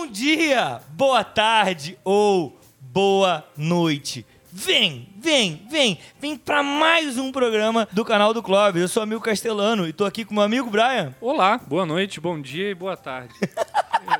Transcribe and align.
Bom 0.00 0.06
dia, 0.06 0.80
boa 0.94 1.22
tarde 1.22 1.98
ou 2.02 2.58
boa 2.80 3.44
noite. 3.54 4.24
Vem, 4.50 5.10
vem, 5.18 5.66
vem, 5.70 5.98
vem 6.18 6.38
para 6.38 6.62
mais 6.62 7.18
um 7.18 7.30
programa 7.30 7.86
do 7.92 8.02
canal 8.02 8.32
do 8.32 8.42
Clóvis. 8.42 8.80
Eu 8.80 8.88
sou 8.88 9.02
amigo 9.02 9.20
Castelano 9.20 9.86
e 9.86 9.92
tô 9.92 10.06
aqui 10.06 10.24
com 10.24 10.32
meu 10.32 10.42
amigo 10.42 10.70
Brian. 10.70 11.14
Olá, 11.20 11.58
boa 11.58 11.84
noite, 11.84 12.18
bom 12.18 12.40
dia 12.40 12.70
e 12.70 12.74
boa 12.74 12.96
tarde. 12.96 13.34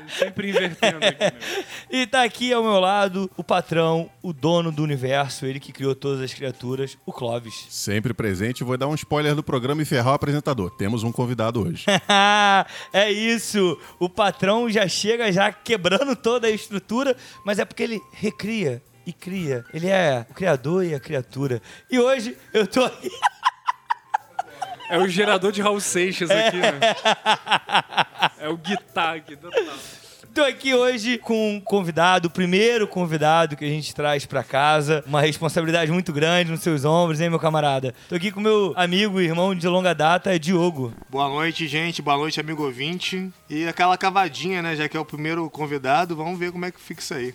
Sempre 0.07 0.49
invertendo 0.49 0.97
aqui. 1.05 1.19
Né? 1.19 1.31
E 1.89 2.07
tá 2.07 2.23
aqui 2.23 2.53
ao 2.53 2.63
meu 2.63 2.79
lado 2.79 3.29
o 3.35 3.43
patrão, 3.43 4.09
o 4.21 4.31
dono 4.31 4.71
do 4.71 4.81
universo, 4.81 5.45
ele 5.45 5.59
que 5.59 5.73
criou 5.73 5.93
todas 5.93 6.21
as 6.21 6.33
criaturas, 6.33 6.97
o 7.05 7.11
Clóvis. 7.11 7.67
Sempre 7.69 8.13
presente, 8.13 8.63
vou 8.63 8.77
dar 8.77 8.87
um 8.87 8.95
spoiler 8.95 9.35
do 9.35 9.43
programa 9.43 9.81
e 9.81 9.85
ferrar 9.85 10.13
o 10.13 10.15
apresentador. 10.15 10.71
Temos 10.71 11.03
um 11.03 11.11
convidado 11.11 11.61
hoje. 11.61 11.85
é 12.93 13.11
isso, 13.11 13.77
o 13.99 14.07
patrão 14.07 14.69
já 14.69 14.87
chega 14.87 15.31
já 15.31 15.51
quebrando 15.51 16.15
toda 16.15 16.47
a 16.47 16.51
estrutura, 16.51 17.15
mas 17.45 17.59
é 17.59 17.65
porque 17.65 17.83
ele 17.83 18.01
recria 18.13 18.81
e 19.05 19.11
cria. 19.11 19.65
Ele 19.73 19.87
é 19.87 20.25
o 20.29 20.33
criador 20.33 20.85
e 20.85 20.93
a 20.93 20.99
criatura. 20.99 21.61
E 21.89 21.99
hoje 21.99 22.37
eu 22.53 22.65
tô 22.67 22.83
aqui. 22.83 23.09
É 24.91 24.97
o 24.97 25.07
gerador 25.07 25.53
de 25.53 25.61
Raul 25.61 25.79
Seixas 25.79 26.29
aqui, 26.29 26.57
né? 26.57 26.79
É 28.37 28.49
o 28.49 28.57
guitar 28.57 29.15
aqui. 29.15 29.37
Tô 30.33 30.43
aqui 30.43 30.73
hoje 30.73 31.17
com 31.17 31.55
um 31.55 31.61
convidado, 31.61 32.27
o 32.27 32.29
primeiro 32.29 32.85
convidado 32.85 33.55
que 33.55 33.63
a 33.63 33.69
gente 33.69 33.95
traz 33.95 34.25
para 34.25 34.43
casa. 34.43 35.01
Uma 35.07 35.21
responsabilidade 35.21 35.89
muito 35.93 36.11
grande 36.11 36.51
nos 36.51 36.59
seus 36.59 36.83
ombros, 36.83 37.21
hein, 37.21 37.29
meu 37.29 37.39
camarada? 37.39 37.95
Tô 38.09 38.15
aqui 38.15 38.33
com 38.33 38.41
meu 38.41 38.73
amigo 38.75 39.21
e 39.21 39.23
irmão 39.23 39.55
de 39.55 39.65
longa 39.65 39.95
data, 39.95 40.37
Diogo. 40.37 40.93
Boa 41.09 41.29
noite, 41.29 41.69
gente. 41.69 42.01
Boa 42.01 42.17
noite, 42.17 42.41
amigo 42.41 42.61
ouvinte. 42.61 43.31
E 43.49 43.65
aquela 43.65 43.97
cavadinha, 43.97 44.61
né? 44.61 44.75
Já 44.75 44.89
que 44.89 44.97
é 44.97 44.99
o 44.99 45.05
primeiro 45.05 45.49
convidado, 45.49 46.17
vamos 46.17 46.37
ver 46.37 46.51
como 46.51 46.65
é 46.65 46.71
que 46.71 46.81
fica 46.81 46.99
isso 46.99 47.13
aí. 47.13 47.33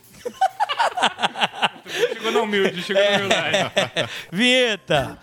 chegou 2.13 2.33
na 2.33 2.41
humilde, 2.43 2.83
chegou 2.83 3.03
na 3.03 3.17
humildade. 3.17 3.73
Vinheta! 4.31 5.19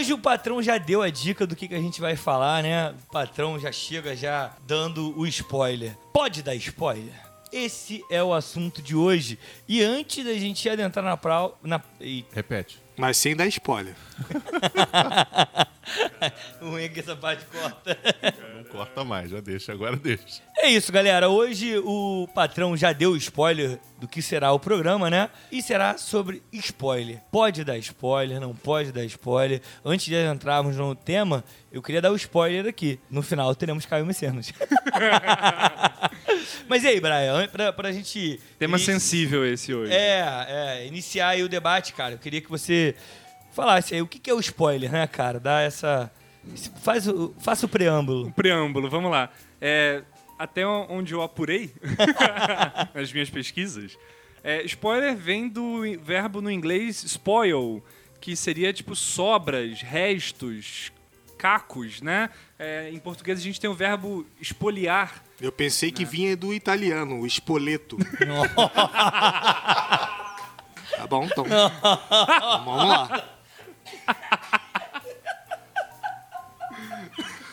Hoje 0.00 0.14
o 0.14 0.18
patrão 0.18 0.62
já 0.62 0.78
deu 0.78 1.02
a 1.02 1.10
dica 1.10 1.46
do 1.46 1.54
que, 1.54 1.68
que 1.68 1.74
a 1.74 1.80
gente 1.80 2.00
vai 2.00 2.16
falar, 2.16 2.62
né? 2.62 2.90
O 2.90 3.12
patrão 3.12 3.58
já 3.58 3.70
chega 3.70 4.16
já 4.16 4.56
dando 4.66 5.16
o 5.18 5.26
spoiler. 5.26 5.94
Pode 6.10 6.42
dar 6.42 6.54
spoiler? 6.54 7.12
Esse 7.52 8.02
é 8.10 8.22
o 8.22 8.32
assunto 8.32 8.80
de 8.80 8.96
hoje. 8.96 9.38
E 9.68 9.82
antes 9.82 10.24
da 10.24 10.32
gente 10.34 10.66
adentrar 10.68 11.04
na 11.04 11.18
prova. 11.18 11.54
Na... 11.62 11.82
E... 12.00 12.24
Repete. 12.32 12.80
Mas 12.96 13.18
sem 13.18 13.36
dar 13.36 13.46
spoiler. 13.48 13.94
o 16.62 16.70
ruim 16.70 16.84
é 16.84 16.88
que 16.88 17.00
essa 17.00 17.14
parte 17.16 17.44
corta. 17.44 17.98
Corta 18.70 19.04
mais, 19.04 19.30
já 19.30 19.40
deixa, 19.40 19.72
agora 19.72 19.96
deixa. 19.96 20.42
É 20.56 20.68
isso, 20.68 20.92
galera. 20.92 21.28
Hoje 21.28 21.76
o 21.78 22.28
patrão 22.34 22.76
já 22.76 22.92
deu 22.92 23.16
spoiler 23.16 23.80
do 23.98 24.06
que 24.06 24.22
será 24.22 24.52
o 24.52 24.60
programa, 24.60 25.10
né? 25.10 25.28
E 25.50 25.60
será 25.60 25.98
sobre 25.98 26.42
spoiler. 26.52 27.20
Pode 27.32 27.64
dar 27.64 27.76
spoiler, 27.78 28.40
não 28.40 28.54
pode 28.54 28.92
dar 28.92 29.04
spoiler. 29.04 29.60
Antes 29.84 30.06
de 30.06 30.14
entrarmos 30.14 30.76
no 30.76 30.94
tema, 30.94 31.44
eu 31.72 31.82
queria 31.82 32.00
dar 32.00 32.12
o 32.12 32.16
spoiler 32.16 32.66
aqui. 32.66 33.00
No 33.10 33.22
final 33.22 33.52
teremos 33.54 33.86
Caio 33.86 34.06
Mecenas. 34.06 34.52
Mas 36.68 36.84
e 36.84 36.88
aí, 36.88 37.00
Brian, 37.00 37.48
pra, 37.48 37.72
pra 37.72 37.90
gente. 37.90 38.38
Tema 38.58 38.78
sensível 38.78 39.44
esse 39.44 39.74
hoje. 39.74 39.92
É, 39.92 40.46
é, 40.48 40.86
iniciar 40.86 41.30
aí 41.30 41.42
o 41.42 41.48
debate, 41.48 41.92
cara. 41.92 42.14
Eu 42.14 42.18
queria 42.18 42.40
que 42.40 42.48
você 42.48 42.94
falasse 43.50 43.94
aí 43.94 44.02
o 44.02 44.06
que 44.06 44.30
é 44.30 44.34
o 44.34 44.40
spoiler, 44.40 44.92
né, 44.92 45.06
cara? 45.06 45.40
Dá 45.40 45.60
essa. 45.60 46.10
Faz 46.82 47.06
o, 47.06 47.34
faça 47.38 47.66
o 47.66 47.68
preâmbulo. 47.68 48.28
O 48.28 48.32
preâmbulo, 48.32 48.88
vamos 48.88 49.10
lá. 49.10 49.30
É, 49.60 50.02
até 50.38 50.66
onde 50.66 51.12
eu 51.12 51.22
apurei 51.22 51.72
nas 52.94 53.12
minhas 53.12 53.28
pesquisas, 53.28 53.98
é, 54.42 54.62
spoiler 54.64 55.14
vem 55.14 55.48
do 55.48 55.82
verbo 56.00 56.40
no 56.40 56.50
inglês 56.50 57.02
spoil, 57.04 57.84
que 58.20 58.34
seria 58.34 58.72
tipo 58.72 58.96
sobras, 58.96 59.82
restos, 59.82 60.90
cacos, 61.36 62.00
né? 62.02 62.30
É, 62.58 62.90
em 62.90 62.98
português 62.98 63.38
a 63.38 63.42
gente 63.42 63.60
tem 63.60 63.68
o 63.68 63.74
verbo 63.74 64.26
espoliar. 64.40 65.22
Eu 65.40 65.50
pensei 65.50 65.90
que 65.90 66.04
vinha 66.04 66.36
do 66.36 66.52
italiano, 66.52 67.20
o 67.20 67.26
espoleto. 67.26 67.96
tá 70.96 71.06
bom, 71.08 71.24
então. 71.24 71.44
Vamos 72.64 72.88
lá. 72.88 73.24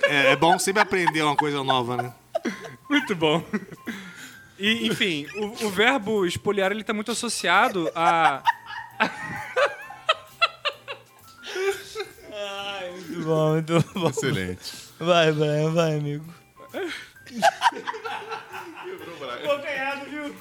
É, 0.08 0.32
é, 0.32 0.36
bom 0.36 0.58
sempre 0.58 0.82
aprender 0.82 1.22
uma 1.22 1.36
coisa 1.36 1.64
nova, 1.64 1.98
né? 1.98 2.14
Muito 2.90 3.16
bom. 3.16 3.44
E, 4.60 4.88
enfim, 4.88 5.28
o, 5.36 5.66
o 5.66 5.70
verbo 5.70 6.26
espoliar 6.26 6.72
ele 6.72 6.82
está 6.82 6.94
muito 6.94 7.12
associado 7.12 7.92
a. 7.94 8.42
Ai, 12.34 12.92
muito 12.92 13.22
bom, 13.24 13.52
muito 13.54 13.86
bom. 13.94 14.10
Excelente. 14.10 14.74
Vai, 15.00 15.32
Brian, 15.32 15.72
vai, 15.72 15.98
amigo. 15.98 16.26
Vou 19.46 19.58
ganhar, 19.60 20.06
viu? 20.06 20.36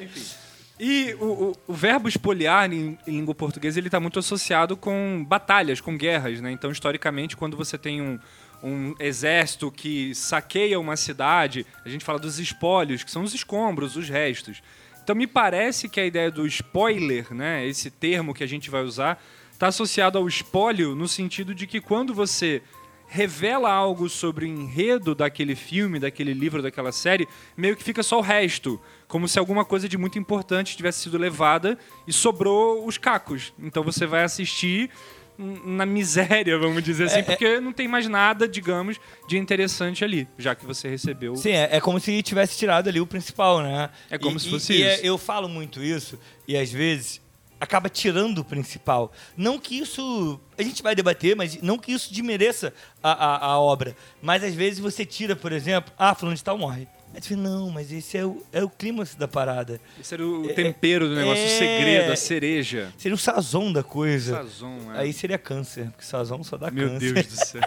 Enfim. 0.00 0.45
E 0.78 1.14
o, 1.18 1.24
o, 1.24 1.56
o, 1.68 1.72
verbo 1.72 2.08
espoliar 2.08 2.70
em, 2.70 2.98
em 3.06 3.12
língua 3.12 3.34
portuguesa 3.34 3.78
ele 3.78 3.88
está 3.88 3.98
muito 3.98 4.18
associado 4.18 4.76
com 4.76 5.24
batalhas, 5.26 5.80
com 5.80 5.96
guerras, 5.96 6.40
né? 6.40 6.50
Então, 6.52 6.70
historicamente, 6.70 7.36
quando 7.36 7.56
você 7.56 7.78
tem 7.78 8.02
um, 8.02 8.18
um 8.62 8.94
exército 9.00 9.70
que 9.70 10.14
saqueia 10.14 10.78
uma 10.78 10.96
cidade, 10.96 11.64
a 11.84 11.88
gente 11.88 12.04
fala 12.04 12.18
dos 12.18 12.38
espólios, 12.38 13.02
que 13.02 13.10
são 13.10 13.22
os 13.22 13.32
escombros, 13.32 13.96
os 13.96 14.08
restos. 14.08 14.62
Então, 15.02 15.16
me 15.16 15.26
parece 15.26 15.88
que 15.88 15.98
a 15.98 16.04
ideia 16.04 16.30
do 16.30 16.46
spoiler, 16.46 17.32
né? 17.32 17.66
Esse 17.66 17.90
termo 17.90 18.34
que 18.34 18.44
a 18.44 18.48
gente 18.48 18.68
vai 18.68 18.82
usar, 18.82 19.22
está 19.50 19.68
associado 19.68 20.18
ao 20.18 20.28
espólio 20.28 20.94
no 20.94 21.08
sentido 21.08 21.54
de 21.54 21.66
que 21.66 21.80
quando 21.80 22.12
você 22.12 22.62
revela 23.06 23.70
algo 23.70 24.08
sobre 24.08 24.44
o 24.44 24.48
enredo 24.48 25.14
daquele 25.14 25.54
filme, 25.54 25.98
daquele 25.98 26.34
livro, 26.34 26.62
daquela 26.62 26.92
série, 26.92 27.28
meio 27.56 27.76
que 27.76 27.82
fica 27.82 28.02
só 28.02 28.18
o 28.18 28.22
resto. 28.22 28.80
Como 29.06 29.28
se 29.28 29.38
alguma 29.38 29.64
coisa 29.64 29.88
de 29.88 29.96
muito 29.96 30.18
importante 30.18 30.76
tivesse 30.76 31.00
sido 31.00 31.16
levada 31.16 31.78
e 32.06 32.12
sobrou 32.12 32.86
os 32.86 32.98
cacos. 32.98 33.52
Então 33.58 33.82
você 33.82 34.06
vai 34.06 34.24
assistir 34.24 34.90
na 35.38 35.84
miséria, 35.84 36.58
vamos 36.58 36.82
dizer 36.82 37.04
assim, 37.04 37.16
é, 37.16 37.20
é. 37.20 37.22
porque 37.22 37.44
é... 37.44 37.60
não 37.60 37.72
tem 37.72 37.86
mais 37.86 38.08
nada, 38.08 38.48
digamos, 38.48 38.98
de 39.28 39.36
interessante 39.36 40.02
ali, 40.02 40.26
já 40.38 40.54
que 40.54 40.64
você 40.64 40.88
recebeu. 40.88 41.36
Sim, 41.36 41.50
é, 41.50 41.76
é 41.76 41.80
como 41.80 42.00
se 42.00 42.22
tivesse 42.22 42.56
tirado 42.56 42.88
ali 42.88 43.00
o 43.00 43.06
principal, 43.06 43.62
né? 43.62 43.90
É 44.10 44.16
como 44.18 44.38
e, 44.38 44.40
se 44.40 44.48
fosse 44.48 44.72
e, 44.72 44.82
isso. 44.82 45.04
E 45.04 45.06
eu 45.06 45.18
falo 45.18 45.48
muito 45.48 45.82
isso, 45.82 46.18
e 46.48 46.56
às 46.56 46.72
vezes 46.72 47.20
acaba 47.60 47.88
tirando 47.88 48.38
o 48.38 48.44
principal. 48.44 49.12
Não 49.36 49.58
que 49.58 49.78
isso. 49.78 50.40
A 50.56 50.62
gente 50.62 50.82
vai 50.82 50.94
debater, 50.94 51.34
mas 51.36 51.60
não 51.62 51.78
que 51.78 51.92
isso 51.92 52.12
desmereça 52.12 52.72
a, 53.02 53.12
a, 53.12 53.46
a 53.46 53.58
obra. 53.58 53.96
Mas 54.22 54.44
às 54.44 54.54
vezes 54.54 54.78
você 54.78 55.04
tira, 55.04 55.34
por 55.34 55.52
exemplo, 55.52 55.92
ah, 55.98 56.14
falando 56.14 56.36
de 56.36 56.44
tal 56.44 56.58
morre. 56.58 56.88
Aí 57.14 57.22
você 57.22 57.34
não, 57.34 57.70
mas 57.70 57.90
esse 57.90 58.18
é 58.18 58.26
o, 58.26 58.42
é 58.52 58.62
o 58.62 58.68
clímax 58.68 59.14
da 59.14 59.26
parada. 59.26 59.80
Esse 59.98 60.12
era 60.12 60.26
o 60.26 60.50
é, 60.50 60.52
tempero 60.52 61.08
do 61.08 61.14
negócio, 61.14 61.42
é, 61.42 61.46
o 61.46 61.58
segredo, 61.58 62.12
a 62.12 62.16
cereja. 62.16 62.92
Seria 62.98 63.14
o 63.14 63.18
sazon 63.18 63.72
da 63.72 63.82
coisa. 63.82 64.36
Sazon, 64.36 64.92
é. 64.94 65.00
Aí 65.00 65.12
seria 65.14 65.38
câncer, 65.38 65.90
porque 65.90 66.04
sazon 66.04 66.42
só 66.42 66.58
dá 66.58 66.70
Meu 66.70 66.88
câncer. 66.88 67.04
Meu 67.04 67.14
Deus 67.14 67.26
do 67.26 67.46
céu. 67.46 67.62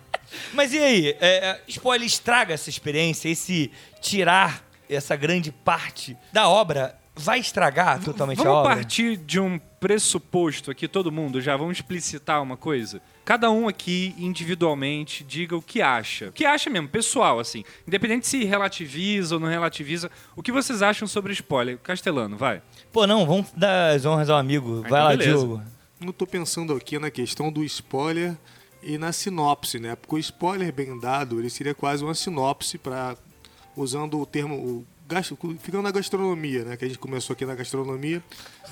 mas 0.54 0.72
e 0.72 0.78
aí? 0.78 1.08
É, 1.20 1.50
é, 1.50 1.60
spoiler 1.68 2.06
estraga 2.06 2.54
essa 2.54 2.70
experiência, 2.70 3.28
esse 3.28 3.70
tirar 4.00 4.64
essa 4.88 5.16
grande 5.16 5.52
parte 5.52 6.16
da 6.32 6.48
obra 6.48 6.98
vai 7.16 7.38
estragar 7.38 8.02
totalmente 8.02 8.38
vamos 8.38 8.52
a 8.52 8.56
obra? 8.56 8.70
Vamos 8.70 8.84
partir 8.84 9.16
de 9.16 9.38
um 9.38 9.58
pressuposto 9.78 10.70
aqui, 10.70 10.88
todo 10.88 11.12
mundo, 11.12 11.40
já 11.40 11.56
vamos 11.56 11.78
explicitar 11.78 12.42
uma 12.42 12.56
coisa. 12.56 13.00
Cada 13.24 13.50
um 13.50 13.68
aqui, 13.68 14.14
individualmente, 14.18 15.22
diga 15.22 15.56
o 15.56 15.62
que 15.62 15.80
acha. 15.80 16.28
O 16.28 16.32
que 16.32 16.44
acha 16.44 16.68
mesmo, 16.70 16.88
pessoal, 16.88 17.38
assim. 17.38 17.64
Independente 17.86 18.26
se 18.26 18.44
relativiza 18.44 19.34
ou 19.34 19.40
não 19.40 19.48
relativiza. 19.48 20.10
O 20.34 20.42
que 20.42 20.50
vocês 20.50 20.82
acham 20.82 21.06
sobre 21.06 21.32
spoiler? 21.32 21.78
Castelano, 21.78 22.36
vai. 22.36 22.62
Pô, 22.92 23.06
não, 23.06 23.26
vamos 23.26 23.50
dar 23.56 23.94
as 23.94 24.04
honras 24.04 24.30
ao 24.30 24.38
amigo. 24.38 24.82
Ah, 24.86 24.88
vai 24.88 24.88
então 24.88 24.98
lá, 24.98 25.08
beleza. 25.10 25.30
Diogo. 25.30 25.62
Eu 26.00 26.12
tô 26.12 26.26
pensando 26.26 26.74
aqui 26.74 26.98
na 26.98 27.10
questão 27.10 27.50
do 27.50 27.64
spoiler 27.64 28.36
e 28.82 28.98
na 28.98 29.12
sinopse, 29.12 29.78
né? 29.78 29.96
Porque 29.96 30.16
o 30.16 30.18
spoiler 30.18 30.72
bem 30.72 30.98
dado, 30.98 31.38
ele 31.38 31.48
seria 31.48 31.74
quase 31.74 32.04
uma 32.04 32.14
sinopse 32.14 32.76
para 32.76 33.16
usando 33.76 34.20
o 34.20 34.26
termo 34.26 34.54
o 34.54 34.86
ficando 35.58 35.82
na 35.82 35.90
gastronomia, 35.90 36.64
né? 36.64 36.76
Que 36.76 36.84
a 36.84 36.88
gente 36.88 36.98
começou 36.98 37.34
aqui 37.34 37.44
na 37.44 37.54
gastronomia, 37.54 38.22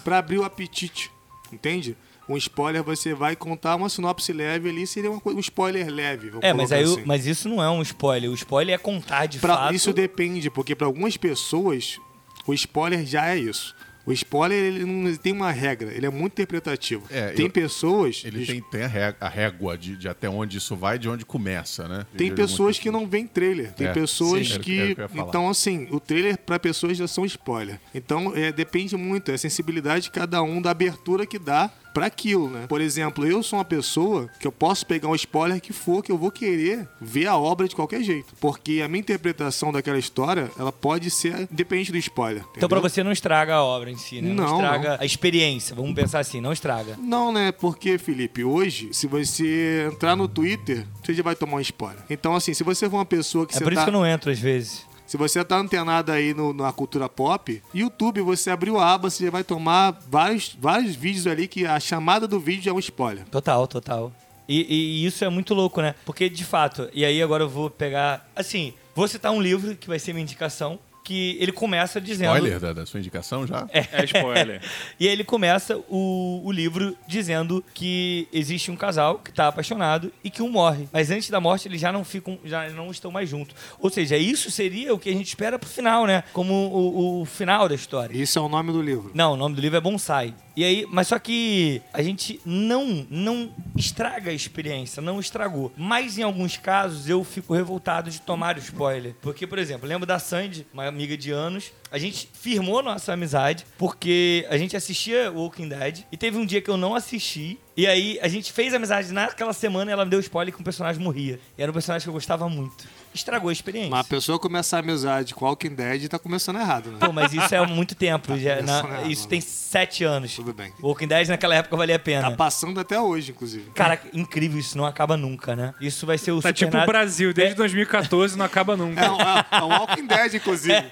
para 0.05 0.19
abrir 0.19 0.39
o 0.39 0.45
apetite, 0.45 1.11
entende? 1.53 1.97
Um 2.29 2.37
spoiler 2.37 2.83
você 2.83 3.15
vai 3.15 3.35
contar 3.35 3.75
uma 3.77 3.89
sinopse 3.89 4.33
leve 4.33 4.69
ali, 4.69 4.87
seria 4.87 5.11
uma, 5.11 5.21
um 5.27 5.41
spoiler 5.41 5.89
leve. 5.89 6.33
É, 6.41 6.53
mas, 6.53 6.71
aí, 6.71 6.85
assim. 6.85 7.03
mas 7.05 7.27
isso 7.27 7.49
não 7.49 7.63
é 7.63 7.69
um 7.69 7.83
spoiler. 7.83 8.31
O 8.31 8.35
spoiler 8.35 8.75
é 8.75 8.79
contar 8.79 9.27
de 9.27 9.39
pra, 9.39 9.57
fato. 9.57 9.75
Isso 9.75 9.93
depende, 9.93 10.49
porque 10.49 10.75
para 10.75 10.87
algumas 10.87 11.17
pessoas 11.17 11.99
o 12.47 12.55
spoiler 12.55 13.05
já 13.05 13.29
é 13.29 13.39
isso. 13.39 13.75
O 14.05 14.13
spoiler, 14.13 14.59
ele 14.59 14.85
não 14.85 15.15
tem 15.17 15.33
uma 15.33 15.51
regra, 15.53 15.93
ele 15.93 16.05
é 16.07 16.11
muito 16.11 16.33
interpretativo. 16.33 17.05
É, 17.11 17.29
tem 17.31 17.47
eu- 17.47 17.51
pessoas... 17.53 18.23
Ele 18.25 18.45
tem, 18.45 18.61
tem 18.61 18.83
a 18.83 18.87
ré- 18.89 19.17
a 19.21 19.29
régua 19.29 19.79
de, 19.79 19.97
de 19.97 20.09
até 20.09 20.29
onde 20.29 20.59
isso 20.59 20.75
vai 20.75 20.99
de 20.99 21.09
onde 21.09 21.25
começa, 21.25 21.87
né? 21.87 22.05
Tem 22.17 22.29
De- 22.31 22.35
pessoas 22.35 22.79
que 22.79 22.91
não 22.91 23.07
veem 23.07 23.27
trailer. 23.27 23.73
Tem 23.73 23.87
É, 23.87 23.93
pessoas 23.93 24.49
sim, 24.49 24.59
que- 24.61 24.95
que. 24.97 25.19
então, 25.19 25.49
assim, 25.49 25.87
o 25.91 26.01
trailer 26.01 26.37
pra 26.39 26.59
pessoas 26.59 26.97
já 26.97 27.07
são 27.07 27.25
spoiler. 27.25 27.79
Então, 27.95 28.33
é, 28.35 28.51
depende 28.51 28.97
muito, 28.97 29.31
é 29.31 29.35
a 29.35 29.39
sensibilidade 29.39 30.05
de 30.05 30.11
cada 30.11 30.43
um 30.43 30.61
da 30.61 30.71
abertura 30.71 31.25
que 31.25 31.39
dá 31.39 31.71
pra 31.93 32.07
aquilo, 32.07 32.49
né? 32.49 32.67
Por 32.69 32.81
exemplo, 32.81 33.27
eu 33.27 33.43
sou 33.43 33.59
uma 33.59 33.65
pessoa 33.65 34.29
que 34.39 34.47
eu 34.47 34.53
posso 34.53 34.87
pegar 34.87 35.09
um 35.09 35.15
spoiler 35.15 35.61
que 35.61 35.73
for, 35.73 36.03
que 36.03 36.11
eu 36.11 36.19
vou 36.19 36.31
querer 36.31 36.89
ver 37.01 37.27
a 37.27 37.37
obra 37.37 37.69
de 37.69 37.75
qualquer 37.75 38.03
jeito. 38.03 38.35
Porque 38.41 38.81
a 38.85 38.89
minha 38.89 39.01
interpretação 39.01 39.73
daquela 39.73 39.99
história, 39.99 40.51
ela 40.59 40.73
pode 40.73 41.11
ser 41.11 41.49
independente 41.51 41.93
do 41.93 41.99
spoiler. 41.99 42.43
Então, 42.57 42.69
pra 42.69 42.79
entendeu? 42.79 42.91
você 42.91 43.03
não 43.03 43.13
estraga 43.13 43.55
a 43.57 43.65
obra 43.65 43.91
em 43.91 43.97
si, 43.97 44.21
né? 44.21 44.33
Não, 44.33 44.45
Não, 44.45 44.55
estraga 44.57 44.97
a 45.01 45.05
experiência. 45.05 45.75
Vamos 45.75 45.95
pensar 45.95 46.21
assim, 46.21 46.41
não 46.41 46.53
estraga. 46.53 46.97
Não, 46.99 47.33
né? 47.33 47.53
Porque, 47.53 47.99
Felipe, 47.99 48.45
hoje, 48.45 48.91
se 48.93 49.07
você 49.07 49.89
entrar 49.93 50.17
no 50.17 50.29
Twitter, 50.29 50.87
você 51.03 51.15
já 51.15 51.23
vai 51.23 51.35
tomar 51.35 51.57
um 51.57 51.61
spoiler. 51.61 52.03
Então, 52.09 52.35
assim, 52.35 52.55
se 52.55 52.65
você 52.65 52.89
for 52.89 52.97
uma 52.97 53.05
pessoa 53.05 53.47
que 53.47 53.57
É 53.57 53.59
por 53.61 53.67
tá... 53.67 53.73
isso 53.75 53.85
que 53.85 53.89
eu 53.91 53.93
não 53.93 54.07
entro 54.07 54.31
às 54.31 54.39
vezes. 54.39 54.87
Se 55.13 55.19
você 55.19 55.45
tá 55.45 55.59
antenado 55.59 56.11
aí 56.11 56.33
no- 56.33 56.55
na 56.55 56.73
cultura 56.73 57.07
pop, 57.07 57.63
YouTube, 57.75 58.23
você 58.23 58.49
abriu 58.49 58.79
a 58.79 58.95
aba, 58.95 59.11
você 59.11 59.29
vai 59.29 59.45
tomar 59.45 59.91
vários, 60.09 60.57
vários 60.59 60.97
vídeos 60.97 61.27
ali 61.27 61.47
que 61.47 61.67
a 61.67 61.79
chamada 61.79 62.27
do 62.27 62.41
vídeo 62.41 62.71
é 62.71 62.73
um 62.73 62.79
spoiler. 62.79 63.27
Total, 63.27 63.67
total. 63.67 64.11
E, 64.49 64.63
e 65.03 65.05
isso 65.05 65.23
é 65.23 65.29
muito 65.29 65.53
louco, 65.53 65.83
né? 65.83 65.95
Porque, 66.07 66.31
de 66.31 66.47
fato, 66.47 66.89
e 66.95 67.05
aí 67.05 67.21
agora 67.23 67.43
eu 67.45 67.49
vou 67.51 67.69
pegar. 67.69 68.27
Assim, 68.35 68.73
vou 68.95 69.07
citar 69.07 69.33
um 69.33 69.43
livro 69.43 69.77
que 69.77 69.87
vai 69.87 69.99
ser 69.99 70.15
minha 70.15 70.23
indicação, 70.23 70.79
que 71.13 71.37
ele 71.39 71.53
começa 71.53 72.01
dizendo. 72.01 72.35
Spoiler 72.35 72.59
da, 72.59 72.73
da 72.73 72.87
sua 72.87 72.99
indicação 72.99 73.47
já? 73.47 73.69
É 73.71 74.05
spoiler. 74.05 74.63
E 74.99 75.07
aí 75.07 75.13
ele 75.13 75.25
começa 75.25 75.77
o, 75.89 76.41
o 76.45 76.53
livro 76.53 76.97
dizendo 77.07 77.63
que 77.75 78.29
existe 78.33 78.71
um 78.71 78.77
casal 78.77 79.19
que 79.19 79.31
está 79.31 79.49
apaixonado 79.49 80.13
e 80.23 80.31
que 80.31 80.43
um 80.43 80.49
morre. 80.49 80.89
Mas 80.93 81.11
antes 81.11 81.29
da 81.29 81.41
morte 81.41 81.69
eles 81.69 81.81
já 81.81 81.93
não 81.93 82.05
ficam, 82.05 82.39
já 82.45 82.69
não 82.71 82.91
estão 82.91 83.11
mais 83.11 83.29
juntos. 83.29 83.55
Ou 83.79 83.91
seja, 83.91 84.17
isso 84.17 84.51
seria 84.51 84.95
o 84.95 84.99
que 84.99 85.11
a 85.11 85.13
gente 85.13 85.27
espera 85.27 85.59
pro 85.59 85.69
final, 85.69 86.07
né? 86.07 86.25
Como 86.33 86.55
o, 86.55 87.21
o 87.21 87.25
final 87.25 87.69
da 87.69 87.75
história. 87.75 88.17
Isso 88.17 88.39
é 88.39 88.43
o 88.43 88.49
nome 88.49 88.73
do 88.73 88.81
livro. 88.81 89.11
Não, 89.13 89.33
o 89.33 89.37
nome 89.37 89.55
do 89.55 89.61
livro 89.61 89.77
é 89.77 89.81
Bonsai. 89.81 90.35
E 90.55 90.65
aí, 90.65 90.87
mas 90.91 91.09
só 91.09 91.19
que 91.19 91.81
a 91.93 92.03
gente 92.03 92.41
não 92.45 93.07
não 93.11 93.53
estraga 93.77 94.31
a 94.31 94.35
experiência, 94.35 95.01
não 95.01 95.19
estragou. 95.19 95.73
Mas 95.77 96.19
em 96.19 96.23
alguns 96.23 96.57
casos 96.57 97.09
eu 97.09 97.25
fico 97.25 97.55
revoltado 97.55 98.11
de 98.11 98.21
tomar 98.21 98.57
o 98.57 98.59
spoiler. 98.59 99.15
Porque, 99.23 99.47
por 99.47 99.59
exemplo, 99.59 99.89
lembro 99.89 100.07
da 100.07 100.19
Sandy, 100.19 100.67
uma 100.73 100.87
amiga 100.87 101.17
de 101.17 101.31
anos, 101.31 101.73
a 101.91 101.99
gente 101.99 102.29
firmou 102.33 102.83
nossa 102.83 103.13
amizade 103.13 103.67
porque 103.79 104.47
a 104.51 104.59
gente 104.59 104.77
assistia 104.77 105.31
Walking 105.33 105.69
Dead 105.69 106.01
e 106.11 106.17
teve 106.17 106.37
um 106.37 106.45
dia 106.45 106.61
que 106.61 106.71
eu 106.71 106.77
não 106.77 106.95
assisti. 106.95 107.59
E 107.77 107.87
aí 107.87 108.19
a 108.21 108.29
gente 108.29 108.53
fez 108.53 108.75
amizade 108.75 109.13
naquela 109.13 109.53
semana 109.53 109.91
e 109.91 109.93
ela 109.93 110.05
me 110.05 110.11
deu 110.11 110.21
spoiler 110.21 110.55
que 110.55 110.61
um 110.61 110.65
personagem 110.65 111.03
morria. 111.03 111.41
E 111.57 111.63
era 111.63 111.71
um 111.71 111.75
personagem 111.75 112.05
que 112.05 112.09
eu 112.09 112.15
gostava 112.15 112.49
muito. 112.49 112.87
Estragou 113.15 113.51
a 113.51 113.53
experiência. 113.53 113.91
Mas 113.91 114.01
a 114.01 114.05
pessoa 114.09 114.39
começar 114.39 114.79
a 114.79 114.81
amizade 114.81 115.35
com 115.35 115.45
Walking 115.45 115.75
Dead 115.75 116.09
tá 116.09 116.19
começando 116.19 116.59
errado, 116.59 116.91
né? 116.93 116.99
Pô, 117.01 117.13
mas 117.13 117.33
isso 117.33 117.55
é 117.55 117.59
há 117.59 117.67
muito 117.67 117.95
tempo. 117.95 118.37
já, 118.39 118.63
na- 118.63 118.79
errado, 118.79 119.11
isso 119.11 119.25
né? 119.25 119.29
tem 119.31 119.41
sete 119.41 120.05
anos. 120.05 120.35
Tudo 120.35 120.53
bem. 120.53 120.73
Walking 120.83 121.07
Dead 121.07 121.29
naquela 121.29 121.55
época 121.55 121.77
valia 121.77 121.97
a 121.97 121.99
pena. 121.99 122.31
Tá 122.31 122.37
passando 122.37 122.81
até 122.81 122.99
hoje, 123.01 123.33
inclusive. 123.33 123.71
Cara, 123.75 124.01
incrível, 124.13 124.59
isso 124.59 124.77
não 124.79 124.87
acaba 124.87 125.17
nunca, 125.17 125.55
né? 125.55 125.75
Isso 125.81 126.07
vai 126.07 126.17
ser 126.19 126.33
o 126.33 126.37
Tá 126.41 126.49
Super 126.49 126.55
tipo 126.55 126.77
o 126.79 126.87
Brasil, 126.87 127.33
desde 127.35 127.53
É. 127.55 127.57
2014 127.57 128.37
não 128.37 128.45
acaba 128.45 128.77
nunca. 128.77 129.01
É 129.01 129.11
um, 129.11 129.19
é 129.21 129.63
um 129.65 129.69
Walking 129.79 130.07
Dead, 130.07 130.35
inclusive. 130.35 130.75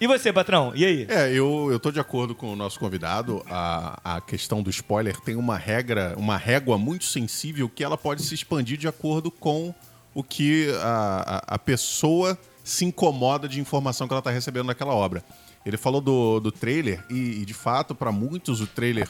E 0.00 0.06
você, 0.06 0.32
patrão? 0.32 0.70
E 0.76 0.84
aí? 0.84 1.06
É, 1.10 1.28
eu, 1.32 1.70
eu 1.72 1.80
tô 1.80 1.90
de 1.90 1.98
acordo 1.98 2.32
com 2.32 2.52
o 2.52 2.54
nosso 2.54 2.78
convidado. 2.78 3.44
A, 3.50 4.16
a 4.16 4.20
questão 4.20 4.62
do 4.62 4.70
spoiler 4.70 5.16
tem 5.20 5.34
uma 5.34 5.56
regra, 5.58 6.14
uma 6.16 6.36
régua 6.36 6.78
muito 6.78 7.04
sensível 7.04 7.68
que 7.68 7.82
ela 7.82 7.98
pode 7.98 8.22
se 8.22 8.32
expandir 8.32 8.78
de 8.78 8.86
acordo 8.86 9.28
com 9.28 9.74
o 10.14 10.22
que 10.22 10.68
a, 10.82 11.42
a, 11.48 11.54
a 11.54 11.58
pessoa 11.58 12.38
se 12.64 12.84
incomoda 12.84 13.48
de 13.48 13.60
informação 13.60 14.06
que 14.06 14.12
ela 14.14 14.22
tá 14.22 14.30
recebendo 14.30 14.66
naquela 14.66 14.94
obra. 14.94 15.24
Ele 15.64 15.76
falou 15.76 16.00
do, 16.00 16.40
do 16.40 16.50
trailer 16.52 17.04
e, 17.10 17.40
e, 17.42 17.44
de 17.44 17.54
fato, 17.54 17.94
para 17.94 18.10
muitos, 18.12 18.60
o 18.60 18.66
trailer 18.66 19.08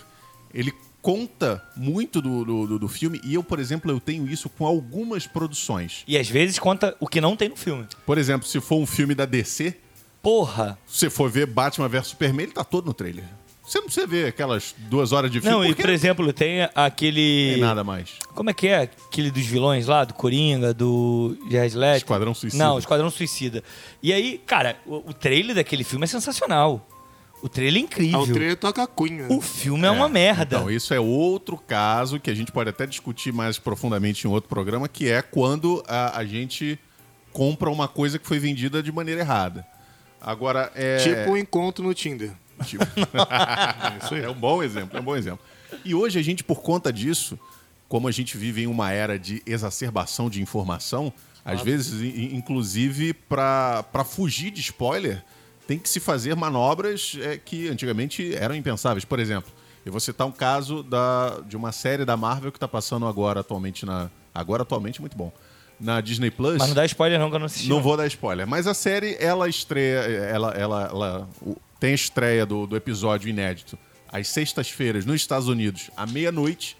ele 0.53 0.73
conta 1.01 1.63
muito 1.77 2.21
do, 2.21 2.45
do, 2.45 2.67
do- 2.67 2.79
do 2.81 2.89
filme 2.89 3.21
e 3.25 3.35
eu, 3.35 3.43
por 3.45 3.59
exemplo, 3.61 3.91
eu 3.91 4.01
tenho 4.01 4.29
isso 4.29 4.49
com 4.49 4.67
algumas 4.67 5.27
produções. 5.27 6.03
E 6.07 6.19
às 6.19 6.29
vezes 6.29 6.59
conta 6.59 6.97
o 7.01 7.07
que 7.07 7.21
não 7.21 7.37
tem 7.37 7.49
no 7.49 7.57
filme. 7.57 7.87
Por 8.05 8.19
exemplo, 8.19 8.47
se 8.49 8.61
for 8.61 8.77
um 8.77 8.87
filme 8.87 9.15
da 9.15 9.25
DC, 9.25 9.77
Porra! 10.23 10.77
se 10.87 10.99
você 11.01 11.11
for 11.11 11.31
ver 11.31 11.47
Batman 11.47 11.89
vs 11.89 12.09
Superman, 12.09 12.45
ele 12.45 12.53
tá 12.53 12.65
todo 12.65 12.87
no 12.87 12.93
trailer. 12.95 13.25
Você 13.69 13.79
não 13.81 13.85
precisa 13.85 14.07
ver 14.07 14.29
aquelas 14.29 14.75
duas 14.79 15.13
horas 15.13 15.31
de 15.31 15.43
filme, 15.43 15.55
Não, 15.55 15.63
e 15.63 15.75
por 15.75 15.91
exemplo, 15.91 16.33
tem 16.33 16.67
aquele. 16.75 17.51
tem 17.53 17.61
nada 17.61 17.85
mais. 17.85 18.15
Como 18.35 18.49
é 18.49 18.55
que 18.55 18.67
é? 18.67 18.83
Aquele 18.85 19.31
dos 19.31 19.45
vilões 19.45 19.87
lá, 19.87 20.05
do 20.05 20.15
Coringa, 20.15 20.73
do 20.73 21.37
Jared 21.51 21.77
Leto? 21.77 21.97
Esquadrão 21.99 22.33
Suicida. 22.33 22.65
Não, 22.65 22.79
Esquadrão 22.79 23.11
Suicida. 23.11 23.63
E 24.03 24.11
aí, 24.11 24.39
cara, 24.47 24.77
o, 24.87 25.11
o 25.11 25.13
trailer 25.13 25.55
daquele 25.55 25.85
filme 25.85 26.05
é 26.05 26.07
sensacional. 26.07 26.89
O 27.43 27.49
trailer 27.49 27.83
é 27.83 27.85
Ah, 27.85 27.85
incrível. 27.85 28.21
o 28.21 28.27
trailer 28.27 28.57
toca 28.57 28.83
a 28.83 28.87
cunha. 28.87 29.27
O 29.29 29.41
filme 29.43 29.87
é, 29.87 29.91
uma 29.91 30.09
merda. 30.09 30.57
Então, 30.57 30.71
isso 30.71 30.95
é 30.95 30.99
outro 30.99 31.59
caso 31.59 32.19
que 32.19 32.31
a 32.31 32.35
gente 32.35 32.51
pode 32.51 32.71
até 32.71 32.87
discutir 32.87 33.35
mais 33.35 33.59
profundamente 33.59 34.27
em 34.27 34.31
outro 34.31 34.49
programa, 34.49 34.89
que 34.89 35.11
é 35.11 35.21
quando 35.21 35.85
a, 35.87 36.19
a 36.19 36.25
gente 36.25 36.79
compra 37.33 37.69
uma 37.69 37.87
coisa 37.87 38.19
que 38.19 38.27
foi 38.27 38.39
vendida 38.39 38.83
de 38.83 38.91
maneira 38.91 39.21
errada. 39.21 39.67
Agora, 40.21 40.73
é... 40.75 40.97
Tipo 40.97 41.33
um 41.33 41.37
encontro 41.37 41.85
no 41.85 41.93
Tinder. 41.93 42.33
Tipo- 42.65 42.85
Isso 44.05 44.15
é 44.15 44.29
um 44.29 44.35
bom 44.35 44.63
exemplo, 44.63 44.97
é 44.97 45.01
um 45.01 45.05
bom 45.05 45.17
exemplo. 45.17 45.41
E 45.85 45.95
hoje 45.95 46.19
a 46.19 46.23
gente, 46.23 46.43
por 46.45 46.61
conta 46.63 46.93
disso, 46.93 47.39
como 47.89 48.09
a 48.09 48.11
gente 48.11 48.37
vive 48.37 48.63
em 48.63 48.67
uma 48.67 48.91
era 48.93 49.19
de 49.19 49.43
exacerbação 49.47 50.29
de 50.31 50.41
informação, 50.43 51.13
às 51.45 51.63
vezes, 51.63 52.03
inclusive, 52.33 53.13
para 53.15 54.05
fugir 54.05 54.51
de 54.51 54.61
spoiler, 54.61 55.25
tem 55.67 55.79
que 55.79 55.89
se 55.89 56.01
fazer 56.01 56.35
manobras 56.35 57.17
é, 57.21 57.37
que 57.39 57.69
antigamente 57.69 58.35
eram 58.35 58.55
impensáveis. 58.55 59.05
Por 59.05 59.19
exemplo, 59.19 59.51
eu 59.85 59.93
vou 59.93 60.01
citar 60.01 60.27
um 60.27 60.33
caso 60.33 60.83
da, 60.83 61.41
de 61.47 61.57
uma 61.57 61.73
série 61.73 62.05
da 62.05 62.17
Marvel 62.17 62.51
que 62.53 62.57
está 62.57 62.69
passando 62.69 63.07
agora 63.07 63.41
atualmente 63.41 63.85
na. 63.87 64.11
Agora 64.35 64.63
atualmente 64.63 65.01
muito 65.01 65.17
bom. 65.17 65.33
Na 65.81 66.01
Disney 66.01 66.31
Plus. 66.31 66.59
Mas 66.59 66.69
não 66.69 66.75
dá 66.75 66.85
spoiler 66.85 67.19
não, 67.21 67.29
que 67.31 67.37
eu 67.37 67.39
não 67.39 67.47
assisti. 67.47 67.69
Não 67.69 67.81
vou 67.81 67.97
dar 67.97 68.07
spoiler. 68.07 68.47
Mas 68.47 68.67
a 68.67 68.75
série, 68.75 69.17
ela 69.21 69.49
estreia. 69.49 69.99
Ela, 70.01 70.51
ela, 70.53 70.85
ela- 70.91 71.29
o- 71.41 71.57
tem 71.81 71.93
a 71.93 71.95
estreia 71.95 72.45
do, 72.47 72.67
do 72.67 72.77
episódio 72.77 73.29
inédito 73.29 73.79
às 74.11 74.29
sextas-feiras 74.29 75.05
nos 75.05 75.17
Estados 75.17 75.49
Unidos, 75.49 75.91
à 75.97 76.07
meia-noite. 76.07 76.77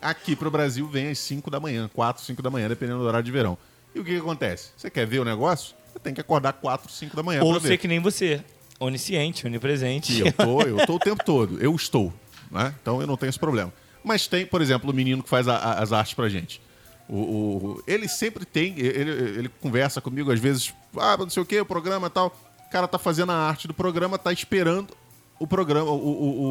Aqui 0.00 0.34
pro 0.34 0.50
Brasil 0.50 0.86
vem 0.88 1.08
às 1.10 1.18
5 1.18 1.50
da 1.50 1.60
manhã, 1.60 1.88
4, 1.94 2.22
5 2.24 2.42
da 2.42 2.50
manhã, 2.50 2.68
dependendo 2.68 2.98
do 3.00 3.04
horário 3.04 3.24
de 3.24 3.30
verão. 3.30 3.56
E 3.94 4.00
o 4.00 4.04
que, 4.04 4.12
que 4.12 4.16
acontece? 4.18 4.70
Você 4.76 4.90
quer 4.90 5.06
ver 5.06 5.20
o 5.20 5.24
negócio? 5.24 5.76
Você 5.92 5.98
tem 5.98 6.14
que 6.14 6.20
acordar 6.20 6.54
4, 6.54 6.90
5 6.90 7.14
da 7.14 7.22
manhã 7.22 7.42
Ou 7.44 7.60
ser 7.60 7.68
ver. 7.68 7.76
que 7.78 7.86
nem 7.86 8.00
você. 8.00 8.42
Onisciente, 8.80 9.46
onipresente. 9.46 10.12
E 10.14 10.20
eu 10.20 10.32
tô, 10.32 10.62
eu 10.66 10.86
tô 10.86 10.94
o 10.96 10.98
tempo 10.98 11.22
todo. 11.24 11.60
Eu 11.62 11.74
estou. 11.76 12.12
Né? 12.50 12.74
Então 12.82 13.00
eu 13.00 13.06
não 13.06 13.16
tenho 13.16 13.30
esse 13.30 13.38
problema. 13.38 13.72
Mas 14.02 14.26
tem, 14.26 14.44
por 14.44 14.60
exemplo, 14.60 14.90
o 14.90 14.94
menino 14.94 15.22
que 15.22 15.28
faz 15.28 15.46
a- 15.46 15.56
a- 15.56 15.74
as 15.82 15.92
artes 15.92 16.14
pra 16.14 16.28
gente. 16.28 16.60
O, 17.08 17.16
o- 17.16 17.82
ele 17.86 18.08
sempre 18.08 18.44
tem. 18.44 18.74
Ele, 18.78 19.10
ele 19.38 19.48
conversa 19.60 20.00
comigo 20.00 20.32
às 20.32 20.40
vezes. 20.40 20.74
Ah, 20.96 21.16
não 21.16 21.30
sei 21.30 21.42
o 21.42 21.46
que, 21.46 21.60
o 21.60 21.66
programa 21.66 22.08
e 22.08 22.10
tal. 22.10 22.36
O 22.72 22.78
cara 22.80 22.88
tá 22.88 22.98
fazendo 22.98 23.30
a 23.32 23.36
arte 23.36 23.68
do 23.68 23.74
programa, 23.74 24.16
tá 24.16 24.32
esperando 24.32 24.96
o 25.38 25.46
programa, 25.46 25.90
o, 25.90 25.94
o- 25.94 26.42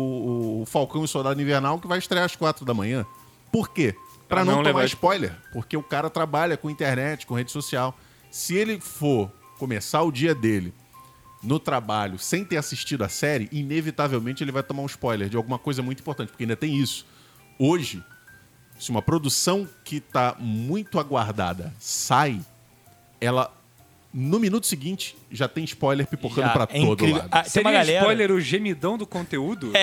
o- 0.60 0.62
o 0.62 0.66
Falcão 0.68 1.02
e 1.02 1.06
o 1.06 1.08
Soldado 1.08 1.42
Invernal, 1.42 1.80
que 1.80 1.88
vai 1.88 1.98
estrear 1.98 2.26
às 2.26 2.36
quatro 2.36 2.64
da 2.64 2.76
manhã. 2.76 3.04
Por 3.52 3.70
quê? 3.72 3.94
Pra 4.28 4.38
Pra 4.38 4.46
não, 4.46 4.58
não 4.58 4.64
tomar 4.64 4.68
levar 4.82 4.86
spoiler. 4.86 5.36
Porque 5.52 5.76
o 5.76 5.82
cara 5.82 6.12
trabalha 6.12 6.56
com 6.58 6.70
internet, 6.70 7.26
com 7.26 7.34
rede 7.34 7.52
social. 7.52 7.98
Se 8.30 8.56
ele 8.56 8.80
for 8.80 9.32
começar 9.58 10.04
o 10.04 10.12
dia 10.12 10.36
dele 10.36 10.72
no 11.42 11.60
trabalho 11.60 12.20
sem 12.20 12.46
ter 12.46 12.58
assistido 12.58 13.04
a 13.04 13.10
série, 13.10 13.50
inevitavelmente 13.52 14.44
ele 14.44 14.52
vai 14.52 14.62
tomar 14.62 14.84
um 14.84 14.86
spoiler 14.86 15.28
de 15.28 15.36
alguma 15.38 15.58
coisa 15.58 15.82
muito 15.82 16.02
importante, 16.02 16.30
porque 16.30 16.44
ainda 16.44 16.56
tem 16.56 16.76
isso. 16.78 17.04
Hoje, 17.58 18.04
se 18.80 18.92
uma 18.92 19.02
produção 19.02 19.68
que 19.84 19.96
está 19.96 20.36
muito 20.38 21.00
aguardada 21.00 21.74
sai, 21.80 22.40
ela 23.20 23.52
no 24.14 24.40
minuto 24.40 24.68
seguinte 24.68 25.16
já 25.32 25.48
tem 25.48 25.64
spoiler 25.64 26.06
pipocando 26.06 26.48
Já, 26.48 26.50
pra 26.54 26.64
é 26.64 26.80
todo 26.82 26.92
incrível. 26.94 27.18
lado. 27.18 27.30
Ah, 27.32 27.42
tem 27.44 27.50
Seria 27.52 27.68
uma 27.70 27.72
galera. 27.78 28.00
spoiler 28.00 28.32
o 28.32 28.42
gemidão 28.42 28.98
do 28.98 29.08
conteúdo? 29.08 29.72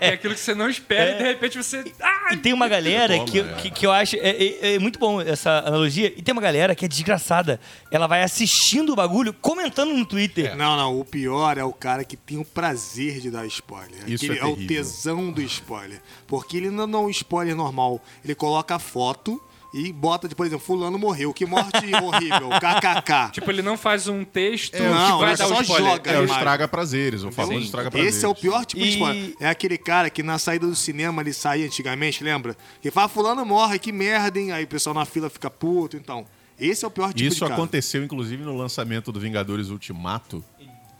É 0.00 0.08
aquilo 0.14 0.34
que 0.34 0.40
você 0.40 0.54
não 0.54 0.68
espera 0.68 1.12
e 1.12 1.18
de 1.18 1.22
repente 1.22 1.56
você. 1.56 1.84
Ah, 2.00 2.32
E 2.32 2.36
tem 2.36 2.52
uma 2.52 2.66
galera 2.68 3.14
Toma, 3.14 3.26
que, 3.26 3.40
é. 3.40 3.44
que, 3.54 3.70
que 3.70 3.86
eu 3.86 3.92
acho. 3.92 4.16
É, 4.16 4.30
é- 4.30 4.74
é 4.74 4.78
muito 4.78 4.98
bom 4.98 5.20
essa 5.20 5.58
analogia. 5.66 6.12
E 6.16 6.22
tem 6.22 6.32
uma 6.32 6.40
galera 6.42 6.74
que 6.74 6.84
é 6.84 6.88
desgraçada. 6.88 7.60
Ela 7.90 8.06
vai 8.06 8.22
assistindo 8.22 8.92
o 8.92 8.96
bagulho, 8.96 9.32
comentando 9.32 9.92
no 9.94 10.04
Twitter. 10.04 10.56
Não, 10.56 10.76
não. 10.76 10.98
O 10.98 11.04
pior 11.04 11.56
é 11.58 11.64
o 11.64 11.72
cara 11.72 12.04
que 12.04 12.16
tem 12.16 12.38
o 12.38 12.44
prazer 12.44 13.20
de 13.20 13.30
dar 13.30 13.46
spoiler. 13.46 14.02
Isso 14.08 14.24
Aquele 14.24 14.38
é 14.40 14.42
é, 14.42 14.46
o 14.46 14.54
terrível. 14.56 14.76
tesão 14.76 15.30
do 15.32 15.42
spoiler. 15.42 16.00
Porque 16.26 16.56
ele 16.56 16.70
não 16.70 16.84
é 16.84 16.96
um 17.06 17.10
spoiler 17.10 17.54
normal. 17.54 18.02
Ele 18.24 18.34
coloca 18.34 18.74
a 18.74 18.78
foto 18.78 19.40
e 19.74 19.92
bota, 19.92 20.28
de, 20.28 20.34
por 20.36 20.46
exemplo, 20.46 20.64
fulano 20.64 20.96
morreu. 20.98 21.34
Que 21.34 21.44
morte 21.44 21.76
horrível, 22.00 22.48
kkk. 22.60 23.32
Tipo, 23.32 23.50
ele 23.50 23.60
não 23.60 23.76
faz 23.76 24.06
um 24.06 24.24
texto 24.24 24.80
não, 24.80 25.18
que 25.18 25.18
vai 25.24 25.30
ele 25.30 25.36
dar 25.36 25.48
só 25.48 25.58
o 25.58 25.62
spoiler. 25.62 25.90
joga. 25.92 26.10
É 26.12 26.20
o 26.20 26.24
estraga 26.24 26.68
prazeres, 26.68 27.24
o 27.24 27.32
famoso 27.32 27.58
Sim. 27.58 27.64
estraga 27.64 27.90
prazeres. 27.90 28.14
Esse 28.16 28.24
é 28.24 28.28
o 28.28 28.34
pior 28.34 28.64
tipo 28.64 28.80
de 28.82 28.88
E- 28.88 28.92
spoiler. 28.92 29.34
É 29.40 29.48
aquele 29.48 29.76
cara 29.76 30.08
que 30.08 30.22
na 30.22 30.38
saída 30.38 30.66
do 30.66 30.76
cinema 30.76 31.20
ele 31.22 31.32
saía 31.32 31.66
antigamente, 31.66 32.22
lembra? 32.22 32.56
Que 32.80 32.90
fala, 32.90 33.08
fulano 33.08 33.44
morre, 33.44 33.78
que 33.80 33.90
merda, 33.90 34.38
hein? 34.38 34.52
Aí 34.52 34.62
o 34.64 34.68
pessoal 34.68 34.94
na 34.94 35.04
fila 35.04 35.28
fica 35.28 35.50
puto, 35.50 35.96
então. 35.96 36.24
Esse 36.58 36.84
é 36.84 36.88
o 36.88 36.90
pior 36.90 37.08
tipo 37.08 37.18
de 37.18 37.26
Isso 37.26 37.40
cara. 37.40 37.54
aconteceu, 37.54 38.04
inclusive, 38.04 38.44
no 38.44 38.56
lançamento 38.56 39.10
do 39.10 39.18
Vingadores 39.18 39.70
Ultimato. 39.70 40.44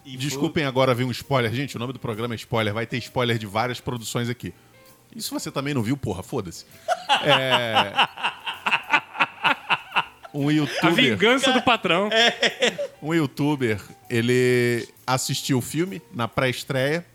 E 0.05 0.17
Desculpem 0.17 0.65
agora 0.65 0.93
ver 0.95 1.05
um 1.05 1.11
spoiler. 1.13 1.51
Gente, 1.55 1.77
o 1.77 1.79
nome 1.79 1.93
do 1.93 1.99
programa 2.01 2.35
é 2.35 2.37
spoiler. 2.37 2.75
Vai 2.75 2.87
ter 2.87 2.99
spoiler 2.99 3.39
de 3.39 3.47
várias 3.47 3.81
produções 3.81 4.29
aqui. 4.29 4.53
Isso 5.15 5.33
você 5.33 5.51
também 5.51 5.73
não 5.73 5.81
viu, 5.83 5.97
porra, 5.97 6.23
foda-se. 6.25 6.67
É... 7.25 7.93
Um 10.35 10.49
A 10.49 10.53
youtuber, 10.53 10.95
vingança 10.95 11.53
do 11.53 11.63
patrão. 11.63 12.11
um 13.01 13.15
youtuber, 13.15 13.81
ele 14.11 14.87
assistiu 15.07 15.59
o 15.59 15.63
filme 15.63 16.03
na 16.13 16.27
pré-estreia, 16.27 17.07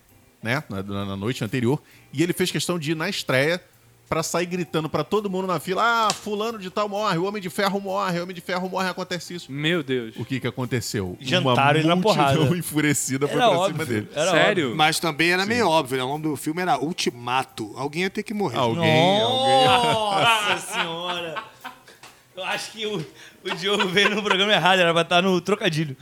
né, 0.41 0.63
na, 0.69 0.81
na- 0.81 1.15
noite 1.17 1.43
anterior, 1.43 1.81
e 2.13 2.23
ele 2.23 2.31
fez 2.31 2.49
questão 2.49 2.79
de 2.79 2.91
ir 2.91 2.95
na 2.95 3.09
estreia 3.09 3.61
pra 4.07 4.23
sair 4.23 4.45
gritando 4.45 4.89
pra 4.89 5.03
todo 5.03 5.29
mundo 5.29 5.45
na 5.47 5.59
fila: 5.59 5.83
"Ah, 6.07 6.13
fulano 6.13 6.57
de 6.57 6.69
tal 6.69 6.87
morre, 6.87 7.17
o 7.17 7.25
Homem 7.25 7.41
de 7.41 7.49
Ferro 7.49 7.79
morre, 7.81 8.19
o 8.19 8.23
Homem 8.23 8.33
de 8.33 8.39
Ferro 8.41 8.69
morre, 8.69 8.87
acontece 8.89 9.33
isso". 9.35 9.51
Meu 9.51 9.83
Deus. 9.83 10.15
O 10.17 10.23
que 10.23 10.39
que 10.39 10.47
aconteceu? 10.47 11.17
Jantaram 11.19 11.77
ele 11.79 11.87
Uma 11.89 11.95
na 11.97 12.01
multidão 12.01 12.33
porrada. 12.37 12.55
enfurecida 12.57 13.27
foi 13.27 13.35
Era 13.37 13.49
pra 13.49 13.59
óbvio. 13.59 13.73
cima 13.73 13.85
dele. 13.85 14.07
Era 14.15 14.31
Sério? 14.31 14.73
Mas 14.77 14.97
também 14.99 15.31
era 15.31 15.45
meio 15.45 15.67
óbvio, 15.67 15.97
né? 15.97 16.03
O 16.05 16.07
nome 16.07 16.23
do 16.23 16.35
filme 16.37 16.61
era 16.61 16.79
Ultimato. 16.79 17.73
Alguém 17.75 18.03
ia 18.03 18.09
ter 18.09 18.23
que 18.23 18.33
morrer. 18.33 18.57
Alguém, 18.57 19.19
alguém. 19.21 19.65
Nossa 19.67 20.57
senhora! 20.73 21.48
Eu 22.39 22.45
acho 22.45 22.71
que 22.71 22.85
o, 22.85 22.95
o 23.43 23.55
Diogo 23.55 23.85
veio 23.89 24.09
no 24.15 24.23
programa 24.23 24.53
errado, 24.53 24.79
era 24.79 24.93
pra 24.93 25.01
estar 25.01 25.21
no 25.21 25.41
trocadilho. 25.41 25.97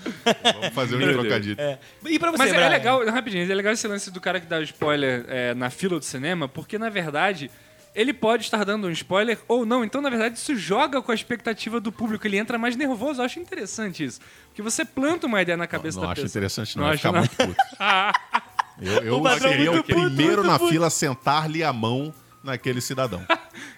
Vamos 0.54 0.70
fazer 0.76 0.96
um 0.96 1.14
trocadilho. 1.14 1.60
É. 1.60 1.80
E 2.06 2.20
pra 2.20 2.30
você, 2.30 2.38
Mas 2.38 2.52
é 2.54 2.56
Brian? 2.56 2.70
legal, 2.70 3.06
rapidinho, 3.08 3.52
é 3.52 3.56
legal 3.56 3.74
esse 3.74 3.88
lance 3.88 4.12
do 4.12 4.22
cara 4.22 4.40
que 4.40 4.46
dá 4.46 4.62
spoiler 4.62 5.26
é, 5.28 5.54
na 5.56 5.70
fila 5.72 5.98
do 5.98 6.06
cinema, 6.06 6.48
porque 6.48 6.78
na 6.78 6.90
verdade 6.90 7.50
ele 7.96 8.14
pode 8.14 8.44
estar 8.44 8.64
dando 8.64 8.86
um 8.88 8.92
spoiler 8.92 9.40
ou 9.48 9.66
não. 9.66 9.84
Então, 9.84 10.00
na 10.00 10.12
verdade, 10.12 10.38
isso 10.38 10.56
joga 10.56 11.02
com 11.02 11.12
a 11.12 11.16
expectativa 11.16 11.80
do 11.80 11.92
público. 11.92 12.28
Ele 12.28 12.38
entra 12.38 12.56
mais 12.60 12.76
nervoso. 12.76 13.22
Eu 13.22 13.26
acho 13.26 13.40
interessante 13.40 14.04
isso. 14.04 14.20
Porque 14.50 14.62
você 14.62 14.86
planta 14.86 15.26
uma 15.26 15.42
ideia 15.42 15.58
na 15.58 15.66
cabeça 15.66 15.98
Não 16.00 16.06
da 16.06 16.12
acho 16.12 16.22
pessoa. 16.22 16.30
interessante, 16.30 16.78
não. 16.78 16.84
Não 16.84 16.90
Vai 16.90 16.94
acho 16.94 17.02
ficar 17.02 17.12
não. 17.14 17.20
muito 17.20 17.36
puto. 17.36 18.38
Eu, 18.80 19.02
eu 19.02 19.20
O 19.24 19.40
seria 19.40 19.72
muito 19.72 19.80
o 19.80 19.84
puto, 19.96 20.00
primeiro 20.06 20.36
muito 20.44 20.52
na 20.52 20.60
puto. 20.60 20.72
fila 20.72 20.86
a 20.86 20.90
sentar-lhe 20.92 21.64
a 21.64 21.74
mão 21.74 22.14
naquele 22.44 22.80
cidadão. 22.80 23.26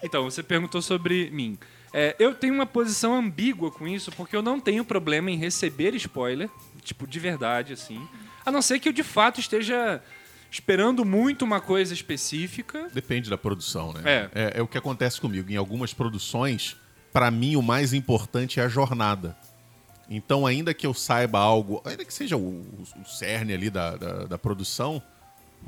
Então, 0.03 0.25
você 0.25 0.43
perguntou 0.43 0.81
sobre 0.81 1.29
mim. 1.31 1.57
É, 1.93 2.15
eu 2.19 2.33
tenho 2.35 2.53
uma 2.53 2.65
posição 2.65 3.15
ambígua 3.15 3.71
com 3.71 3.87
isso, 3.87 4.11
porque 4.11 4.35
eu 4.35 4.41
não 4.41 4.59
tenho 4.59 4.85
problema 4.85 5.31
em 5.31 5.37
receber 5.37 5.95
spoiler, 5.95 6.49
tipo, 6.83 7.07
de 7.07 7.19
verdade, 7.19 7.73
assim. 7.73 7.99
A 8.45 8.51
não 8.51 8.61
ser 8.61 8.79
que 8.79 8.87
eu, 8.89 8.93
de 8.93 9.03
fato, 9.03 9.39
esteja 9.39 10.01
esperando 10.51 11.03
muito 11.05 11.43
uma 11.43 11.59
coisa 11.61 11.93
específica. 11.93 12.89
Depende 12.93 13.29
da 13.29 13.37
produção, 13.37 13.93
né? 13.93 14.01
É. 14.05 14.29
É, 14.33 14.59
é 14.59 14.61
o 14.61 14.67
que 14.67 14.77
acontece 14.77 15.19
comigo. 15.19 15.51
Em 15.51 15.55
algumas 15.57 15.93
produções, 15.93 16.75
pra 17.13 17.29
mim, 17.31 17.55
o 17.55 17.61
mais 17.61 17.93
importante 17.93 18.59
é 18.59 18.63
a 18.63 18.67
jornada. 18.67 19.35
Então, 20.09 20.45
ainda 20.47 20.73
que 20.73 20.87
eu 20.87 20.93
saiba 20.93 21.37
algo, 21.39 21.81
ainda 21.85 22.03
que 22.03 22.13
seja 22.13 22.35
o, 22.35 22.39
o- 22.41 22.83
o 23.01 23.05
cerne 23.05 23.53
ali 23.53 23.69
da, 23.69 23.95
da, 23.95 24.13
da 24.25 24.37
produção, 24.39 25.01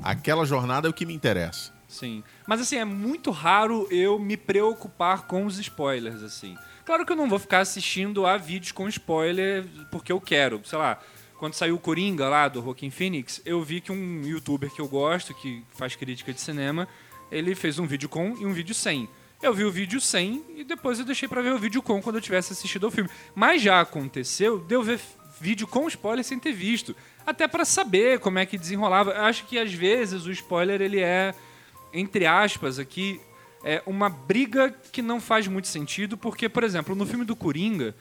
aquela 0.02 0.44
jornada 0.44 0.88
é 0.88 0.90
o 0.90 0.92
que 0.92 1.06
me 1.06 1.14
interessa. 1.14 1.72
Sim. 1.92 2.24
Mas 2.46 2.62
assim, 2.62 2.76
é 2.76 2.84
muito 2.86 3.30
raro 3.30 3.86
eu 3.90 4.18
me 4.18 4.34
preocupar 4.36 5.26
com 5.26 5.44
os 5.44 5.58
spoilers, 5.58 6.22
assim. 6.22 6.56
Claro 6.86 7.04
que 7.04 7.12
eu 7.12 7.16
não 7.16 7.28
vou 7.28 7.38
ficar 7.38 7.60
assistindo 7.60 8.24
a 8.26 8.38
vídeos 8.38 8.72
com 8.72 8.88
spoiler 8.88 9.64
porque 9.90 10.10
eu 10.10 10.18
quero. 10.18 10.62
Sei 10.64 10.78
lá, 10.78 10.98
quando 11.38 11.52
saiu 11.52 11.74
o 11.74 11.78
Coringa 11.78 12.28
lá 12.30 12.48
do 12.48 12.62
Joaquin 12.62 12.90
Phoenix, 12.90 13.42
eu 13.44 13.62
vi 13.62 13.82
que 13.82 13.92
um 13.92 14.22
youtuber 14.24 14.70
que 14.70 14.80
eu 14.80 14.88
gosto, 14.88 15.34
que 15.34 15.62
faz 15.70 15.94
crítica 15.94 16.32
de 16.32 16.40
cinema, 16.40 16.88
ele 17.30 17.54
fez 17.54 17.78
um 17.78 17.86
vídeo 17.86 18.08
com 18.08 18.36
e 18.38 18.46
um 18.46 18.54
vídeo 18.54 18.74
sem. 18.74 19.06
Eu 19.42 19.52
vi 19.52 19.64
o 19.64 19.70
vídeo 19.70 20.00
sem 20.00 20.42
e 20.56 20.64
depois 20.64 20.98
eu 20.98 21.04
deixei 21.04 21.28
pra 21.28 21.42
ver 21.42 21.52
o 21.52 21.58
vídeo 21.58 21.82
com 21.82 22.00
quando 22.00 22.16
eu 22.16 22.22
tivesse 22.22 22.54
assistido 22.54 22.86
ao 22.86 22.92
filme. 22.92 23.10
Mas 23.34 23.60
já 23.60 23.80
aconteceu 23.80 24.58
de 24.58 24.74
eu 24.74 24.82
ver 24.82 24.98
vídeo 25.38 25.66
com 25.66 25.88
spoiler 25.88 26.24
sem 26.24 26.38
ter 26.38 26.52
visto. 26.52 26.96
Até 27.26 27.46
pra 27.46 27.64
saber 27.64 28.18
como 28.18 28.38
é 28.38 28.46
que 28.46 28.56
desenrolava. 28.56 29.10
Eu 29.10 29.22
acho 29.22 29.44
que 29.44 29.58
às 29.58 29.72
vezes 29.72 30.24
o 30.24 30.32
spoiler 30.32 30.80
ele 30.80 31.00
é 31.00 31.34
entre 31.92 32.26
aspas, 32.26 32.78
aqui, 32.78 33.20
é 33.64 33.82
uma 33.86 34.08
briga 34.08 34.74
que 34.90 35.02
não 35.02 35.20
faz 35.20 35.46
muito 35.46 35.68
sentido, 35.68 36.16
porque, 36.16 36.48
por 36.48 36.64
exemplo, 36.64 36.94
no 36.94 37.06
filme 37.06 37.24
do 37.24 37.36
Coringa, 37.36 37.94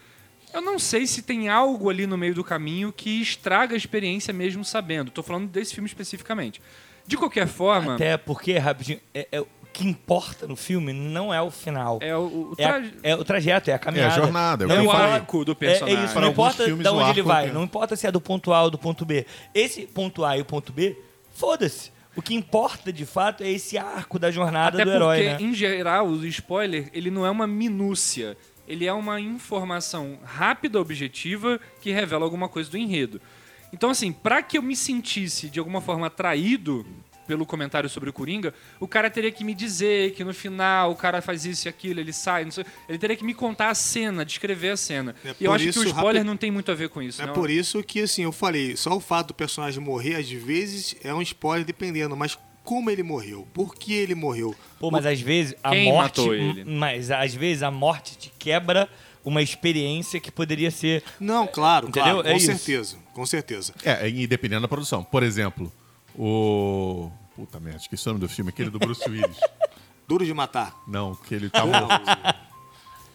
eu 0.54 0.62
não 0.62 0.78
sei 0.80 1.06
se 1.08 1.22
tem 1.22 1.48
algo 1.50 1.90
ali 1.90 2.06
no 2.08 2.18
meio 2.18 2.34
do 2.34 2.44
caminho 2.44 2.92
que 2.92 3.22
estraga 3.22 3.74
a 3.74 3.78
experiência 3.78 4.34
mesmo 4.34 4.66
sabendo. 4.66 5.12
Tô 5.12 5.22
falando 5.24 5.48
desse 5.48 5.74
filme 5.74 5.88
especificamente. 5.88 6.62
De 7.08 7.16
qualquer 7.18 7.48
forma, 7.48 7.96
Até 7.96 8.18
porque, 8.18 8.58
rapidinho, 8.58 9.00
é- 9.14 9.28
é 9.32 9.42
o 9.42 9.48
que 9.74 9.88
importa 9.88 10.46
no 10.48 10.56
filme 10.58 10.92
não 10.92 11.34
é 11.34 11.42
o 11.42 11.50
final. 11.50 12.00
é 12.02 12.16
o, 12.16 12.20
o 12.22 12.56
É, 12.58 12.66
a- 12.66 12.68
traje- 12.70 12.94
é 13.04 13.16
o 13.16 13.24
trajeto, 13.24 13.72
é 13.72 13.74
a 13.74 13.80
caminhada. 13.80 14.14
É 14.14 14.18
a 14.18 14.20
jornada, 14.22 14.64
é 14.64 14.66
o 14.66 14.70
não 14.70 14.82
importa- 14.82 15.00
falei. 15.00 15.14
arco 15.16 15.46
do 15.46 15.52
É, 15.54 15.56
personagem. 15.56 16.00
é 16.00 16.04
isso, 16.06 16.14
Para 16.14 16.22
não 16.24 16.30
importa 16.32 16.66
de 16.66 16.72
o 16.72 16.94
onde 16.96 17.10
ele 17.12 17.22
vai, 17.22 17.48
é- 17.48 17.52
não 17.54 17.64
importa 17.64 17.96
se 17.96 18.06
é 18.06 18.12
do 18.12 18.20
ponto 18.20 18.52
A 18.54 18.64
ou 18.64 18.70
do 18.70 18.78
ponto 18.78 19.06
B. 19.06 19.26
Esse 19.54 19.88
ponto 19.88 20.26
A 20.26 20.38
e 20.38 20.42
o 20.42 20.46
ponto 20.46 20.74
B, 20.74 20.98
foda-se. 21.34 21.92
O 22.16 22.22
que 22.22 22.34
importa, 22.34 22.92
de 22.92 23.06
fato, 23.06 23.44
é 23.44 23.50
esse 23.50 23.78
arco 23.78 24.20
da 24.20 24.30
jornada 24.30 24.78
Até 24.78 24.86
do 24.86 24.92
herói, 24.92 25.18
porque, 25.18 25.44
né? 25.44 25.50
em 25.50 25.54
geral, 25.54 26.08
o 26.08 26.26
spoiler, 26.26 26.90
ele 26.94 27.10
não 27.10 27.26
é 27.26 27.32
uma 27.32 27.48
minúcia. 27.48 28.38
Ele 28.68 28.86
é 28.86 28.94
uma 28.94 29.20
informação 29.20 30.20
rápida, 30.24 30.80
objetiva, 30.80 31.60
que 31.82 31.92
revela 31.92 32.24
alguma 32.24 32.48
coisa 32.48 32.70
do 32.70 32.78
enredo. 32.78 33.22
Então, 33.74 33.90
assim, 33.90 34.12
pra 34.12 34.42
que 34.42 34.58
eu 34.58 34.62
me 34.62 34.76
sentisse, 34.76 35.50
de 35.50 35.60
alguma 35.60 35.82
forma, 35.82 36.08
atraído 36.08 36.86
pelo 37.32 37.46
comentário 37.46 37.88
sobre 37.90 38.10
o 38.10 38.14
Coringa, 38.14 38.54
o 38.78 38.86
cara 38.86 39.10
teria 39.10 39.32
que 39.32 39.42
me 39.42 39.54
dizer 39.54 40.12
que 40.12 40.22
no 40.22 40.34
final 40.34 40.92
o 40.92 40.96
cara 40.98 41.22
faz 41.22 41.46
isso 41.46 41.66
e 41.66 41.70
aquilo, 41.70 42.02
ele 42.02 42.12
sai, 42.12 42.44
não 42.44 42.52
sei, 42.52 42.66
ele 42.90 42.98
teria 42.98 43.16
que 43.16 43.24
me 43.24 43.34
contar 43.34 43.70
a 43.70 43.74
cena, 43.74 44.26
descrever 44.26 44.72
a 44.72 44.76
cena. 44.76 45.16
É 45.24 45.34
e 45.40 45.46
eu 45.46 45.54
acho 45.54 45.64
que 45.64 45.70
o 45.70 45.72
isso, 45.72 45.88
spoiler 45.88 46.16
rápido- 46.16 46.26
não 46.26 46.36
tem 46.36 46.52
muito 46.52 46.70
a 46.70 46.76
ver 46.76 46.90
com 46.90 47.02
isso. 47.02 47.22
É 47.22 47.26
não. 47.26 47.34
por 47.34 47.50
isso 47.50 47.82
que, 47.84 48.02
assim, 48.02 48.24
eu 48.24 48.34
falei, 48.34 48.76
só 48.76 48.94
o 48.98 49.00
fato 49.00 49.28
do 49.28 49.34
personagem 49.34 49.82
morrer, 49.82 50.16
às 50.16 50.30
vezes, 50.30 50.94
é 51.02 51.14
um 51.14 51.22
spoiler 51.22 51.66
dependendo, 51.66 52.18
mas 52.18 52.38
como 52.66 52.90
ele 52.92 53.02
morreu? 53.02 53.48
Por 53.54 53.74
que 53.74 53.94
ele 53.94 54.14
morreu? 54.14 54.54
Pô, 54.78 54.92
mas 54.92 55.06
às 55.06 55.22
vezes 55.22 55.56
a 55.64 55.70
Quem 55.70 55.86
morte. 55.86 56.20
matou 56.20 56.36
ele? 56.36 56.66
Mas 56.66 57.12
às 57.12 57.34
vezes 57.34 57.64
a 57.64 57.72
morte 57.72 58.18
te 58.18 58.34
quebra 58.38 58.90
uma 59.24 59.42
experiência 59.42 60.20
que 60.20 60.30
poderia 60.30 60.70
ser. 60.70 61.02
Não, 61.18 61.48
claro, 61.48 61.88
Entendeu? 61.88 62.16
claro, 62.16 62.28
É 62.28 62.32
com 62.32 62.38
isso. 62.38 62.46
certeza, 62.48 62.98
com 63.14 63.26
certeza. 63.26 63.74
É, 63.86 64.06
e 64.10 64.28
dependendo 64.28 64.64
da 64.64 64.68
produção. 64.68 65.02
Por 65.02 65.24
exemplo, 65.24 65.72
o. 66.14 67.10
Puta 67.36 67.60
merda, 67.60 67.80
esqueci 67.80 68.08
o 68.08 68.12
nome 68.14 68.20
do 68.20 68.30
filme, 68.30 68.50
aquele 68.50 68.70
do 68.70 68.80
Bruce 68.80 69.08
Willis. 69.10 69.38
Duro 70.08 70.26
de 70.26 70.34
matar. 70.34 70.74
Não, 70.88 71.16
que 71.16 71.34
ele 71.34 71.50
tá 71.50 71.66
morto. 71.66 72.02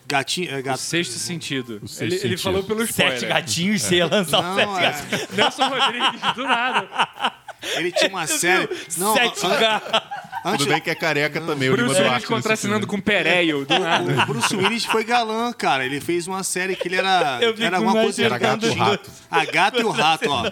Gatinho, 0.09 0.51
é, 0.55 0.61
O 0.61 0.63
gato. 0.63 0.79
sexto 0.79 1.19
sentido. 1.19 1.81
O 1.83 1.89
sexto 1.89 2.03
ele, 2.03 2.15
ele 2.15 2.21
sentido. 2.23 2.41
falou 2.43 2.63
pelo 2.63 2.83
spoiler. 2.85 3.19
Sete 3.19 3.29
gatinhos, 3.29 3.83
você 3.83 3.97
ia 3.97 4.07
lançar 4.07 4.41
Não, 4.43 4.55
sete 4.55 4.69
é, 4.79 4.81
gatinhos. 4.83 5.29
Nelson 5.37 5.69
Rodrigues, 5.69 6.35
do 6.35 6.43
nada. 6.45 7.33
ele 7.75 7.93
tinha 7.93 8.09
uma 8.11 8.27
série. 8.27 8.69
Não, 8.97 9.15
sete 9.15 9.45
an- 9.45 9.59
gatos. 9.61 10.01
antes, 10.45 10.59
Tudo 10.61 10.69
bem 10.73 10.81
que 10.81 10.91
é 10.91 10.95
careca 10.95 11.41
também, 11.41 11.69
o 11.71 11.77
Bruce 11.77 12.01
Willis 12.01 12.25
contracenando 12.25 12.87
com 12.87 13.01
Pereio, 13.01 13.67
do 13.67 13.79
nada. 13.81 14.23
o 14.23 14.27
Bruce 14.27 14.57
Willis 14.57 14.85
foi 14.87 15.03
galã, 15.05 15.53
cara. 15.53 15.85
Ele 15.85 16.01
fez 16.01 16.27
uma 16.29 16.43
série 16.45 16.77
que 16.77 16.87
ele 16.89 16.97
era. 16.97 17.41
Eu 17.43 17.55
Era 17.59 17.77
alguma 17.79 18.01
coisa. 18.01 18.25
Era 18.25 18.39
gato 18.39 18.65
e 18.65 18.69
o 18.71 18.75
rato. 18.75 19.11
A 19.31 19.45
gata 19.45 19.81
e 19.81 19.85
o 19.85 19.91
rato, 19.91 20.31
ó. 20.31 20.51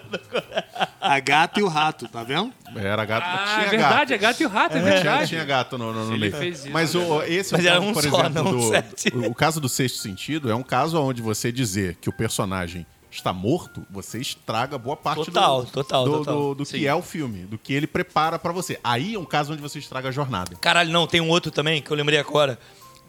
A 1.07 1.21
gata 1.21 1.61
e 1.61 1.63
o 1.63 1.69
rato, 1.69 2.09
tá 2.09 2.23
vendo? 2.25 2.51
Era 2.75 3.05
gato, 3.05 3.25
Ah, 3.27 3.45
tinha 3.55 3.67
é 3.67 3.71
verdade, 3.71 3.99
gato. 3.99 4.13
é 4.13 4.19
gato 4.19 4.41
e 4.41 4.47
o 4.47 4.49
rato, 4.49 4.77
é 4.77 4.81
Tinha, 4.81 4.93
verdade. 4.93 5.29
tinha 5.29 5.45
gato 5.45 5.77
no, 5.77 5.93
no, 5.93 6.05
no 6.11 6.17
meio. 6.19 6.45
isso, 6.45 6.71
Mas 6.71 6.95
o, 6.95 7.23
esse 7.23 7.55
é 7.55 7.59
o 7.59 7.61
Mas 7.63 7.67
caso, 7.73 7.81
um 7.87 7.93
por 7.93 8.03
só, 8.03 8.21
exemplo, 8.21 8.33
não 8.45 8.51
do, 8.57 8.69
sete. 8.69 9.09
o, 9.15 9.31
o 9.31 9.35
caso 9.35 9.61
do 9.61 9.69
sexto 9.69 9.99
sentido 9.99 10.51
é 10.51 10.55
um 10.55 10.63
caso 10.63 10.99
onde 11.01 11.21
você 11.21 11.53
dizer 11.53 11.97
que 12.01 12.09
o 12.09 12.13
personagem 12.13 12.87
está 13.11 13.33
morto, 13.33 13.87
você 13.91 14.19
estraga 14.19 14.77
boa 14.79 14.97
parte 14.97 15.27
Total, 15.27 15.63
do, 15.65 15.71
total, 15.71 16.05
do, 16.05 16.11
total. 16.19 16.35
do, 16.35 16.55
do 16.57 16.65
que 16.67 16.87
é 16.87 16.95
o 16.95 17.03
filme, 17.03 17.41
do 17.45 17.57
que 17.59 17.73
ele 17.75 17.87
prepara 17.87 18.39
pra 18.39 18.51
você. 18.51 18.81
Aí 18.83 19.15
é 19.15 19.19
um 19.19 19.25
caso 19.27 19.53
onde 19.53 19.63
você 19.63 19.79
estraga 19.79 20.09
a 20.09 20.13
jornada. 20.13 20.57
Caralho, 20.57 20.91
não, 20.91 21.07
tem 21.07 21.21
um 21.21 21.29
outro 21.29 21.53
também 21.53 21.81
que 21.83 21.91
eu 21.91 21.97
lembrei 21.97 22.19
agora. 22.19 22.59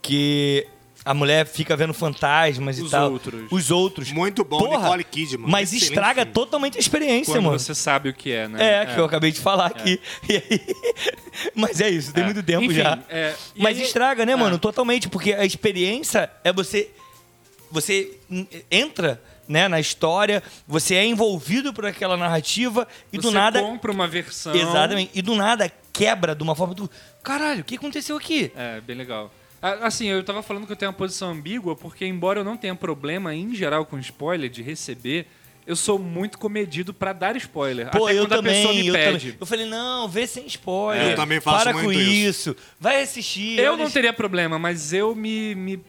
Que 0.02 0.68
a 1.06 1.14
mulher 1.14 1.46
fica 1.46 1.78
vendo 1.78 1.94
fantasmas 1.94 2.80
e 2.80 2.82
Os 2.82 2.90
tal. 2.92 3.12
outros. 3.12 3.46
Os 3.52 3.70
outros. 3.70 4.12
Muito 4.12 4.44
bom, 4.44 4.58
Porra, 4.58 4.80
Nicole 4.80 5.04
Kidman. 5.04 5.48
Mas 5.50 5.70
Excelente 5.72 5.84
estraga 5.92 6.22
filme. 6.22 6.34
totalmente 6.34 6.78
a 6.78 6.80
experiência, 6.80 7.34
Quando 7.36 7.44
mano. 7.46 7.60
você 7.60 7.76
sabe 7.76 8.10
o 8.10 8.14
que 8.14 8.32
é, 8.32 8.48
né? 8.48 8.82
É, 8.82 8.86
que 8.88 9.00
eu 9.00 9.06
acabei 9.06 9.32
de 9.32 9.40
falar 9.40 9.68
aqui. 9.68 10.02
E 10.28 10.34
aí- 10.36 10.76
Mas 11.54 11.80
é 11.80 11.90
isso, 11.90 12.12
tem 12.12 12.24
É. 12.24 12.26
muito 12.26 12.42
tempo 12.42 12.64
Enfim, 12.64 12.76
já. 12.76 12.98
é, 13.08 13.36
e 13.56 13.62
Mas 13.62 13.78
aí- 13.78 13.84
estraga, 13.84 14.26
né, 14.26 14.32
é. 14.32 14.36
mano? 14.36 14.58
Totalmente, 14.58 15.08
porque 15.08 15.34
a 15.34 15.46
experiência 15.46 16.30
é 16.44 16.52
você. 16.52 16.90
Você 17.72 18.18
entra 18.72 19.22
né, 19.48 19.68
na 19.68 19.80
história, 19.80 20.42
você 20.68 20.96
é 20.96 21.06
envolvido 21.06 21.72
por 21.74 21.86
aquela 21.86 22.18
narrativa 22.18 22.88
e 23.14 23.18
do 23.18 23.30
Você 23.30 23.34
nada. 23.36 23.60
compra 23.62 23.92
uma 23.92 24.08
versão. 24.08 24.56
Exatamente. 24.56 25.12
E 25.14 25.22
do 25.22 25.36
nada 25.36 25.72
quebra 25.94 26.34
de 26.34 26.42
uma 26.42 26.56
forma 26.56 26.74
do. 26.74 26.90
Caralho, 27.22 27.62
o 27.62 27.64
que 27.64 27.76
aconteceu 27.76 28.18
aqui? 28.18 28.52
É, 28.56 28.82
bem 28.82 28.96
legal. 28.96 29.32
Assim, 29.82 30.08
eu 30.08 30.24
tava 30.24 30.42
falando 30.44 30.66
que 30.66 30.72
eu 30.72 30.76
tenho 30.76 30.92
uma 30.92 30.98
posição 30.98 31.32
ambígua, 31.32 31.76
porque 31.76 32.06
embora 32.06 32.40
eu 32.40 32.44
não 32.44 32.56
tenha 32.58 32.76
problema 32.76 33.34
em 33.34 33.56
geral 33.56 33.86
com 33.86 33.98
spoiler 34.00 34.50
de 34.50 34.62
receber, 34.62 35.28
eu 35.66 35.76
sou 35.76 35.98
muito 35.98 36.38
comedido 36.38 36.94
pra 36.94 37.12
dar 37.12 37.36
spoiler. 37.36 37.90
Pô, 37.90 38.06
até 38.06 38.18
eu 38.18 38.28
quando 38.28 38.34
a 38.34 38.44
pessoa 38.44 38.68
também, 38.68 38.84
me 38.84 38.88
eu 38.88 38.94
pede. 38.94 39.20
também. 39.20 39.38
Eu 39.40 39.46
falei, 39.46 39.66
não, 39.66 40.08
vê 40.08 40.28
sem 40.28 40.46
spoiler. 40.46 41.12
Eu 41.12 41.16
também 41.16 41.42
faço 41.42 41.64
Para 41.64 41.74
muito 41.74 41.86
com 41.86 41.92
isso. 41.92 42.52
isso. 42.52 42.56
Vai 42.80 43.02
assistir. 43.02 43.58
Eu 43.60 43.76
não 43.76 43.90
teria 43.90 44.14
problema, 44.14 44.60
mas 44.60 44.94
eu 44.94 45.16
me, 45.16 45.56
me 45.56 45.84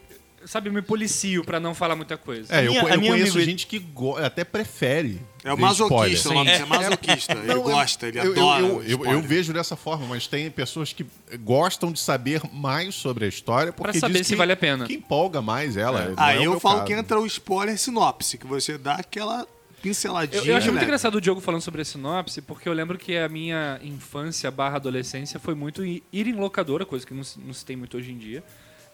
sabe, 0.47 0.69
me 0.69 0.81
policio 0.81 1.43
pra 1.43 1.59
não 1.59 1.75
falar 1.75 1.95
muita 1.95 2.17
coisa. 2.17 2.53
É, 2.55 2.65
eu, 2.65 2.71
minha- 2.71 2.81
eu 2.81 2.87
conheço 2.99 3.31
amigo- 3.33 3.39
gente 3.41 3.67
que 3.67 3.77
go- 3.77 4.17
até 4.17 4.43
prefere. 4.43 5.21
É 5.43 5.53
o 5.53 5.57
masoquista, 5.57 6.29
o 6.29 6.33
nome 6.33 6.49
disso 6.51 6.63
é 6.63 6.65
masoquista. 6.65 7.33
Ele 7.33 7.47
Não, 7.47 7.55
eu- 7.55 7.61
gosta, 7.63 8.07
ele 8.07 8.17
eu, 8.19 8.31
adora. 8.31 8.61
Eu, 8.63 8.67
eu, 8.67 8.81
eu, 8.81 8.87
spoiler. 8.89 9.13
eu 9.15 9.21
vejo 9.21 9.53
dessa 9.53 9.75
forma, 9.75 10.07
mas 10.07 10.25
tem 10.27 10.49
pessoas 10.49 10.91
que 10.93 11.05
gostam 11.41 11.91
de 11.91 11.99
saber 11.99 12.41
mais 12.51 12.95
sobre 12.95 13.25
a 13.25 13.27
história 13.27 13.71
porque 13.71 13.91
Pra 13.91 13.99
saber 13.99 14.19
diz 14.19 14.27
se 14.27 14.33
que- 14.33 14.37
vale 14.37 14.51
a 14.53 14.57
pena. 14.57 14.85
Que 14.87 14.95
empolga 14.95 15.41
mais 15.41 15.77
ela. 15.77 16.05
não 16.09 16.13
Aí 16.17 16.43
é 16.43 16.49
o 16.49 16.53
eu 16.53 16.59
falo 16.59 16.75
caso. 16.77 16.87
que 16.87 16.93
entra 16.93 17.19
o 17.19 17.25
spoiler 17.27 17.77
sinopse, 17.77 18.37
que 18.37 18.47
você 18.47 18.77
dá 18.77 18.95
aquela 18.95 19.45
pinceladinha. 19.81 20.41
Eu, 20.41 20.45
eu 20.47 20.55
achei 20.57 20.69
muito 20.71 20.79
né? 20.81 20.85
engraçado 20.85 21.15
o 21.15 21.21
Diogo 21.21 21.39
falando 21.39 21.61
sobre 21.61 21.81
a 21.81 21.85
sinopse, 21.85 22.41
porque 22.41 22.67
eu 22.67 22.73
lembro 22.73 22.97
que 22.97 23.15
a 23.15 23.29
minha 23.29 23.79
infância 23.83 24.49
barra 24.49 24.77
adolescência 24.77 25.39
foi 25.39 25.53
muito 25.53 25.85
ir 25.85 26.03
em 26.13 26.33
locadora, 26.33 26.85
coisa 26.85 27.05
que 27.05 27.13
não, 27.13 27.23
se- 27.23 27.39
não 27.39 27.53
se 27.53 27.63
tem 27.63 27.75
muito 27.75 27.95
hoje 27.95 28.11
em 28.11 28.17
dia, 28.17 28.43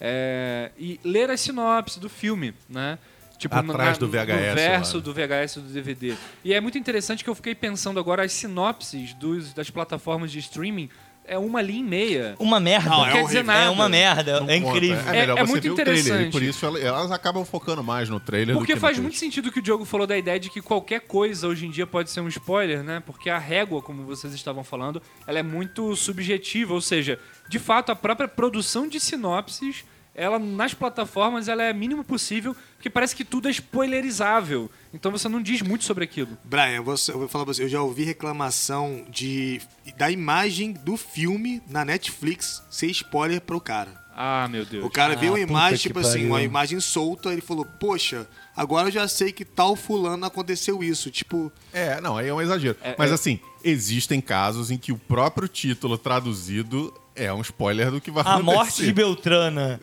é, 0.06 0.70
e 0.78 1.00
ler 1.02 1.32
a 1.32 1.38
sinopse 1.38 1.98
do 1.98 2.10
filme, 2.10 2.54
né? 2.70 3.00
Tipo, 3.38 3.56
Atrás 3.56 3.98
do 3.98 4.08
VHS 4.08 4.28
No 4.50 4.56
verso 4.56 4.98
lá. 4.98 5.04
do 5.04 5.14
VHS 5.14 5.56
do 5.56 5.62
DVD. 5.74 6.14
E 6.44 6.54
é 6.54 6.60
muito 6.62 6.78
interessante 6.78 7.24
que 7.24 7.30
eu 7.30 7.36
fiquei 7.36 7.56
pensando 7.56 8.00
agora 8.00 8.24
as 8.24 8.32
sinopses 8.34 9.14
dos, 9.14 9.54
das 9.54 9.70
plataformas 9.70 10.32
de 10.32 10.40
streaming 10.40 10.90
é 11.26 11.38
uma 11.38 11.62
linha 11.62 11.80
e 11.80 11.84
meia. 11.84 12.36
Uma 12.38 12.60
merda. 12.60 12.90
Não, 12.90 12.98
Não 12.98 13.06
é 13.06 13.12
quer 13.12 13.12
horrível. 13.24 13.28
dizer 13.28 13.44
nada. 13.46 13.64
É 13.66 13.70
uma 13.70 13.88
merda. 13.90 14.40
Não 14.42 14.50
é 14.50 14.60
conta. 14.60 14.76
incrível. 14.78 15.00
É, 15.08 15.12
melhor 15.12 15.38
É- 15.38 15.42
é 15.42 15.46
você 15.46 15.52
muito 15.52 15.64
ver 15.64 15.70
o 15.72 15.76
trailer. 15.76 16.00
interessante. 16.00 16.28
E 16.28 16.32
por 16.32 16.44
isso 16.44 16.66
ela- 16.66 16.80
elas 16.80 17.12
acabam 17.12 17.44
focando 17.46 17.82
mais 17.84 18.10
no 18.10 18.20
trailer 18.20 18.56
Porque 18.56 18.74
do 18.74 18.76
que 18.76 18.80
faz 18.82 18.98
no 18.98 19.04
muito 19.04 19.14
texto. 19.14 19.24
sentido 19.26 19.48
o 19.48 19.52
que 19.52 19.60
o 19.60 19.62
Diogo 19.62 19.84
falou 19.86 20.06
da 20.06 20.18
ideia 20.18 20.38
de 20.40 20.50
que 20.50 20.62
qualquer 20.62 21.02
coisa 21.02 21.48
hoje 21.48 21.66
em 21.66 21.72
dia 21.72 21.88
pode 21.88 22.12
ser 22.12 22.20
um 22.22 22.28
spoiler, 22.28 22.84
né? 22.84 23.02
Porque 23.06 23.30
a 23.30 23.40
régua, 23.40 23.82
como 23.82 24.04
vocês 24.04 24.34
estavam 24.34 24.64
falando, 24.66 25.02
ela 25.26 25.40
é 25.40 25.44
muito 25.44 25.96
subjetiva, 25.96 26.74
ou 26.74 26.82
seja, 26.82 27.18
de 27.50 27.58
fato 27.60 27.90
a 27.92 27.96
própria 27.96 28.28
produção 28.28 28.86
de 28.88 29.00
sinopses, 29.00 29.86
ela 30.16 30.38
nas 30.40 30.74
plataformas 30.74 31.48
ela 31.48 31.64
é 31.64 31.74
mínimo 31.74 32.04
possível, 32.04 32.56
porque 32.76 32.90
parece 32.90 33.16
que 33.16 33.24
tudo 33.26 33.48
é 33.48 33.52
spoilerizável. 33.52 34.70
Então 34.94 35.12
você 35.12 35.28
não 35.30 35.42
diz 35.42 35.62
muito 35.62 35.84
sobre 35.84 36.04
aquilo. 36.04 36.38
Brian, 36.44 36.82
você- 36.82 37.12
eu 37.12 37.20
vou 37.20 37.28
falar 37.28 37.46
pra 37.46 37.54
você, 37.54 37.64
eu 37.64 37.70
já 37.70 37.82
ouvi 37.82 38.04
reclamação 38.04 39.06
de 39.10 39.62
da 39.98 40.10
imagem 40.12 40.74
do 40.74 40.98
filme 40.98 41.62
na 41.70 41.84
Netflix 41.86 42.62
ser 42.70 42.88
spoiler 42.88 43.42
pro 43.42 43.60
cara. 43.62 44.02
Ah, 44.16 44.48
meu 44.48 44.64
Deus. 44.64 44.86
O 44.86 44.92
cara 44.92 45.14
Ah, 45.14 45.16
viu 45.16 45.32
uma 45.34 45.40
imagem, 45.40 45.80
tipo 45.80 45.98
assim, 45.98 46.10
pariu. 46.20 46.28
uma 46.28 46.42
imagem 46.44 46.80
solta, 46.80 47.32
ele 47.32 47.42
falou, 47.42 47.66
poxa, 47.66 48.28
agora 48.56 48.90
eu 48.90 48.92
já 48.92 49.08
sei 49.08 49.32
que 49.32 49.44
tal 49.44 49.76
fulano 49.76 50.24
aconteceu 50.24 50.84
isso. 50.84 51.10
Tipo, 51.10 51.52
É, 51.74 52.00
não, 52.00 52.16
aí 52.16 52.28
é 52.28 52.34
um 52.34 52.40
exagero. 52.40 52.78
Mas 52.96 53.12
assim, 53.12 53.40
existem 53.64 54.22
casos 54.22 54.70
em 54.70 54.78
que 54.78 54.92
o 54.92 54.98
próprio 55.00 55.48
título 55.48 55.98
traduzido 55.98 56.94
é 57.16 57.34
um 57.34 57.42
spoiler 57.42 57.90
do 57.90 58.00
que 58.00 58.12
vai 58.12 58.24
A 58.24 58.36
acontecer. 58.36 58.56
morte 58.56 58.86
de 58.86 58.94
Beltrana. 58.94 59.82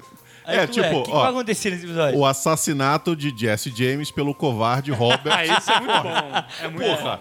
Aí 0.50 0.59
É, 0.59 0.66
tu, 0.66 0.73
tipo, 0.73 0.97
o 0.99 1.02
que, 1.04 1.11
que 1.11 1.16
vai 1.16 1.30
acontecer 1.30 1.71
nesse 1.71 1.85
episódio? 1.85 2.19
O 2.19 2.26
assassinato 2.26 3.14
de 3.16 3.33
Jesse 3.37 3.71
James 3.75 4.11
pelo 4.11 4.35
covarde 4.35 4.90
Robert. 4.90 5.33
Ah, 5.37 5.47
isso 5.47 5.71
é 5.71 5.80
muito 5.80 6.02
bom. 6.02 6.45
É 6.62 6.69
muito 6.69 6.85
Porra. 6.97 7.21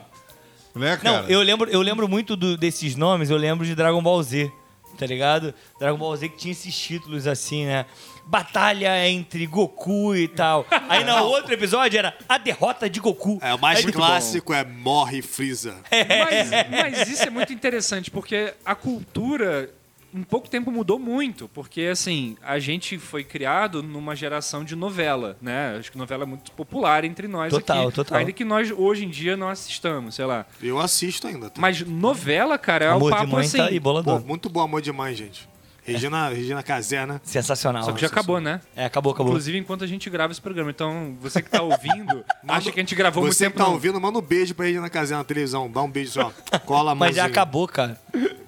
bom. 0.73 0.79
né, 0.79 0.97
cara? 0.97 1.21
Não, 1.23 1.29
eu 1.29 1.41
lembro, 1.41 1.69
eu 1.69 1.81
lembro 1.81 2.07
muito 2.07 2.35
do- 2.35 2.57
desses 2.57 2.95
nomes, 2.95 3.29
eu 3.29 3.37
lembro 3.37 3.65
de 3.65 3.75
Dragon 3.75 4.01
Ball 4.01 4.21
Z, 4.23 4.51
tá 4.97 5.05
ligado? 5.05 5.53
Dragon 5.79 5.97
Ball 5.97 6.15
Z 6.15 6.29
que 6.29 6.37
tinha 6.37 6.51
esses 6.51 6.77
títulos 6.77 7.25
assim, 7.27 7.65
né? 7.65 7.85
Batalha 8.25 9.07
entre 9.09 9.45
Goku 9.47 10.15
e 10.15 10.27
tal. 10.27 10.63
Aí 10.87 11.03
no 11.03 11.15
outro 11.23 11.51
episódio 11.51 11.97
era 11.97 12.15
a 12.27 12.37
derrota 12.37 12.87
de 12.87 12.99
Goku. 12.99 13.39
é, 13.41 13.55
o 13.55 13.59
mais 13.59 13.83
Aí, 13.83 13.91
clássico 13.91 14.53
é 14.53 14.63
morre 14.63 15.21
Freeza. 15.23 15.77
Mas, 15.91 16.49
mas 16.69 17.09
isso 17.09 17.23
é 17.23 17.29
muito 17.31 17.51
interessante, 17.51 18.11
porque 18.11 18.53
a 18.63 18.75
cultura 18.75 19.71
em 20.13 20.23
pouco 20.23 20.49
tempo 20.49 20.71
mudou 20.71 20.97
muito, 20.99 21.47
porque 21.49 21.81
assim, 21.83 22.35
a 22.41 22.59
gente 22.59 22.97
foi 22.97 23.23
criado 23.23 23.81
numa 23.83 24.15
geração 24.15 24.63
de 24.63 24.75
novela, 24.75 25.37
né? 25.41 25.77
Acho 25.79 25.91
que 25.91 25.97
novela 25.97 26.23
é 26.23 26.25
muito 26.25 26.51
popular 26.51 27.03
entre 27.05 27.27
nós 27.27 27.51
Total, 27.51 27.87
aqui. 27.87 27.95
total. 27.95 28.17
Ainda 28.19 28.31
que 28.31 28.43
nós 28.45 28.71
hoje 28.71 29.05
em 29.05 29.09
dia 29.09 29.37
não 29.37 29.49
assistamos, 29.49 30.15
sei 30.15 30.25
lá. 30.25 30.45
Eu 30.61 30.79
assisto 30.79 31.27
ainda. 31.27 31.49
Tá? 31.49 31.59
Mas 31.61 31.81
novela, 31.81 32.57
cara, 32.57 32.85
é 32.85 32.87
Amor 32.89 33.03
o 33.03 33.05
de 33.11 33.17
papo 33.17 33.31
mãe 33.31 33.45
assim. 33.45 33.57
tá 33.57 33.65
aí, 33.65 33.79
Pô, 33.79 33.83
bolador. 33.83 34.25
muito 34.25 34.49
bom 34.49 34.61
amor 34.61 34.81
demais, 34.81 35.17
gente. 35.17 35.47
Regina, 35.81 36.29
Regina 36.29 36.61
Casé, 36.61 37.03
né? 37.05 37.19
Sensacional. 37.23 37.81
Só 37.83 37.91
que 37.93 38.01
já 38.01 38.07
acabou, 38.07 38.39
né? 38.39 38.61
É, 38.75 38.85
acabou, 38.85 39.11
acabou. 39.11 39.31
Inclusive 39.31 39.57
enquanto 39.57 39.83
a 39.83 39.87
gente 39.87 40.07
grava 40.07 40.31
esse 40.31 40.41
programa. 40.41 40.69
Então, 40.69 41.17
você 41.19 41.41
que 41.41 41.49
tá 41.49 41.63
ouvindo, 41.63 42.23
acha 42.47 42.71
que 42.71 42.79
a 42.79 42.83
gente 42.83 42.93
gravou 42.93 43.23
muito 43.23 43.33
Você 43.33 43.45
tempo 43.45 43.53
que 43.53 43.57
tá 43.57 43.65
não. 43.65 43.73
ouvindo, 43.73 43.99
manda 43.99 44.19
um 44.19 44.21
beijo 44.21 44.53
pra 44.53 44.65
Regina 44.65 44.87
Casé 44.87 45.15
na 45.15 45.23
televisão. 45.23 45.71
Dá 45.71 45.81
um 45.81 45.89
beijo 45.89 46.11
só. 46.11 46.31
Cola 46.65 46.91
a 46.91 46.95
Mas 46.95 47.15
já 47.15 47.25
acabou, 47.25 47.67
cara. 47.67 47.99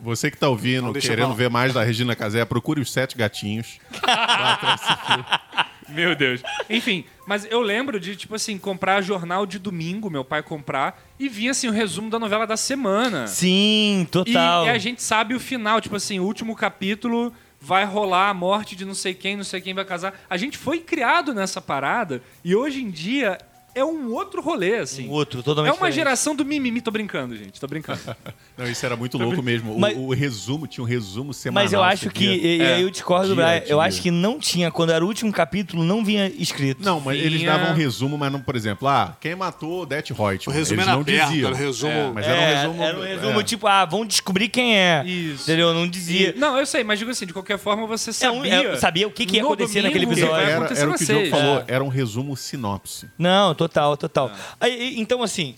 Você 0.02 0.32
que 0.32 0.38
tá 0.38 0.50
ouvindo, 0.50 0.92
querendo 0.94 1.34
ver 1.36 1.50
mais 1.50 1.74
da 1.74 1.84
Regina 1.84 2.16
Casé, 2.16 2.44
procure 2.44 2.82
os 2.82 2.92
Sete 2.92 3.16
Gatinhos. 3.16 3.80
Meu 5.90 6.16
Deus. 6.16 6.42
Enfim, 6.70 7.04
mas 7.28 7.46
eu 7.52 7.62
lembro 7.62 8.00
de, 8.00 8.16
tipo 8.16 8.34
assim, 8.36 8.58
comprar 8.58 9.02
jornal 9.02 9.46
de 9.46 9.60
domingo, 9.60 10.10
meu 10.10 10.24
pai 10.24 10.42
comprar, 10.42 11.02
e 11.20 11.28
vinha 11.28 11.52
assim 11.52 11.68
o 11.68 11.72
resumo 11.72 12.10
da 12.10 12.18
novela 12.18 12.48
da 12.48 12.56
semana. 12.56 13.28
Sim, 13.28 14.02
E, 14.04 14.06
total. 14.06 14.66
e 14.66 14.70
a 14.70 14.78
gente 14.78 15.04
sabe 15.04 15.36
o 15.36 15.40
final, 15.40 15.82
tipo 15.82 15.96
assim, 15.98 16.18
o 16.20 16.24
último 16.24 16.56
capítulo 16.56 17.34
vai 17.60 17.84
rolar 17.84 18.30
a 18.30 18.34
morte 18.34 18.76
de 18.76 18.86
não 18.86 18.94
sei 18.96 19.14
quem, 19.14 19.36
não 19.36 19.44
sei 19.44 19.60
quem 19.60 19.74
vai 19.74 19.84
casar. 19.84 20.14
A 20.30 20.38
gente 20.38 20.58
foi 20.58 20.80
criado 20.80 21.34
nessa 21.34 21.60
parada 21.62 22.24
e 22.44 22.56
hoje 22.56 22.82
em 22.82 22.90
dia 22.90 23.38
é 23.76 23.84
um 23.86 24.12
outro 24.14 24.42
rolê, 24.42 24.78
assim. 24.80 25.08
Um 25.08 25.12
outro, 25.12 25.42
totalmente 25.44 25.70
é 25.70 25.74
uma 25.74 25.78
diferente. 25.88 25.96
geração 25.96 26.36
do 26.36 26.44
mimimi, 26.46 26.82
tô 26.82 26.92
brincando, 26.92 27.36
gente, 27.36 27.60
tô 27.60 27.68
brincando. 27.68 28.00
Não, 28.58 28.66
isso 28.70 28.86
era 28.86 28.96
muito 28.96 29.18
louco 29.18 29.42
mesmo. 29.42 29.76
O, 29.76 29.80
Mas- 29.80 29.98
o 29.98 30.14
resumo, 30.14 30.68
tinha 30.68 30.84
um 30.84 30.88
resumo 30.88 31.34
semanal. 31.34 31.64
Mas 31.64 31.74
eu 31.74 31.82
acho 31.82 32.10
que, 32.10 32.26
e, 32.26 32.62
É. 32.62 32.76
aí 32.76 32.82
eu 32.82 32.90
discordo 32.90 33.30
do 33.30 33.36
Dia 33.36 33.44
Brian, 33.46 33.56
a 33.58 33.60
eu 33.62 33.78
dia. 33.78 33.88
acho 33.88 34.02
que 34.02 34.12
não 34.12 34.40
tinha, 34.40 34.70
quando 34.72 34.92
era 34.92 35.04
o 35.04 35.08
último 35.08 35.32
capítulo, 35.32 35.84
não 35.84 36.04
vinha 36.04 36.28
escrito. 36.38 36.84
Não, 36.84 37.00
mas 37.00 37.20
eles 37.20 37.40
Vinha- 37.42 37.52
davam 37.58 37.72
um 37.72 37.76
resumo, 37.76 38.18
mas 38.18 38.32
não, 38.32 38.40
por 38.42 38.56
exemplo, 38.56 38.88
ah, 38.88 39.16
quem 39.20 39.36
matou 39.36 39.86
Det 39.86 39.96
Reutemann? 40.14 40.38
O 40.48 40.52
resumo 40.52 40.76
eles 40.82 40.88
era 40.88 40.94
não 40.96 41.02
aberto, 41.02 41.28
diziam. 41.30 41.48
era 41.48 41.56
o 41.56 41.58
resumo. 41.58 41.92
É, 41.92 42.12
Mas 42.12 42.26
era 42.28 42.38
um 42.38 42.42
É, 42.44 42.56
resumo. 42.62 42.84
Era 42.84 42.98
um 43.00 43.02
resumo, 43.04 43.40
é. 43.40 43.44
tipo, 43.44 43.68
ah, 43.68 43.86
vão 43.86 44.06
descobrir 44.06 44.50
quem 44.50 44.78
é. 44.78 45.04
Isso. 45.06 45.44
Entendeu? 45.44 45.74
Não 45.74 45.88
dizia. 45.88 46.34
E- 46.36 46.40
não, 46.40 46.58
eu 46.58 46.66
sei, 46.66 46.84
mas 46.84 47.00
digo 47.00 47.10
assim, 47.12 47.26
de 47.26 47.34
qualquer 47.34 47.58
forma 47.58 47.88
você 47.88 48.10
É 48.26 48.30
um- 48.32 48.36
sabia. 48.38 48.54
é, 48.74 48.76
sabia 48.78 49.08
o 49.08 49.12
que 49.12 49.26
que 49.26 49.38
ia 49.38 49.44
acontecer 49.44 49.82
naquele 49.82 50.06
domingo, 50.06 50.20
episódio. 50.22 50.36
vai 50.44 50.52
Era, 50.52 50.60
acontecer 50.60 50.82
era 50.82 50.90
o 50.90 50.92
na 50.92 50.98
que 50.98 51.04
o 51.04 51.08
Diogo 51.08 51.30
falou, 51.30 51.58
É. 51.60 51.66
era 51.68 51.84
um 51.84 51.88
resumo 51.88 52.36
sinopse. 52.38 53.10
Não, 53.18 53.56
total, 53.68 53.98
total. 53.98 54.32
Aí, 54.60 55.00
então, 55.00 55.22
assim, 55.22 55.56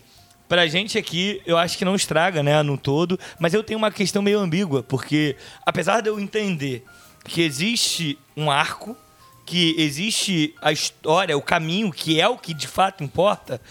pra 0.47 0.67
gente 0.67 0.97
aqui, 0.97 1.41
eu 1.45 1.57
acho 1.57 1.77
que 1.77 1.85
não 1.85 1.95
estraga, 1.95 2.43
né, 2.43 2.61
no 2.61 2.77
todo, 2.77 3.19
mas 3.39 3.53
eu 3.53 3.63
tenho 3.63 3.77
uma 3.77 3.91
questão 3.91 4.21
meio 4.21 4.39
ambígua, 4.39 4.83
porque 4.83 5.35
apesar 5.65 6.01
de 6.01 6.09
eu 6.09 6.19
entender 6.19 6.83
que 7.23 7.41
existe 7.41 8.17
um 8.35 8.51
arco, 8.51 8.97
que 9.45 9.75
existe 9.77 10.53
a 10.61 10.71
história, 10.71 11.37
o 11.37 11.41
caminho, 11.41 11.91
que 11.91 12.19
é 12.19 12.27
o 12.27 12.37
que 12.37 12.53
de 12.53 12.67
fato 12.67 13.03
importa, 13.03 13.61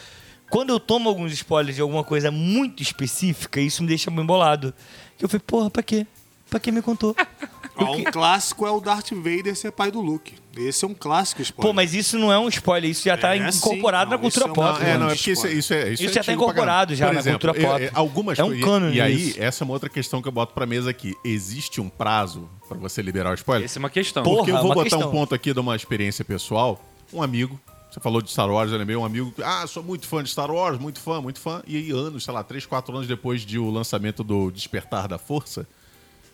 quando 0.51 0.71
eu 0.71 0.81
tomo 0.81 1.09
alguns 1.09 1.33
spoilers 1.33 1.77
de 1.77 1.83
alguma 1.83 2.05
coisa 2.05 2.31
muito 2.31 2.83
específica, 2.83 3.61
isso 3.61 3.83
me 3.83 3.89
deixa 3.89 4.11
bem 4.11 4.25
bolado. 4.25 4.75
Que 5.19 5.25
eu 5.25 5.29
falei, 5.29 5.43
porra, 5.47 5.71
pra 5.71 5.83
quê? 5.83 6.07
Pra 6.49 6.61
que 6.61 6.71
me 6.71 6.83
contou? 6.83 7.15
Ó, 7.77 7.97
um 7.97 8.05
clássico 8.05 8.67
é 8.67 8.71
o 8.71 8.81
Darth 8.81 9.11
Vader 9.13 9.57
ser 9.57 9.73
pai 9.73 9.91
do 9.91 10.01
Luke. 10.01 10.35
Esse 10.57 10.85
é 10.85 10.89
um 10.89 10.93
clássico 10.95 11.41
spoiler. 11.41 11.71
Pô, 11.71 11.73
mas 11.75 11.95
isso 11.95 12.19
não 12.19 12.31
é 12.31 12.39
um 12.39 12.49
spoiler, 12.49 12.91
isso 12.91 13.05
já 13.05 13.17
tá 13.17 13.35
É, 13.35 13.51
sim. 13.51 13.57
incorporado 13.59 14.11
Não, 14.11 14.17
na 14.19 14.23
cultura 14.23 14.45
isso 14.47 14.55
é 14.61 14.61
uma- 14.63 14.73
pop. 14.73 14.83
Não, 14.85 14.91
é, 14.91 14.99
não, 14.99 15.07
é 15.09 15.15
porque 15.15 15.31
isso, 15.33 15.47
é- 15.47 15.53
isso 15.53 15.73
é 15.73 15.93
Isso 15.95 16.03
é 16.03 16.07
já 16.09 16.13
tá 16.13 16.21
antigo 16.21 16.25
pra 16.25 16.35
incorporado 16.35 16.95
já 16.95 17.07
Por 17.07 17.15
na 17.15 17.21
exemplo, 17.21 17.41
cultura 17.49 17.69
pop. 17.73 17.83
é- 17.83 17.87
é- 17.87 17.91
algumas 17.95 18.39
É 18.39 18.45
um 18.45 18.49
coisas- 18.49 18.65
cânone 18.65 18.97
E 18.97 19.01
aí, 19.01 19.29
isso. 19.31 19.43
essa 19.43 19.63
é 19.63 19.65
uma 19.65 19.73
outra 19.73 19.89
questão 19.89 20.21
que 20.21 20.29
eu 20.29 20.33
boto 20.33 20.53
pra 20.53 20.67
mesa 20.67 20.91
aqui. 20.91 21.15
Existe 21.25 21.81
um 21.81 21.89
prazo 21.89 22.49
pra 22.69 22.77
você 22.77 23.01
liberar 23.01 23.31
o 23.31 23.35
spoiler? 23.35 23.65
Essa 23.65 23.79
é 23.79 23.81
uma 23.81 23.89
questão. 23.91 24.23
Porra, 24.23 24.37
Porque 24.37 24.51
eu 24.51 24.57
vou 24.59 24.75
botar 24.75 24.83
questão. 24.91 25.09
um 25.09 25.11
ponto 25.11 25.35
aqui 25.35 25.55
de 25.55 25.61
uma 25.61 25.75
experiência 25.75 26.23
pessoal. 26.23 26.79
Um 27.11 27.23
amigo, 27.23 27.59
você 27.91 27.99
falou 28.01 28.21
de 28.21 28.31
Star 28.31 28.51
Wars, 28.51 28.71
eu 28.71 28.77
lembrei, 28.77 28.97
um 28.97 29.05
amigo, 29.07 29.33
ah, 29.43 29.67
sou 29.67 29.83
muito 29.83 30.07
fã 30.07 30.23
de 30.23 30.29
Star 30.29 30.51
Wars, 30.51 30.79
muito 30.79 31.01
fã, 31.01 31.23
muito 31.23 31.41
fã. 31.41 31.63
E 31.67 31.79
aí, 31.79 31.91
anos, 31.91 32.25
sei 32.25 32.35
lá, 32.35 32.45
três, 32.45 32.67
quatro 32.67 32.95
anos 32.95 33.09
depois 33.09 33.41
de 33.41 33.59
o 33.59 33.71
lançamento 33.71 34.23
do 34.23 34.51
Despertar 34.51 35.09
da 35.09 35.17
Força, 35.17 35.67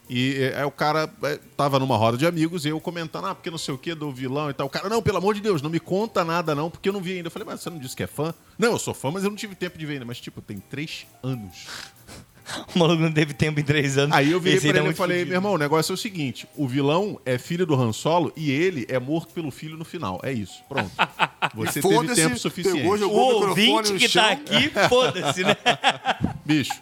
e 0.09 0.37
é, 0.43 0.59
aí 0.59 0.65
o 0.65 0.71
cara 0.71 1.11
é, 1.23 1.39
tava 1.57 1.79
numa 1.79 1.97
roda 1.97 2.17
de 2.17 2.27
amigos 2.27 2.65
e 2.65 2.69
eu 2.71 2.81
comentando, 2.81 3.27
ah, 3.27 3.35
porque 3.35 3.51
não 3.51 3.59
sei 3.59 3.75
o 3.75 3.79
que 3.79 3.95
do 3.95 4.11
vilão 4.11 4.49
e 4.49 4.55
tal. 4.55 4.67
O 4.67 4.71
cara, 4.71 4.89
não, 4.89 5.03
pelo 5.03 5.19
amor 5.19 5.35
de 5.35 5.41
Deus, 5.41 5.61
não 5.61 5.69
me 5.69 5.79
conta 5.79 6.25
nada 6.25 6.55
não, 6.55 6.71
porque 6.71 6.89
eu 6.89 6.93
não 6.93 7.01
vi 7.01 7.17
ainda. 7.17 7.27
Eu 7.27 7.31
falei, 7.31 7.47
mas 7.47 7.61
você 7.61 7.69
não 7.69 7.79
disse 7.79 7.95
que 7.95 8.03
é 8.03 8.07
fã? 8.07 8.33
Não, 8.59 8.73
eu 8.73 8.79
sou 8.79 8.95
fã, 8.95 9.11
mas 9.11 9.25
eu 9.25 9.31
não 9.31 9.37
tive 9.37 9.55
tempo 9.55 9.77
de 9.77 9.85
ver 9.85 9.95
ainda. 9.95 10.05
Mas, 10.05 10.21
tipo, 10.21 10.41
tem 10.41 10.59
três 10.59 11.07
anos. 11.23 11.67
O 12.75 12.79
maluco 12.79 13.03
não 13.03 13.13
teve 13.13 13.35
tempo 13.35 13.61
em 13.61 13.63
três 13.63 13.99
anos. 13.99 14.17
Aí 14.17 14.33
eu 14.33 14.41
virei 14.41 14.57
Esse 14.57 14.69
pra 14.69 14.79
tá 14.79 14.85
ele 14.85 14.93
e 14.95 14.97
falei, 14.97 15.25
meu 15.27 15.35
irmão, 15.35 15.53
o 15.53 15.59
negócio 15.59 15.93
é 15.93 15.95
o 15.95 15.99
seguinte: 15.99 16.49
o 16.57 16.67
vilão 16.67 17.21
é 17.27 17.37
filho 17.37 17.67
do 17.67 17.75
Han 17.75 17.93
Solo 17.93 18.33
e 18.35 18.51
ele 18.51 18.87
é 18.89 18.99
morto 18.99 19.35
pelo 19.35 19.51
filho 19.51 19.77
no 19.77 19.85
final. 19.85 20.19
É 20.23 20.33
isso. 20.33 20.63
Pronto. 20.67 20.91
Você 21.55 21.83
teve 21.83 22.15
tempo 22.15 22.39
suficiente. 22.39 22.81
pegou, 22.81 22.97
O 23.11 23.49
ouvinte 23.49 23.93
que 23.95 24.09
chão. 24.09 24.23
tá 24.23 24.31
aqui, 24.31 24.71
foda-se, 24.89 25.45
né? 25.45 25.57
Bicho. 26.45 26.73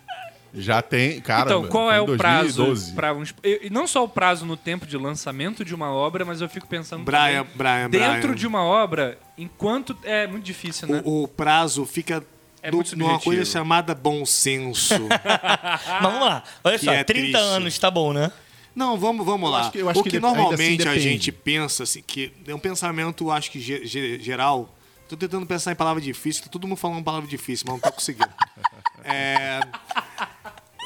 Já 0.56 0.80
tem, 0.80 1.20
cara. 1.20 1.44
então, 1.50 1.66
qual 1.68 1.90
é 1.92 2.00
o 2.00 2.16
prazo 2.16 2.64
2012. 2.64 2.92
para 2.94 3.12
um. 3.14 3.22
E 3.44 3.68
não 3.70 3.86
só 3.86 4.02
o 4.04 4.08
prazo 4.08 4.46
no 4.46 4.56
tempo 4.56 4.86
de 4.86 4.96
lançamento 4.96 5.64
de 5.64 5.74
uma 5.74 5.90
obra, 5.92 6.24
mas 6.24 6.40
eu 6.40 6.48
fico 6.48 6.66
pensando. 6.66 7.04
Brian, 7.04 7.44
também, 7.44 7.44
Brian, 7.54 7.90
Dentro 7.90 8.20
Brian. 8.28 8.34
de 8.34 8.46
uma 8.46 8.62
obra, 8.64 9.18
enquanto. 9.36 9.96
É 10.02 10.26
muito 10.26 10.44
difícil, 10.44 10.88
né? 10.88 11.02
O, 11.04 11.24
o 11.24 11.28
prazo 11.28 11.84
fica 11.84 12.24
É 12.62 12.70
do- 12.70 12.76
muito 12.76 12.96
numa 12.96 13.20
coisa 13.20 13.44
chamada 13.44 13.94
bom 13.94 14.24
senso. 14.24 14.94
Mas 15.08 16.02
vamos 16.02 16.20
lá. 16.20 16.42
Olha 16.64 16.78
Que 16.78 16.84
só, 16.86 16.92
é 16.92 17.04
30 17.04 17.20
triste. 17.20 17.36
anos 17.36 17.78
tá 17.78 17.90
bom, 17.90 18.12
né? 18.12 18.32
Não, 18.74 18.98
vamos, 18.98 19.24
vamos 19.24 19.50
lá. 19.50 19.60
acho 19.60 19.72
que- 19.72 19.78
eu 19.78 19.88
acho 19.90 20.00
o 20.00 20.02
que 20.02 20.10
que, 20.10 20.16
ainda 20.16 20.28
normalmente 20.28 20.82
assim 20.88 20.98
a 20.98 21.00
gente 21.00 21.32
pensa, 21.32 21.82
assim, 21.82 22.02
que 22.06 22.32
é 22.46 22.54
um 22.54 22.58
pensamento, 22.58 23.30
acho 23.30 23.50
que 23.50 23.60
ge- 23.60 23.84
ge- 23.86 24.18
geral. 24.20 24.72
Tô 25.08 25.16
tentando 25.16 25.46
pensar 25.46 25.70
em 25.70 25.76
palavra 25.76 26.02
difícil, 26.02 26.42
tá 26.42 26.50
todo 26.50 26.66
mundo 26.66 26.76
falando 26.76 27.02
palavra 27.04 27.28
difícil, 27.28 27.64
mas 27.68 27.74
não 27.74 27.80
tá 27.80 27.92
conseguindo. 27.92 28.28
é, 29.04 29.60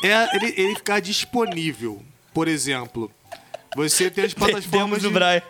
é 0.02 0.36
ele, 0.36 0.54
ele 0.56 0.74
ficar 0.74 1.00
disponível. 1.00 2.02
Por 2.32 2.48
exemplo, 2.48 3.10
você 3.76 4.10
tem 4.10 4.24
as 4.24 4.34
plataformas 4.34 5.04
o 5.04 5.08
de, 5.08 5.14
Brian. 5.14 5.42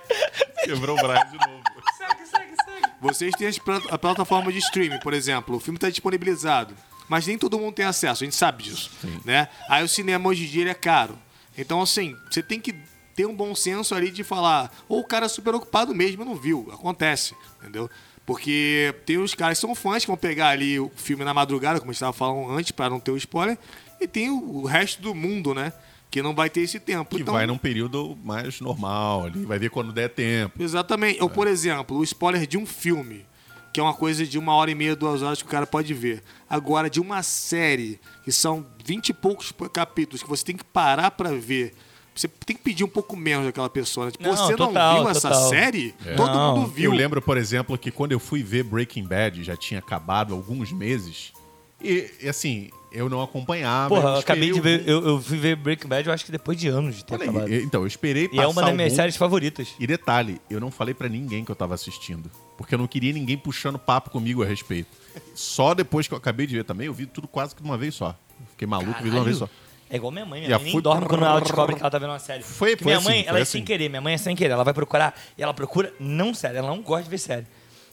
Quebrou 0.65 0.99
o 0.99 1.03
Brian 1.03 1.27
de 1.31 1.37
novo. 1.39 1.63
Segue, 1.97 2.27
segue, 2.27 2.55
segue. 2.65 2.93
Vocês 3.01 3.35
têm 3.35 3.49
as 3.49 3.59
plat- 3.59 3.87
a 3.91 3.99
plataforma 3.99 4.53
de 4.53 4.59
streaming, 4.59 4.99
por 5.01 5.13
exemplo. 5.15 5.57
O 5.57 5.61
filme 5.61 5.77
está 5.77 5.89
disponibilizado. 5.91 6.75
Mas 7.09 7.27
nem 7.27 7.37
todo 7.37 7.59
mundo 7.59 7.75
tem 7.75 7.85
acesso, 7.85 8.23
a 8.23 8.25
gente 8.25 8.37
sabe 8.37 8.63
disso. 8.63 8.91
Né? 9.25 9.49
Aí 9.69 9.83
o 9.83 9.89
cinema 9.89 10.29
hoje 10.29 10.45
em 10.45 10.49
dia 10.49 10.63
ele 10.63 10.71
é 10.71 10.75
caro. 10.75 11.19
Então, 11.59 11.83
assim, 11.83 12.17
você 12.31 12.41
tem 12.41 12.61
que 12.61 12.73
ter 13.17 13.27
um 13.27 13.35
bom 13.35 13.53
senso 13.55 13.95
ali 13.97 14.11
de 14.13 14.23
falar. 14.23 14.73
Ou 14.89 15.01
o 15.01 15.05
cara 15.05 15.27
é 15.27 15.29
super 15.29 15.53
ocupado 15.55 15.93
mesmo 15.93 16.25
não 16.25 16.37
viu. 16.37 16.71
Acontece, 16.73 17.35
entendeu? 17.61 17.91
Porque 18.25 18.95
tem 19.05 19.19
os 19.19 19.35
caras 19.35 19.59
que 19.59 19.63
são 19.67 19.75
fãs 19.75 20.05
que 20.05 20.07
vão 20.07 20.17
pegar 20.17 20.51
ali 20.51 20.79
o 20.79 20.89
filme 20.95 21.25
na 21.25 21.35
madrugada, 21.35 21.81
como 21.81 21.91
a 21.91 21.93
gente 21.93 21.97
estava 21.97 22.13
falando 22.13 22.49
antes, 22.53 22.71
para 22.71 22.89
não 22.89 23.01
ter 23.01 23.11
o 23.11 23.17
spoiler. 23.17 23.59
E 24.01 24.07
tem 24.09 24.31
o, 24.31 24.65
resto 24.65 25.03
do 25.03 25.15
mundo, 25.15 25.55
né? 25.55 25.73
Que 26.11 26.23
não 26.23 26.35
vai 26.35 26.49
ter 26.51 26.63
esse 26.63 26.81
tempo. 26.81 27.15
Que 27.17 27.23
Então, 27.23 27.35
vai 27.35 27.47
num 27.47 27.59
período 27.59 28.19
mais 28.25 28.61
normal 28.61 29.27
ali, 29.27 29.45
vai 29.45 29.59
ver 29.59 29.71
quando 29.71 29.93
der 29.93 30.09
tempo. 30.09 30.61
Exatamente. 30.63 31.23
Ou, 31.23 31.29
por 31.31 31.47
exemplo, 31.47 31.99
o 31.99 32.03
spoiler 32.03 32.47
de 32.47 32.57
um 32.59 32.67
filme, 32.67 33.25
que 33.73 33.79
é 33.79 33.83
uma 33.83 33.95
coisa 33.95 34.27
de 34.27 34.39
uma 34.39 34.55
hora 34.55 34.71
e 34.71 34.75
meia, 34.75 34.97
duas 34.97 35.23
horas 35.23 35.41
que 35.41 35.47
o 35.47 35.51
cara 35.51 35.67
pode 35.67 35.93
ver. 35.95 36.23
Agora, 36.49 36.91
de 36.91 37.01
uma 37.01 37.23
série, 37.23 38.01
que 38.25 38.33
são 38.33 38.67
vinte 38.85 39.11
e 39.11 39.13
poucos 39.13 39.53
capítulos, 39.73 40.23
que 40.23 40.29
você 40.29 40.45
tem 40.45 40.57
que 40.57 40.65
parar 40.65 41.11
pra 41.13 41.31
ver. 41.33 41.75
Você 42.13 42.27
tem 42.27 42.57
que 42.57 42.63
pedir 42.63 42.83
um 42.83 42.89
pouco 42.89 43.17
menos 43.17 43.47
daquela 43.47 43.71
pessoa. 43.71 44.07
Né? 44.07 44.13
Tipo, 44.13 44.25
Não, 44.25 44.37
você 44.37 44.57
total, 44.57 44.95
não 44.95 45.01
viu 45.03 45.11
essa 45.11 45.29
total. 45.31 45.49
série? 45.49 45.95
Todo 46.17 46.35
Não. 46.35 46.57
mundo 46.57 46.67
viu. 46.67 46.91
Eu 46.91 46.97
lembro, 46.97 47.23
por 47.23 47.37
exemplo, 47.37 47.79
que 47.79 47.91
quando 47.91 48.13
eu 48.13 48.19
fui 48.19 48.43
ver 48.43 48.65
Breaking 48.65 49.05
Bad, 49.07 49.45
já 49.45 49.57
tinha 49.57 49.79
acabado 49.79 50.35
há 50.35 50.37
alguns 50.37 50.73
meses. 50.73 51.33
E, 51.81 52.11
e, 52.21 52.29
assim, 52.29 52.71
eu 52.93 53.09
não 53.09 53.23
acompanhava. 53.23 53.95
Porra, 53.95 54.09
eu 54.11 54.17
acabei 54.17 54.51
de 54.53 54.61
ver. 54.61 54.89
Eu, 54.89 55.07
eu 55.07 55.21
fui 55.21 55.39
ver 55.39 55.57
Breaking 55.57 55.89
Bad, 55.89 56.07
eu 56.09 56.13
acho 56.15 56.25
que 56.25 56.33
depois 56.33 56.59
de 56.59 56.69
anos 56.69 56.97
de 56.97 57.05
ter 57.05 57.15
Olha 57.15 57.25
acabado. 57.25 57.55
então, 57.55 57.83
eu 57.83 57.87
esperei 57.87 58.25
E 58.25 58.29
passar 58.31 58.43
é 58.43 58.47
uma 58.47 58.63
das 58.63 58.75
minhas 58.75 58.91
algum- 58.93 58.97
séries 58.97 59.17
favoritas. 59.17 59.69
E 59.79 59.87
detalhe, 59.87 60.41
eu 60.51 60.59
não 60.61 60.71
falei 60.71 60.95
pra 60.95 61.09
ninguém 61.09 61.45
que 61.45 61.51
eu 61.51 61.57
tava 61.57 61.75
assistindo. 61.75 62.31
Porque 62.57 62.75
eu 62.75 62.79
não 62.79 62.87
queria 62.87 63.13
ninguém 63.13 63.37
puxando 63.39 63.79
papo 63.79 64.11
comigo 64.11 64.43
a 64.43 64.47
respeito. 64.47 64.89
Só 65.35 65.73
depois 65.75 66.07
que 66.09 66.15
eu 66.15 66.19
acabei 66.19 66.47
de 66.47 66.57
ver 66.57 66.65
também, 66.65 66.87
eu 66.87 66.93
vi 66.95 67.07
tudo 67.07 67.27
quase 67.29 67.55
que 67.55 67.63
de 67.63 67.69
uma 67.69 67.79
vez 67.79 67.95
só. 67.95 68.15
Fiquei 68.51 68.67
maluco, 68.67 69.03
vi 69.03 69.11
de 69.11 69.17
uma 69.17 69.25
vez 69.25 69.37
só. 69.39 69.49
É 69.89 69.97
igual 69.97 70.13
minha 70.13 70.25
mãe. 70.25 70.41
Minha 70.43 70.57
mãe 70.57 70.65
nem 70.65 70.73
fui- 70.73 70.83
dorme 70.83 71.07
quando 71.09 71.25
ela 71.25 71.41
descobre 71.41 71.75
que 71.75 71.81
ela 71.83 71.91
tá 71.91 71.99
vendo 71.99 72.11
uma 72.11 72.19
série. 72.21 72.43
Foi- 72.45 72.71
Porque 72.77 72.85
foi 72.85 72.93
minha 72.93 72.99
assim, 72.99 73.09
mãe, 73.09 73.19
foi 73.23 73.29
ela 73.29 73.39
é 73.39 73.43
assim. 73.43 73.53
sem 73.53 73.65
querer. 73.65 73.89
Minha 73.89 74.01
mãe 74.01 74.15
é 74.15 74.19
sem 74.19 74.37
querer. 74.37 74.53
Ela 74.53 74.63
vai 74.63 74.73
procurar 74.75 75.19
e 75.37 75.43
ela 75.43 75.53
procura 75.53 75.93
não 75.99 76.33
série. 76.33 76.59
Ela 76.59 76.69
não 76.69 76.81
gosta 76.81 77.05
de 77.05 77.11
ver 77.11 77.19
série. 77.19 77.47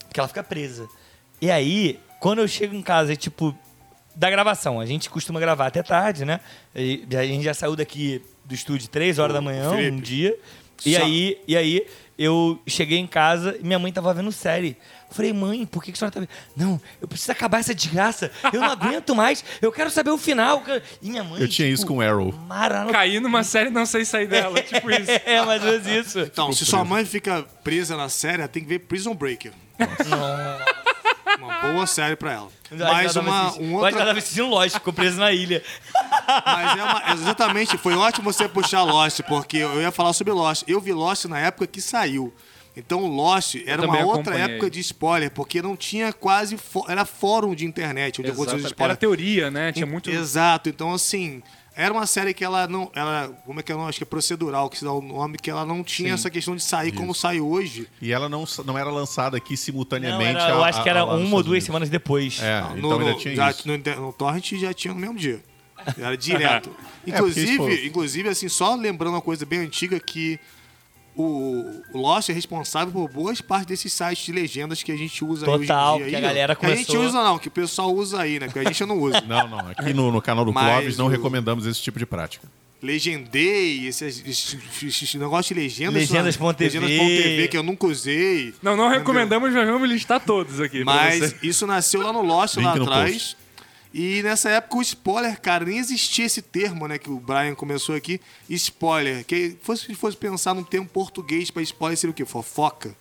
Porque 0.08 0.20
ela 0.20 0.28
fica 0.28 0.44
presa. 0.44 0.88
E 1.42 1.50
aí, 1.50 2.00
quando 2.20 2.40
eu 2.40 2.48
chego 2.48 2.76
em 2.76 2.82
casa, 2.84 3.14
é 3.14 3.16
tipo, 3.16 3.58
da 4.18 4.30
gravação. 4.32 4.80
A 4.80 4.86
gente 4.86 5.10
costuma 5.10 5.40
gravar 5.40 5.68
até 5.68 5.84
tarde, 5.84 6.26
né? 6.26 6.40
E 6.76 7.06
a 7.16 7.24
gente 7.24 7.44
já 7.44 7.54
saiu 7.54 7.76
daqui 7.76 8.22
do 8.44 8.56
estúdio 8.56 8.88
três 8.90 9.20
horas 9.20 9.34
da 9.36 9.42
manhã, 9.42 9.70
um 9.70 9.76
Felipe. 9.76 10.02
dia. 10.02 10.36
E 10.86 10.96
Só- 10.96 11.04
aí, 11.04 11.38
e 11.48 11.56
aí, 11.58 11.86
eu 12.18 12.60
cheguei 12.68 12.98
em 12.98 13.08
casa 13.08 13.58
e 13.60 13.64
minha 13.64 13.78
mãe 13.80 13.92
tava 13.92 14.14
vendo 14.14 14.32
série. 14.32 14.76
Eu 15.10 15.16
falei, 15.16 15.32
mãe, 15.34 15.66
por 15.66 15.82
que, 15.84 15.92
que 15.92 15.96
a 15.96 16.00
senhora 16.00 16.14
tá 16.14 16.20
vendo? 16.20 16.30
Não, 16.56 16.82
eu 17.02 17.08
preciso 17.08 17.32
acabar 17.32 17.60
essa 17.60 17.74
desgraça. 17.74 18.30
Eu 18.52 18.60
não 18.60 18.70
aguento 18.72 19.16
mais. 19.16 19.44
Eu 19.62 19.72
quero 19.72 19.90
saber 19.90 20.10
o 20.12 20.18
final. 20.18 20.62
cara." 20.62 20.82
E 21.02 21.10
minha 21.10 21.24
mãe. 21.24 21.42
Eu 21.42 21.48
tinha 21.48 21.68
isso 21.68 21.86
com 21.86 22.02
Arrow. 22.02 22.32
Maravilhoso. 22.32 22.94
Caí 22.94 23.20
numa 23.20 23.44
série 23.44 23.70
e 23.70 23.72
não 23.74 23.86
sei 23.86 24.04
sair 24.06 24.28
dela. 24.28 24.60
tipo 24.64 24.90
isso. 24.92 25.12
É, 25.26 25.44
mais 25.46 25.64
ou 25.64 25.72
menos 25.72 25.88
isso. 25.88 26.20
Então, 26.20 26.52
se 26.52 26.66
sua 26.66 26.84
mãe 26.84 27.06
fica 27.06 27.44
presa 27.64 27.96
na 27.96 28.10
série, 28.10 28.40
ela 28.42 28.48
tem 28.48 28.62
que 28.64 28.70
ver 28.70 28.80
Prison 28.80 29.14
Breaker. 29.16 29.52
Uma 31.38 31.62
boa 31.62 31.88
série 31.88 32.16
pra 32.16 32.32
ela. 32.34 32.50
Mais 32.72 33.16
uma, 33.16 33.52
um 33.54 33.56
que 33.56 33.64
outra 33.74 33.90
ela 33.92 34.06
tava 34.08 34.20
assistindo 34.20 34.48
Lost, 34.48 34.74
ficou 34.74 34.92
preso 34.94 35.18
na 35.20 35.32
ilha. 35.32 35.64
Mas 36.46 36.78
é 36.80 36.84
uma, 36.84 37.04
exatamente, 37.14 37.78
foi 37.78 37.94
ótimo 37.96 38.32
você 38.32 38.48
puxar 38.50 38.84
Lost, 38.84 39.22
porque 39.28 39.58
eu 39.58 39.82
ia 39.82 39.92
falar 39.92 40.14
sobre 40.14 40.34
Lost. 40.34 40.64
Eu 40.68 40.80
vi 40.82 40.92
Lost 40.94 41.26
na 41.26 41.40
época 41.40 41.68
que 41.68 41.82
saiu. 41.82 42.34
Então 42.76 43.08
Lost 43.08 43.56
era 43.66 43.82
uma 43.86 44.00
outra 44.06 44.34
acompanhei. 44.36 44.56
época 44.56 44.70
de 44.70 44.80
spoiler, 44.82 45.32
porque 45.32 45.62
não 45.62 45.76
tinha 45.76 46.14
quase. 46.14 46.58
fó- 46.58 46.86
Era 46.88 47.06
fórum 47.06 47.56
de 47.56 47.66
internet 47.66 48.22
onde 48.22 48.30
Exato. 48.30 48.76
Era 48.92 48.96
teoria, 48.96 49.50
né? 49.50 49.72
Tinha 49.72 49.86
muito. 49.86 50.10
Exato, 50.12 50.70
então 50.70 50.94
assim. 50.94 51.42
Era 51.78 51.94
uma 51.94 52.08
série 52.08 52.34
que 52.34 52.44
ela 52.44 52.68
não. 52.68 52.90
Ela, 52.96 53.30
como 53.46 53.60
é 53.60 53.64
que 53.64 53.72
é? 53.72 53.76
Acho 53.76 54.00
que 54.00 54.04
é 54.04 54.08
procedural, 54.08 54.68
que 54.70 54.80
se 54.80 54.84
dá 54.84 54.92
o 54.92 55.00
nome, 55.02 55.38
que 55.38 55.50
ela 55.52 55.64
não 55.64 55.84
tinha 55.84 56.10
Sim. 56.10 56.14
essa 56.16 56.30
questão 56.30 56.56
de 56.56 56.64
sair 56.64 56.92
como 56.92 57.14
sai 57.14 57.40
hoje. 57.40 57.88
E 58.02 58.12
ela 58.12 58.28
não, 58.28 58.46
não 58.66 58.76
era 58.78 58.90
lançada 58.90 59.38
aqui 59.38 59.52
Não, 59.52 59.58
simultaneamente. 59.58 60.40
era- 60.42 60.50
eu 60.50 60.64
a- 60.64 60.68
acho 60.70 60.82
que 60.82 60.90
a- 60.90 60.92
era 60.92 61.04
lá 61.04 61.14
nos 61.16 61.28
uma 61.28 61.36
ou 61.38 61.44
duas 61.44 61.48
Unidos. 61.52 61.66
semanas 61.66 61.90
depois. 61.90 62.40
É, 62.42 62.62
No, 62.62 62.78
então 62.78 62.92
ainda 62.94 63.12
no- 63.12 63.18
tinha 63.20 63.36
já- 63.36 63.52
isso. 63.52 63.68
no, 63.68 63.78
no 63.78 64.12
Torrent 64.14 64.54
já 64.54 64.74
tinha 64.74 64.92
no 64.94 65.00
mesmo 65.00 65.16
dia. 65.16 65.40
Era 66.00 66.18
direto. 66.18 66.72
É, 67.06 67.12
inclusive, 67.12 67.54
isso 67.74 67.86
inclusive, 67.86 68.28
assim, 68.30 68.50
só 68.50 68.74
lembrando 68.74 69.14
uma 69.14 69.22
coisa 69.22 69.46
bem 69.46 69.60
antiga 69.60 70.00
que 70.00 70.40
o, 71.18 71.82
o 71.94 71.98
Lost 72.00 72.30
é 72.30 72.34
responsável 72.34 72.94
por 72.94 73.10
boas 73.10 73.42
partes 73.42 73.66
desses 73.68 73.92
sites 73.92 74.26
de 74.26 74.32
legendas 74.32 74.84
que 74.84 74.92
a 74.92 74.96
gente 74.98 75.26
usa 75.26 75.46
aí 75.52 75.60
Total, 75.60 75.96
hoje 75.96 76.04
em 76.04 76.10
dia. 76.10 76.10
que 76.10 76.16
a 76.16 76.20
aí, 76.20 76.24
ó. 76.24 76.28
galera 76.28 76.56
Que 76.56 76.66
a 76.66 76.76
gente 76.76 76.86
começou- 76.88 77.06
usa 77.08 77.24
não, 77.24 77.40
que 77.40 77.48
o 77.48 77.52
pessoal 77.52 77.94
usa 77.94 78.22
aí, 78.22 78.40
né? 78.40 78.48
Que 78.48 78.60
a 78.60 78.64
gente 78.64 78.86
não 78.86 79.00
usa. 79.00 79.22
Não, 79.28 79.48
não. 79.48 79.60
Aqui 79.76 79.94
no, 79.94 80.12
no 80.12 80.22
canal 80.22 80.46
do 80.46 80.54
Mas 80.54 80.64
Clóvis 80.72 80.98
não 80.98 81.06
o- 81.06 81.10
recomendamos 81.10 81.66
esse 81.66 81.82
tipo 81.82 81.98
de 82.00 82.06
prática. 82.06 82.48
Legendei, 82.82 83.88
esses, 83.88 84.24
esses, 84.28 84.58
esses 84.84 85.14
negócios 85.16 85.48
de 85.48 85.54
legendas. 85.62 85.94
Legendas.tv. 86.10 86.80
Legendas.tv, 86.80 87.48
que 87.48 87.58
eu 87.58 87.64
nunca 87.64 87.88
usei. 87.88 88.54
Não, 88.62 88.76
não 88.76 88.86
Entendeu? 88.86 89.00
recomendamos, 89.00 89.54
mas 89.54 89.68
vamos 89.68 89.88
listar 89.90 90.20
todos 90.20 90.60
aqui. 90.60 90.84
pra 90.84 90.94
Mas 90.94 91.20
você. 91.20 91.36
isso 91.44 91.66
nasceu 91.68 92.02
lá 92.02 92.12
no 92.12 92.22
Lost, 92.22 92.56
Link 92.58 92.66
lá 92.66 92.76
no 92.76 92.84
atrás. 92.84 93.37
E 94.00 94.22
nessa 94.22 94.52
época 94.52 94.78
o 94.78 94.82
spoiler, 94.84 95.42
cara, 95.42 95.66
nem 95.66 95.80
existia 95.80 96.24
esse 96.24 96.40
termo, 96.40 96.88
né? 96.88 97.00
Que 97.00 97.10
o 97.10 97.20
Brian 97.20 97.56
começou 97.56 97.96
aqui. 97.96 98.22
Spoiler. 98.48 99.26
Que 99.26 99.58
fosse, 99.60 99.92
fosse 99.96 100.16
pensar 100.16 100.54
num 100.54 100.64
termo 100.64 100.88
português 100.88 101.50
pra 101.50 101.64
spoiler, 101.64 101.98
seria 101.98 102.12
o 102.12 102.14
quê? 102.14 102.24
Fofoca? 102.24 102.96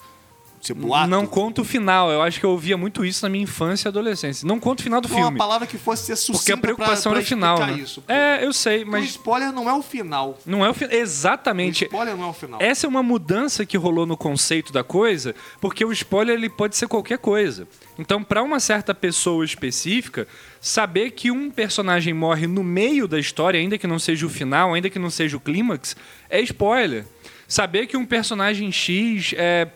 Ser 0.67 0.75
boato? 0.75 1.09
Não 1.09 1.27
conta 1.27 1.63
o 1.63 1.65
final. 1.65 2.11
Eu 2.11 2.21
acho 2.23 2.41
que 2.41 2.47
eu 2.47 2.51
ouvia 2.51 2.77
muito 2.77 3.05
isso 3.05 3.25
na 3.25 3.29
minha 3.29 3.45
infância 3.45 3.87
e 3.87 3.91
adolescência. 3.91 4.47
Não 4.47 4.59
conta 4.59 4.81
o 4.81 4.83
final 4.83 5.01
do 5.01 5.09
Não, 5.09 5.17
uma 5.17 5.23
filme. 5.27 5.39
palavra 5.39 5.67
que 5.67 5.79
fosse 5.79 6.07
ser 6.07 6.17
sucinta 6.17 6.39
Porque 6.39 6.53
a 6.53 6.57
preocupação 6.57 7.13
pra, 7.13 7.21
era 7.21 7.25
o 7.25 7.29
final, 7.29 7.59
né? 7.59 7.73
isso. 7.75 8.03
É, 8.09 8.45
eu 8.45 8.53
sei, 8.53 8.85
Mas... 8.85 9.05
O 9.05 9.07
spoiler 9.07 9.53
não 9.53 9.71
é 9.71 9.73
o 9.75 9.83
final. 9.83 10.37
não 10.45 10.65
é 10.65 10.71
o 10.71 10.75
final. 10.75 10.93
O 10.93 10.97
Exatamente. 10.99 11.85
spoiler 11.85 12.17
não 12.17 12.25
é 12.27 12.31
o 12.31 12.33
final. 12.33 12.61
Essa 12.61 12.87
é 12.87 12.89
uma 12.89 13.03
mudança 13.03 13.65
que 13.65 13.77
rolou 13.77 14.07
no 14.07 14.17
conceito 14.17 14.73
da 14.73 14.83
coisa, 14.83 15.35
porque 15.61 15.85
o 15.85 15.93
spoiler 15.93 16.35
ele 16.37 16.49
pode 16.49 16.77
ser 16.77 16.89
qualquer 16.89 17.19
coisa. 17.19 17.69
Então, 17.99 18.23
para 18.23 18.43
uma 18.43 18.59
certa 18.61 18.93
pessoa 18.95 19.45
específica, 19.45 20.27
saber 20.61 21.13
que 21.13 21.31
um 21.31 21.51
personagem 21.51 22.13
morre 22.13 22.47
no 22.47 22.65
meio 22.65 23.07
da 23.07 23.19
história, 23.19 23.59
ainda 23.59 23.79
que 23.79 23.87
não 23.87 23.99
seja 23.99 24.27
o 24.27 24.29
final, 24.29 24.75
ainda 24.75 24.91
que 24.91 24.99
não 24.99 25.11
seja 25.11 25.37
o 25.37 25.41
clímax, 25.41 25.97
é 26.29 26.41
spoiler. 26.41 27.07
Saber 27.49 27.87
que 27.87 27.97
um 27.97 28.05
personagem 28.05 28.73
X 28.73 29.35
é, 29.37 29.69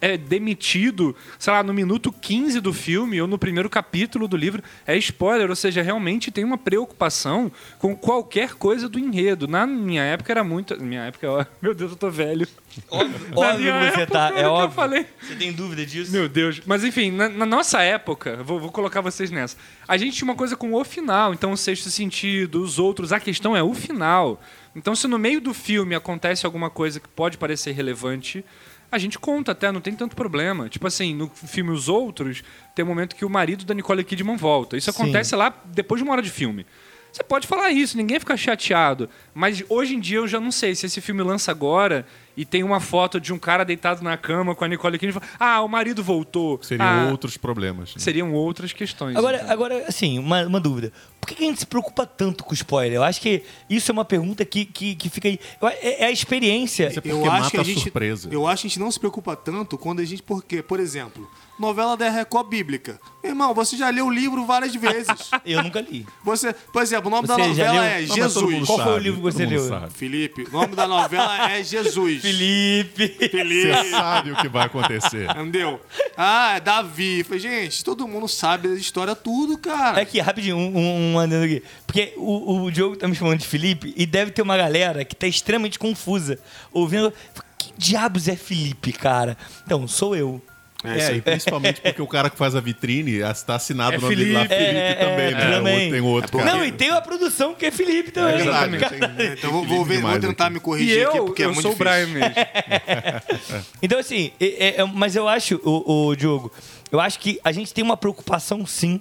é 0.00 0.16
demitido, 0.16 1.14
sei 1.38 1.52
lá, 1.52 1.62
no 1.62 1.72
minuto 1.72 2.12
15 2.12 2.60
do 2.60 2.72
filme 2.72 3.20
ou 3.20 3.28
no 3.28 3.38
primeiro 3.38 3.70
capítulo 3.70 4.26
do 4.26 4.36
livro 4.36 4.62
é 4.86 4.96
spoiler, 4.96 5.48
ou 5.48 5.56
seja, 5.56 5.82
realmente 5.82 6.30
tem 6.30 6.44
uma 6.44 6.58
preocupação 6.58 7.50
com 7.78 7.94
qualquer 7.94 8.54
coisa 8.54 8.88
do 8.88 8.98
enredo. 8.98 9.46
Na 9.46 9.66
minha 9.66 10.02
época 10.02 10.32
era 10.32 10.42
muito. 10.42 10.80
Minha 10.82 11.04
época, 11.04 11.30
ó, 11.30 11.44
meu 11.62 11.74
Deus, 11.74 11.92
eu 11.92 11.96
tô 11.96 12.10
velho. 12.10 12.46
Óbvio, 12.90 13.28
Na 13.30 13.40
óbvio 13.40 13.58
minha 13.60 13.90
que 13.90 13.96
você 13.96 14.00
época, 14.02 14.18
tá. 14.18 14.32
É 14.36 14.46
óbvio. 14.46 14.74
falei. 14.74 15.06
Você 15.22 15.34
tem 15.34 15.52
dúvida 15.52 15.86
disso? 15.86 16.12
Meu 16.12 16.28
Deus. 16.28 16.60
Mas 16.66 16.84
enfim, 16.84 17.10
na, 17.10 17.28
na 17.28 17.46
nossa 17.46 17.80
época, 17.82 18.42
vou, 18.42 18.60
vou 18.60 18.70
colocar 18.70 19.00
vocês 19.00 19.30
nessa. 19.30 19.56
A 19.86 19.96
gente 19.96 20.16
tinha 20.16 20.28
uma 20.28 20.34
coisa 20.34 20.56
com 20.56 20.74
o 20.74 20.84
final, 20.84 21.32
então 21.32 21.52
o 21.52 21.56
sexto 21.56 21.88
sentido, 21.90 22.62
os 22.62 22.78
outros, 22.78 23.12
a 23.12 23.20
questão 23.20 23.56
é 23.56 23.62
o 23.62 23.72
final. 23.72 24.40
Então, 24.76 24.94
se 24.94 25.08
no 25.08 25.18
meio 25.18 25.40
do 25.40 25.54
filme 25.54 25.94
acontece 25.94 26.44
alguma 26.44 26.68
coisa 26.68 27.00
que 27.00 27.08
pode 27.08 27.38
parecer 27.38 27.72
relevante, 27.72 28.44
a 28.92 28.98
gente 28.98 29.18
conta 29.18 29.52
até, 29.52 29.72
não 29.72 29.80
tem 29.80 29.94
tanto 29.94 30.14
problema. 30.14 30.68
Tipo 30.68 30.86
assim, 30.86 31.14
no 31.14 31.30
filme 31.30 31.70
Os 31.70 31.88
Outros, 31.88 32.44
tem 32.74 32.84
um 32.84 32.88
momento 32.88 33.16
que 33.16 33.24
o 33.24 33.30
marido 33.30 33.64
da 33.64 33.72
Nicole 33.72 34.04
Kidman 34.04 34.36
volta. 34.36 34.76
Isso 34.76 34.92
Sim. 34.92 35.02
acontece 35.02 35.34
lá 35.34 35.52
depois 35.64 35.98
de 35.98 36.04
uma 36.04 36.12
hora 36.12 36.20
de 36.20 36.30
filme. 36.30 36.66
Você 37.16 37.24
pode 37.24 37.46
falar 37.46 37.70
isso, 37.70 37.96
ninguém 37.96 38.20
fica 38.20 38.36
chateado. 38.36 39.08
Mas 39.32 39.64
hoje 39.70 39.94
em 39.94 40.00
dia 40.00 40.18
eu 40.18 40.28
já 40.28 40.38
não 40.38 40.52
sei 40.52 40.74
se 40.74 40.84
esse 40.84 41.00
filme 41.00 41.22
lança 41.22 41.50
agora 41.50 42.06
e 42.36 42.44
tem 42.44 42.62
uma 42.62 42.78
foto 42.78 43.18
de 43.18 43.32
um 43.32 43.38
cara 43.38 43.64
deitado 43.64 44.04
na 44.04 44.18
cama 44.18 44.54
com 44.54 44.62
a 44.62 44.68
Nicole 44.68 44.98
Kidman, 44.98 45.18
fala, 45.18 45.26
ah, 45.40 45.62
o 45.62 45.68
marido 45.68 46.04
voltou. 46.04 46.62
Seriam 46.62 46.86
Ah, 46.86 47.08
outros 47.10 47.38
problemas. 47.38 47.94
né? 47.94 48.02
Seriam 48.02 48.34
outras 48.34 48.74
questões. 48.74 49.16
Agora, 49.16 49.38
então. 49.38 49.50
agora 49.50 49.84
assim, 49.88 50.18
uma, 50.18 50.44
uma 50.44 50.60
dúvida. 50.60 50.92
Por 51.18 51.28
que 51.28 51.42
a 51.42 51.46
gente 51.46 51.60
se 51.60 51.66
preocupa 51.66 52.04
tanto 52.04 52.44
com 52.44 52.52
spoiler? 52.52 52.96
Eu 52.96 53.02
acho 53.02 53.18
que 53.22 53.42
isso 53.70 53.90
é 53.90 53.94
uma 53.94 54.04
pergunta 54.04 54.44
que, 54.44 54.66
que, 54.66 54.94
que 54.94 55.08
fica 55.08 55.26
aí. 55.28 55.40
É, 55.80 56.02
é 56.04 56.06
a 56.08 56.12
experiência. 56.12 56.88
Isso 56.88 57.00
é 57.02 57.10
Eu 57.10 57.32
acho 57.32 57.50
que 57.50 57.56
a 57.56 57.62
a 57.62 57.64
gente, 57.64 57.80
surpresa. 57.80 58.28
Eu 58.30 58.46
acho 58.46 58.60
que 58.60 58.66
a 58.66 58.68
gente 58.68 58.78
não 58.78 58.90
se 58.90 59.00
preocupa 59.00 59.34
tanto 59.34 59.78
quando 59.78 60.00
a 60.00 60.04
gente. 60.04 60.22
Porque, 60.22 60.62
por 60.62 60.78
exemplo, 60.78 61.26
novela 61.58 61.96
da 61.96 62.08
Record 62.10 62.48
Bíblica. 62.48 63.00
Irmão, 63.22 63.52
você 63.52 63.76
já 63.76 63.90
leu 63.90 64.06
o 64.06 64.10
livro 64.10 64.44
várias 64.46 64.74
vezes. 64.74 65.30
Eu 65.44 65.62
nunca 65.62 65.80
li. 65.80 66.06
Você, 66.22 66.52
por 66.52 66.82
exemplo, 66.82 67.08
o 67.08 67.10
nome 67.10 67.26
da 67.26 67.34
Você 67.34 67.54
já 67.54 67.66
novela 67.66 67.86
é 67.86 68.00
Não, 68.02 68.14
Jesus. 68.14 68.66
Qual 68.66 68.78
foi 68.78 68.86
o 68.86 68.88
sabe, 68.92 69.02
livro 69.02 69.16
que 69.16 69.22
você 69.22 69.46
leu? 69.46 69.68
sabe. 69.68 69.92
Felipe, 69.92 70.44
o 70.44 70.52
nome 70.52 70.76
da 70.76 70.86
novela 70.86 71.50
é 71.50 71.62
Jesus. 71.62 72.22
Felipe. 72.22 73.08
Felipe. 73.08 73.72
Você 73.72 73.90
sabe 73.90 74.30
o 74.32 74.36
que 74.36 74.48
vai 74.48 74.66
acontecer. 74.66 75.28
Entendeu? 75.30 75.80
Ah, 76.16 76.56
é 76.56 76.60
Davi. 76.60 77.24
Falei, 77.24 77.40
gente, 77.40 77.84
todo 77.84 78.06
mundo 78.06 78.28
sabe 78.28 78.68
da 78.68 78.74
história 78.74 79.16
tudo, 79.16 79.58
cara. 79.58 79.98
É 79.98 80.02
aqui, 80.02 80.20
rapidinho, 80.20 80.56
um, 80.56 80.76
um, 80.76 81.12
um 81.14 81.18
adendo 81.18 81.44
aqui. 81.44 81.62
Porque 81.86 82.12
o, 82.16 82.62
o 82.62 82.70
Diogo 82.70 82.96
tá 82.96 83.08
me 83.08 83.14
chamando 83.14 83.38
de 83.38 83.46
Felipe 83.46 83.92
e 83.96 84.06
deve 84.06 84.30
ter 84.30 84.42
uma 84.42 84.56
galera 84.56 85.04
que 85.04 85.16
tá 85.16 85.26
extremamente 85.26 85.78
confusa. 85.78 86.38
Ouvindo. 86.72 87.12
Que 87.58 87.72
diabos 87.76 88.28
é 88.28 88.36
Felipe, 88.36 88.92
cara? 88.92 89.36
Então, 89.64 89.88
sou 89.88 90.14
eu. 90.14 90.40
É, 90.88 90.94
É, 90.94 90.98
isso 90.98 91.10
e 91.10 91.14
aí. 91.14 91.20
principalmente 91.20 91.80
porque 91.80 92.00
o 92.02 92.06
cara 92.06 92.28
que 92.30 92.36
faz 92.36 92.54
a 92.54 92.60
vitrine 92.60 93.16
está 93.20 93.56
assinado 93.56 93.94
É 93.94 93.98
o 93.98 94.00
nome 94.00 94.16
dele 94.16 94.32
lá, 94.32 94.40
Felipe. 94.46 94.56
Felipe 94.64 94.78
É, 94.78 94.94
também, 94.94 95.26
é, 95.26 95.30
né? 95.32 95.50
também. 95.56 95.90
Tem 95.90 96.00
outro 96.00 96.38
É 96.40 96.42
cara. 96.44 96.56
Não, 96.56 96.64
e 96.64 96.72
tem 96.72 96.90
a 96.90 97.00
produção 97.00 97.54
que 97.54 97.66
é 97.66 97.70
Felipe 97.70 98.10
também. 98.10 98.34
É 98.34 98.36
verdade, 98.38 98.78
Cara. 98.78 99.08
tem- 99.08 99.32
Então 99.32 99.50
vou, 99.50 99.64
vou, 99.64 99.84
ver- 99.84 100.00
vou 100.00 100.18
tentar 100.18 100.44
aqui. 100.46 100.54
me 100.54 100.60
corrigir 100.60 100.98
eu, 100.98 101.08
aqui, 101.10 101.18
porque 101.20 101.42
é 101.42 101.46
eu 101.46 101.50
muito 101.54 101.62
sou 101.62 101.72
o 101.72 101.74
difícil. 101.74 102.04
Brian 102.06 102.06
mesmo. 102.20 102.34
Então, 103.82 103.98
assim, 103.98 104.32
é- 104.40 104.80
é- 104.80 104.84
mas 104.84 105.16
eu 105.16 105.28
acho, 105.28 105.60
o, 105.64 106.14
Diogo, 106.16 106.52
eu 106.90 107.00
acho 107.00 107.18
que 107.18 107.38
a 107.44 107.52
gente 107.52 107.72
tem 107.72 107.82
uma 107.84 107.96
preocupação, 107.96 108.64
sim, 108.66 109.00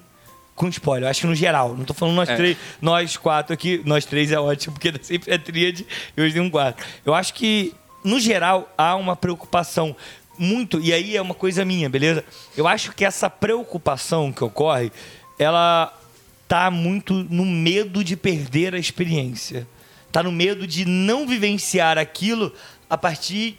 com 0.56 0.68
spoiler. 0.70 1.04
Eu 1.08 1.12
acho 1.12 1.22
que 1.22 1.28
no 1.28 1.36
geral. 1.36 1.76
Não 1.76 1.84
tô 1.86 1.94
falando 1.94 2.16
nós 2.16 2.30
É. 2.30 2.36
três, 2.36 2.58
nós 2.82 3.18
quatro 3.18 3.54
aqui. 3.54 3.82
Nós 3.86 4.06
três 4.06 4.32
é 4.32 4.40
ótimo, 4.40 4.74
porque 4.74 4.94
sempre 5.04 5.34
é 5.34 5.38
tríade 5.38 5.86
e 6.16 6.22
hoje 6.22 6.34
tem 6.34 6.42
um 6.42 6.50
quatro. 6.50 6.86
Eu 7.06 7.14
acho 7.14 7.34
que, 7.34 7.74
no 8.04 8.20
geral, 8.20 8.72
há 8.78 8.96
uma 8.96 9.16
preocupação 9.16 9.96
muito, 10.38 10.80
e 10.80 10.94
aí 10.94 11.16
é 11.16 11.22
uma 11.22 11.34
coisa 11.34 11.64
minha, 11.66 11.90
beleza? 11.90 12.24
Eu 12.56 12.68
acho 12.68 12.92
que 12.94 13.06
essa 13.06 13.30
preocupação 13.30 14.32
que 14.32 14.44
ocorre, 14.44 14.92
ela 15.38 15.94
tá 16.48 16.70
muito 16.70 17.14
no 17.14 17.46
medo 17.46 18.04
de 18.04 18.16
perder 18.16 18.76
a 18.76 18.80
experiência. 18.80 19.68
Tá 20.12 20.24
no 20.24 20.32
medo 20.32 20.66
de 20.66 20.86
não 20.86 21.28
vivenciar 21.28 21.98
aquilo 21.98 22.54
a 22.90 22.98
partir 22.98 23.58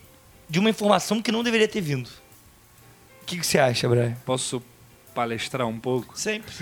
de 0.49 0.59
uma 0.59 0.71
informação 0.71 1.21
que 1.21 1.33
não 1.33 1.43
deveria 1.43 1.69
ter 1.69 1.81
vindo. 1.81 2.09
O 3.23 3.27
que, 3.27 3.39
que 3.39 3.47
você 3.47 3.59
acha, 3.59 3.89
Brian? 3.89 4.17
Posso 4.25 4.62
palestrar 5.15 5.67
um 5.67 5.79
pouco? 5.79 6.19
Sempre. 6.19 6.53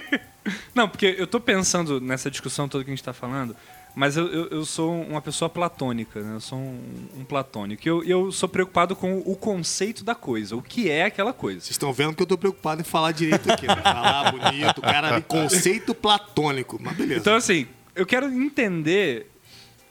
Não, 0.74 0.88
porque 0.88 1.14
eu 1.18 1.26
tô 1.26 1.40
pensando 1.40 2.00
nessa 2.00 2.30
discussão 2.30 2.68
toda 2.68 2.84
que 2.84 2.90
a 2.90 2.94
gente 2.94 3.02
tá 3.02 3.14
falando, 3.14 3.56
mas 3.94 4.16
eu, 4.16 4.26
eu, 4.26 4.48
eu 4.48 4.64
sou 4.64 5.02
uma 5.02 5.22
pessoa 5.22 5.48
platônica, 5.48 6.20
né? 6.20 6.34
Eu 6.34 6.40
sou 6.40 6.58
um, 6.58 7.08
um 7.18 7.24
platônico. 7.24 7.86
E 7.86 7.88
eu, 7.88 8.02
eu 8.02 8.32
sou 8.32 8.48
preocupado 8.48 8.96
com 8.96 9.18
o 9.18 9.36
conceito 9.36 10.02
da 10.02 10.16
coisa, 10.16 10.56
o 10.56 10.62
que 10.62 10.90
é 10.90 11.04
aquela 11.04 11.32
coisa. 11.32 11.60
Vocês 11.60 11.70
estão 11.70 11.92
vendo 11.92 12.14
que 12.14 12.22
eu 12.22 12.26
tô 12.26 12.36
preocupado 12.36 12.80
em 12.80 12.84
falar 12.84 13.12
direito 13.12 13.50
aqui. 13.50 13.68
Né? 13.68 13.76
Falar 13.76 14.32
bonito, 14.34 14.80
cara, 14.80 15.20
conceito 15.20 15.94
platônico. 15.94 16.76
Mas 16.82 16.96
beleza. 16.96 17.20
Então, 17.20 17.36
assim, 17.36 17.68
eu 17.94 18.04
quero 18.04 18.26
entender. 18.26 19.30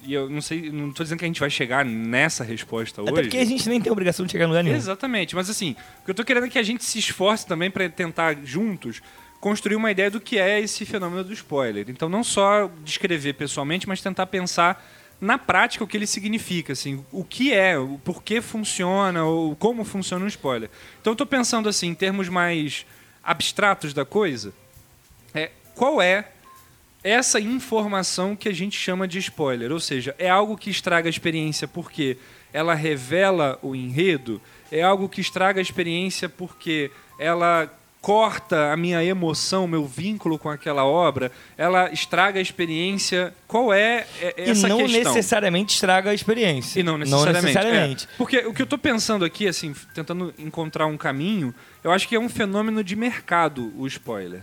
E 0.06 0.14
eu 0.14 0.30
não 0.30 0.42
sei, 0.42 0.70
não 0.70 0.92
tô 0.92 1.02
dizendo 1.02 1.20
que 1.20 1.24
a 1.24 1.28
gente 1.30 1.40
vai 1.40 1.50
chegar 1.50 1.86
nessa 1.86 2.44
resposta 2.44 3.02
hoje. 3.02 3.12
Até 3.14 3.22
porque 3.22 3.38
a 3.38 3.46
gente 3.46 3.70
nem 3.70 3.80
tem 3.80 3.90
obrigação 3.90 4.26
de 4.26 4.34
chegar 4.34 4.44
em 4.44 4.48
lugar 4.50 4.62
nenhum. 4.62 4.76
Exatamente, 4.76 5.34
mas 5.34 5.50
assim, 5.50 5.78
o 6.02 6.06
que 6.06 6.12
eu 6.12 6.16
tô 6.16 6.26
querendo 6.26 6.46
é 6.46 6.50
que 6.50 6.60
a 6.60 6.64
gente 6.64 6.84
se 6.84 7.00
esforce 7.00 7.48
também 7.48 7.72
para 7.72 7.88
tentar 7.88 8.36
juntos 8.44 9.02
construir 9.44 9.76
uma 9.76 9.92
ideia 9.92 10.10
do 10.10 10.22
que 10.22 10.40
é 10.40 10.62
esse 10.62 10.86
fenômeno 10.86 11.22
do 11.22 11.34
spoiler. 11.34 11.90
Então 11.90 12.08
não 12.08 12.24
só 12.24 12.72
descrever 12.82 13.34
pessoalmente, 13.34 13.86
mas 13.86 14.02
tentar 14.02 14.26
pensar 14.28 14.82
na 15.20 15.38
prática 15.38 15.84
o 15.84 15.88
que 15.88 15.98
ele 15.98 16.08
significa, 16.08 16.72
assim, 16.72 17.04
o 17.12 17.26
que 17.26 17.52
é, 17.52 17.78
o 17.78 18.00
porquê 18.06 18.40
funciona, 18.40 19.26
ou 19.26 19.54
como 19.54 19.84
funciona 19.84 20.24
um 20.24 20.30
spoiler. 20.30 20.70
Então 21.02 21.12
eu 21.12 21.18
tô 21.18 21.26
pensando 21.26 21.68
assim, 21.68 21.90
em 21.90 21.94
termos 21.94 22.30
mais 22.30 22.86
abstratos 23.22 23.94
da 23.94 24.06
coisa, 24.06 24.54
é, 25.36 25.52
qual 25.76 26.02
é 26.02 26.30
essa 27.04 27.38
informação 27.38 28.38
que 28.38 28.48
a 28.48 28.54
gente 28.54 28.80
chama 28.80 29.06
de 29.06 29.20
spoiler. 29.20 29.74
Ou 29.74 29.80
seja, 29.82 30.16
é 30.18 30.30
algo 30.30 30.56
que 30.56 30.70
estraga 30.70 31.10
a 31.10 31.12
experiência 31.12 31.68
porque 31.68 32.18
ela 32.54 32.74
revela 32.74 33.60
o 33.62 33.76
enredo, 33.76 34.42
é 34.72 34.82
algo 34.82 35.10
que 35.10 35.20
estraga 35.20 35.60
a 35.60 35.62
experiência 35.62 36.30
porque 36.30 36.90
ela 37.20 37.70
corta 38.04 38.74
a 38.74 38.76
minha 38.76 39.02
emoção, 39.02 39.66
meu 39.66 39.86
vínculo 39.86 40.38
com 40.38 40.50
aquela 40.50 40.84
obra, 40.84 41.32
ela 41.58 41.90
estraga 41.90 42.38
a 42.38 42.42
experiência. 42.42 43.34
Qual 43.48 43.74
é 43.74 44.06
é, 44.20 44.34
E 44.46 44.50
essa 44.52 44.68
não 44.68 44.80
questão? 44.80 45.14
necessariamente 45.14 45.74
estraga 45.74 46.10
a 46.10 46.14
experiência. 46.14 46.82
E 46.82 46.84
não 46.84 46.98
necessariamente. 46.98 47.46
necessariamente. 47.46 48.06
é. 48.12 48.18
Porque 48.18 48.40
o 48.40 48.54
que 48.54 48.62
eu 48.62 48.66
tô 48.66 48.78
pensando 48.78 49.24
aqui, 49.24 49.48
assim, 49.48 49.74
tentando 49.96 50.34
encontrar 50.38 50.86
um 50.86 50.98
caminho, 50.98 51.56
eu 51.82 51.94
acho 51.94 52.06
que 52.06 52.14
é 52.14 52.20
um 52.20 52.28
fenômeno 52.28 52.84
de 52.84 52.94
mercado 52.94 53.72
o 53.78 53.88
spoiler. 53.88 54.42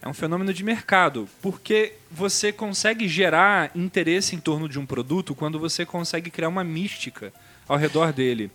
É 0.00 0.08
um 0.08 0.14
fenômeno 0.14 0.52
de 0.54 0.64
mercado, 0.64 1.28
porque 1.42 1.92
você 2.10 2.50
consegue 2.50 3.06
gerar 3.06 3.72
interesse 3.74 4.34
em 4.34 4.38
torno 4.38 4.70
de 4.70 4.78
um 4.78 4.86
produto 4.86 5.34
quando 5.34 5.58
você 5.58 5.84
consegue 5.84 6.30
criar 6.30 6.48
uma 6.48 6.64
mística 6.64 7.30
ao 7.68 7.76
redor 7.76 8.10
dele. 8.10 8.50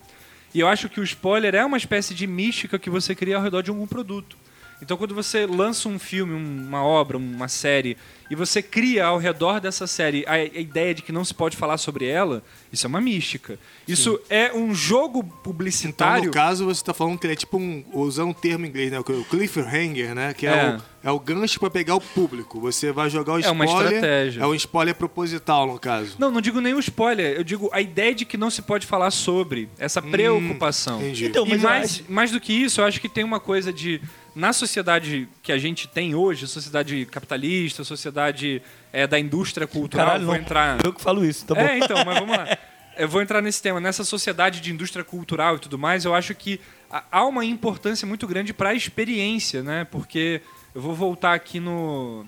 E 0.54 0.60
eu 0.60 0.68
acho 0.68 0.88
que 0.88 1.00
o 1.00 1.04
spoiler 1.04 1.54
é 1.54 1.64
uma 1.64 1.76
espécie 1.76 2.14
de 2.14 2.26
mística 2.26 2.78
que 2.78 2.90
você 2.90 3.14
cria 3.14 3.36
ao 3.36 3.42
redor 3.42 3.62
de 3.62 3.70
algum 3.70 3.86
produto. 3.86 4.36
Então, 4.82 4.96
quando 4.96 5.14
você 5.14 5.46
lança 5.46 5.88
um 5.88 5.98
filme, 5.98 6.32
um- 6.34 6.66
uma 6.68 6.82
obra, 6.82 7.16
uma 7.18 7.48
série, 7.48 7.96
e 8.30 8.34
você 8.36 8.62
cria 8.62 9.06
ao 9.06 9.18
redor 9.18 9.60
dessa 9.60 9.86
série 9.86 10.24
a, 10.26 10.32
a 10.34 10.44
ideia 10.44 10.94
de 10.94 11.02
que 11.02 11.10
não 11.12 11.24
se 11.24 11.34
pode 11.34 11.56
falar 11.56 11.76
sobre 11.78 12.06
ela, 12.06 12.42
isso 12.72 12.86
é 12.86 12.88
uma 12.88 13.00
mística. 13.00 13.58
Isso 13.88 14.20
é 14.30 14.52
um 14.54 14.72
jogo 14.74 15.18
Então, 15.18 15.38
publicitário. 15.42 16.26
no 16.26 16.30
caso, 16.30 16.64
você 16.64 16.82
tá 16.84 16.94
falando 16.94 17.18
que 17.18 17.26
ele 17.26 17.32
é 17.32 17.36
tipo 17.36 17.58
um. 17.58 17.84
Usando 17.92 18.28
um 18.28 18.32
termo 18.32 18.64
em 18.64 18.68
inglês, 18.68 18.90
né? 18.92 19.00
O 19.00 19.04
cliffhanger, 19.24 20.14
né? 20.14 20.32
Que 20.32 20.46
é, 20.46 20.50
É. 20.50 20.76
O, 20.76 21.08
é 21.08 21.10
o 21.10 21.18
gancho 21.18 21.58
pra 21.58 21.68
pegar 21.70 21.96
o 21.96 22.00
público. 22.00 22.60
Você 22.60 22.92
vai 22.92 23.10
jogar 23.10 23.32
o 23.32 23.36
É 23.38 23.40
spoiler. 23.40 23.68
uma 23.68 23.82
estratégia. 23.84 24.42
É 24.42 24.46
um 24.46 24.54
spoiler 24.54 24.94
proposital, 24.94 25.66
no 25.66 25.78
caso. 25.78 26.14
Não, 26.18 26.30
não 26.30 26.40
digo 26.40 26.60
nem 26.60 26.72
o 26.74 26.78
spoiler, 26.78 27.36
eu 27.36 27.42
digo 27.42 27.68
a 27.72 27.80
ideia 27.80 28.14
de 28.14 28.24
que 28.24 28.36
não 28.36 28.48
se 28.50 28.62
pode 28.62 28.86
falar 28.86 29.10
sobre, 29.10 29.68
essa 29.78 30.00
preocupação. 30.00 31.00
entendi. 31.00 31.26
Então, 31.26 31.44
e 31.46 31.50
mas 31.50 31.62
eu 31.62 31.68
mais, 31.68 32.02
mais 32.08 32.30
do 32.30 32.40
que 32.40 32.52
isso, 32.52 32.80
eu 32.80 32.84
acho 32.84 33.00
que 33.00 33.08
tem 33.08 33.24
uma 33.24 33.40
coisa 33.40 33.72
de. 33.72 34.00
Na 34.34 34.52
sociedade 34.52 35.28
que 35.42 35.50
a 35.52 35.58
gente 35.58 35.88
tem 35.88 36.14
hoje, 36.14 36.46
sociedade 36.46 37.04
capitalista, 37.06 37.82
sociedade 37.84 38.62
é, 38.92 39.06
da 39.06 39.18
indústria 39.18 39.66
cultural, 39.66 40.06
Caralho, 40.06 40.26
vou 40.26 40.36
entrar. 40.36 40.78
Eu 40.84 40.92
que 40.92 41.00
falo 41.00 41.24
isso, 41.24 41.44
tá 41.46 41.54
bom? 41.54 41.60
É, 41.60 41.78
então, 41.78 42.04
mas 42.04 42.18
vamos 42.18 42.36
lá. 42.36 42.46
Eu 42.98 43.08
vou 43.08 43.22
entrar 43.22 43.40
nesse 43.40 43.62
tema. 43.62 43.80
Nessa 43.80 44.04
sociedade 44.04 44.60
de 44.60 44.70
indústria 44.70 45.02
cultural 45.02 45.56
e 45.56 45.58
tudo 45.58 45.78
mais, 45.78 46.04
eu 46.04 46.14
acho 46.14 46.34
que 46.34 46.60
há- 46.90 47.04
há 47.10 47.24
uma 47.24 47.44
importância 47.46 48.06
muito 48.06 48.26
grande 48.26 48.52
para 48.52 48.70
a 48.70 48.74
experiência, 48.74 49.62
né? 49.62 49.86
Porque 49.90 50.42
eu 50.74 50.82
vou 50.82 50.94
voltar 50.94 51.32
aqui 51.32 51.58
no, 51.58 52.26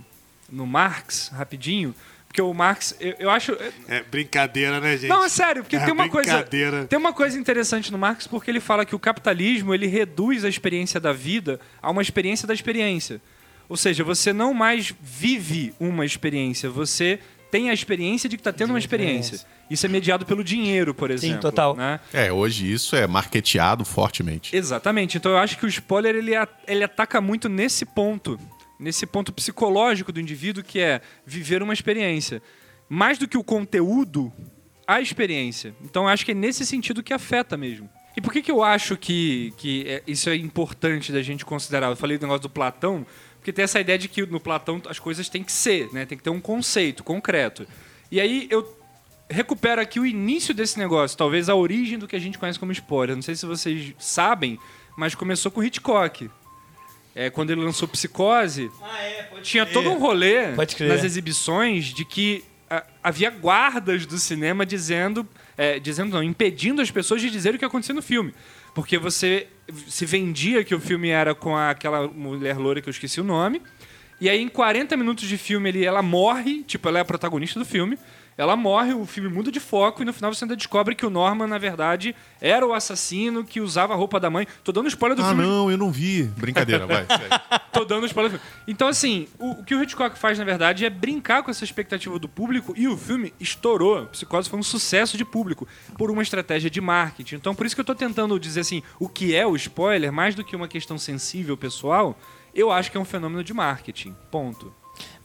no 0.49 0.67
Marx 0.67 1.29
rapidinho, 1.35 1.95
porque 2.33 2.40
o 2.40 2.55
Marx, 2.55 2.97
eu, 2.99 3.14
eu 3.18 3.31
acho. 3.31 3.55
É 3.87 4.03
brincadeira, 4.11 4.81
né, 4.81 4.97
gente? 4.97 5.11
Não, 5.11 5.23
é 5.23 5.29
sério, 5.29 5.62
porque 5.62 5.77
É 5.77 5.85
tem 5.85 5.92
uma 5.92 6.09
coisa. 6.09 6.33
brincadeira. 6.33 6.87
Tem 6.87 6.99
uma 6.99 7.12
coisa 7.12 7.38
interessante 7.38 7.92
no 7.92 7.99
Marx, 7.99 8.27
porque 8.27 8.51
ele 8.51 8.59
fala 8.59 8.87
que 8.87 8.97
o 8.97 8.99
capitalismo 8.99 9.75
ele 9.75 9.87
reduz 9.87 10.42
a 10.42 10.49
experiência 10.49 10.99
da 10.99 11.12
vida 11.12 11.61
a 11.83 11.90
uma 11.90 12.01
experiência 12.01 12.49
da 12.49 12.55
experiência. 12.55 13.21
Ou 13.68 13.77
seja, 13.77 14.03
você 14.03 14.33
não 14.33 14.55
mais 14.55 14.95
vive 14.99 15.75
uma 15.79 16.07
experiência, 16.07 16.71
você 16.71 17.18
tem 17.51 17.68
a 17.68 17.75
experiência 17.75 18.31
de 18.31 18.38
que 18.38 18.40
está 18.40 18.51
tendo 18.51 18.71
uma 18.71 18.79
experiência. 18.79 19.38
Isso 19.68 19.85
é 19.85 19.88
mediado 19.88 20.25
pelo 20.25 20.42
dinheiro, 20.42 20.95
por 20.95 21.11
exemplo. 21.11 21.40
total. 21.40 21.77
né? 21.77 22.01
É, 22.14 22.33
hoje 22.33 22.73
isso 22.73 22.97
é 22.97 23.07
marketeado 23.07 23.85
fortemente. 23.85 24.57
Exatamente. 24.57 25.18
Então 25.18 25.33
eu 25.33 25.38
acho 25.38 25.59
que 25.59 25.66
o 25.66 25.68
spoiler 25.68 26.14
ele, 26.16 26.33
ele 26.66 26.83
ataca 26.83 27.21
muito 27.21 27.51
nesse 27.51 27.85
ponto, 27.85 28.40
nesse 28.83 29.07
ponto 29.07 29.33
psicológico 29.33 30.12
do 30.12 30.21
indivíduo 30.21 30.62
que 30.64 30.81
é 30.81 31.01
viver 31.25 31.62
uma 31.62 31.73
experiência. 31.73 32.42
Mais 32.88 33.16
do 33.16 33.29
que 33.29 33.38
o 33.38 33.45
conteúdo, 33.45 34.33
a 34.87 35.01
experiência. 35.01 35.75
Então 35.83 36.07
acho 36.09 36.25
que 36.25 36.33
é 36.33 36.35
nesse 36.35 36.66
sentido 36.66 37.03
que 37.03 37.14
afeta 37.14 37.57
mesmo. 37.57 37.88
E 38.16 38.21
por 38.21 38.33
que, 38.33 38.42
que 38.42 38.51
eu 38.51 38.62
acho 38.62 38.97
que, 38.97 39.55
que 39.57 39.85
é- 39.88 40.03
isso 40.07 40.29
é 40.29 40.37
importante 40.37 41.12
da 41.12 41.23
gente 41.23 41.45
considerar? 41.45 41.88
Eu 41.88 41.97
falei 41.97 42.18
do 42.18 42.23
negócio 42.23 42.42
do 42.42 42.51
Platão, 42.51 43.07
porque 43.38 43.53
tem 43.53 43.62
essa 43.62 43.81
ideia 43.81 43.97
de 43.99 44.09
que 44.09 44.27
no 44.27 44.38
Platão 44.38 44.83
as 44.88 44.99
coisas 44.99 45.29
têm 45.29 45.42
que 45.42 45.53
ser, 45.53 45.88
né? 45.92 46.05
tem 46.05 46.18
que 46.18 46.25
ter 46.25 46.31
um 46.31 46.40
conceito 46.40 47.03
concreto. 47.03 47.66
E 48.11 48.21
aí 48.21 48.47
eu 48.51 48.79
recupero 49.31 49.81
aqui 49.81 49.99
o 49.99 50.05
início 50.05 50.53
desse 50.53 50.79
negócio, 50.79 51.16
talvez 51.16 51.49
a 51.49 51.55
origem 51.55 51.99
do 51.99 52.07
que 52.07 52.14
a 52.14 52.18
gente 52.18 52.38
conhece 52.38 52.59
como 52.59 52.71
spoiler. 52.73 53.16
Não 53.16 53.23
sei 53.23 53.35
se 53.35 53.47
vocês 53.47 53.95
sabem, 53.99 54.59
mas 54.97 55.14
começou 55.14 55.51
com 55.51 55.64
Hitchcock. 55.64 56.29
É, 57.14 57.29
quando 57.31 57.51
ele 57.51 57.61
lançou 57.61 57.87
Psicose, 57.88 58.70
Ah, 58.83 59.03
é, 59.03 59.29
tinha 59.42 59.64
crer. 59.66 59.75
todo 59.75 59.90
um 59.90 59.98
rolê 59.98 60.46
nas 60.88 61.05
exibições 61.05 61.87
de 61.87 62.05
que 62.05 62.42
a- 62.70 62.85
havia 63.03 63.29
guardas 63.31 64.07
do 64.07 64.16
cinema 64.18 64.64
dizendo, 64.64 65.29
é, 65.59 65.79
dizendo 65.79 66.11
não, 66.12 66.22
impedindo 66.22 66.81
as 66.81 66.90
pessoas 66.90 67.20
de 67.20 67.29
dizer 67.31 67.55
o 67.55 67.59
que 67.59 67.64
acontecia 67.64 67.94
no 67.94 68.01
filme. 68.03 68.33
Porque 68.75 68.96
você 68.96 69.46
se 69.88 70.07
vendia 70.07 70.64
que 70.64 70.75
o 70.75 70.81
filme 70.81 71.11
era 71.11 71.35
com 71.35 71.55
a- 71.55 71.70
aquela 71.70 72.09
mulher 72.09 72.57
loura 72.57 72.81
que 72.81 72.88
eu 72.88 72.92
esqueci 72.92 73.20
o 73.20 73.25
nome. 73.25 73.61
E 74.18 74.29
aí, 74.31 74.40
em 74.40 74.48
40 74.48 74.96
minutos 74.96 75.29
de 75.29 75.37
filme, 75.37 75.68
ele, 75.68 75.85
ela 75.85 76.01
morre, 76.01 76.62
tipo, 76.62 76.88
ela 76.88 76.98
é 76.98 77.03
a 77.03 77.05
protagonista 77.05 77.59
do 77.59 77.66
filme. 77.66 77.98
Ela 78.37 78.57
morre, 78.57 78.95
o 78.95 79.05
filme 79.05 79.29
muda 79.29 79.53
de 79.53 79.61
foco 79.61 80.03
e 80.03 80.05
no 80.05 80.12
final 80.12 80.33
você 80.33 80.45
ainda 80.45 80.57
descobre 80.57 80.95
que 80.95 81.05
o 81.05 81.11
Norman, 81.11 81.47
na 81.47 81.59
verdade, 81.59 82.14
era 82.40 82.66
o 82.66 82.73
assassino 82.73 83.45
que 83.45 83.61
usava 83.61 83.92
a 83.92 83.97
roupa 83.97 84.18
da 84.18 84.31
mãe. 84.31 84.47
Tô 84.64 84.73
dando 84.73 84.88
spoiler 84.88 85.16
do 85.16 85.23
Ah, 85.23 85.29
filme. 85.29 85.42
não, 85.42 85.71
eu 85.71 85.77
não 85.77 85.90
vi. 85.90 86.25
Brincadeira, 86.25 86.87
vai. 86.87 87.07
Tô 87.73 87.85
dando 87.85 88.07
spoiler 88.07 88.33
do 88.33 88.38
filme. 88.38 88.55
Então, 88.66 88.88
assim, 88.88 89.29
o, 89.38 89.51
o 89.61 89.64
que 89.64 89.75
o 89.75 89.83
Hitchcock 89.83 90.18
faz, 90.18 90.38
na 90.38 90.45
verdade, 90.45 90.85
é 90.85 90.90
brincar 90.90 91.42
com 91.42 91.51
essa 91.51 91.62
expectativa 91.64 92.18
do 92.18 92.29
público 92.29 92.73
e 92.77 92.88
o 92.88 92.97
filme 92.97 93.33
estourou. 93.38 94.07
Psicose 94.07 94.49
foi 94.49 94.59
um 94.59 94.62
sucesso 94.62 95.16
de 95.18 95.25
público 95.25 95.68
por 95.99 96.11
uma 96.11 96.23
estratégia 96.23 96.71
de 96.71 96.81
marketing. 96.81 97.37
Então, 97.37 97.55
por 97.55 97.66
isso 97.66 97.75
que 97.75 97.81
eu 97.81 97.85
tô 97.85 97.95
tentando 97.95 98.38
dizer 98.40 98.61
assim, 98.61 98.83
o 98.99 99.09
que 99.09 99.35
é 99.35 99.47
o 99.47 99.55
spoiler, 99.57 100.12
mais 100.12 100.35
do 100.35 100.42
que 100.45 100.57
uma 100.57 100.68
questão 100.68 100.97
sensível 100.97 101.57
pessoal, 101.57 102.18
eu 102.55 102.71
acho 102.73 102.90
que 102.90 102.97
é 102.97 103.01
um 103.01 103.05
fenômeno 103.05 103.45
de 103.45 103.53
marketing. 103.55 104.14
Ponto. 104.31 104.75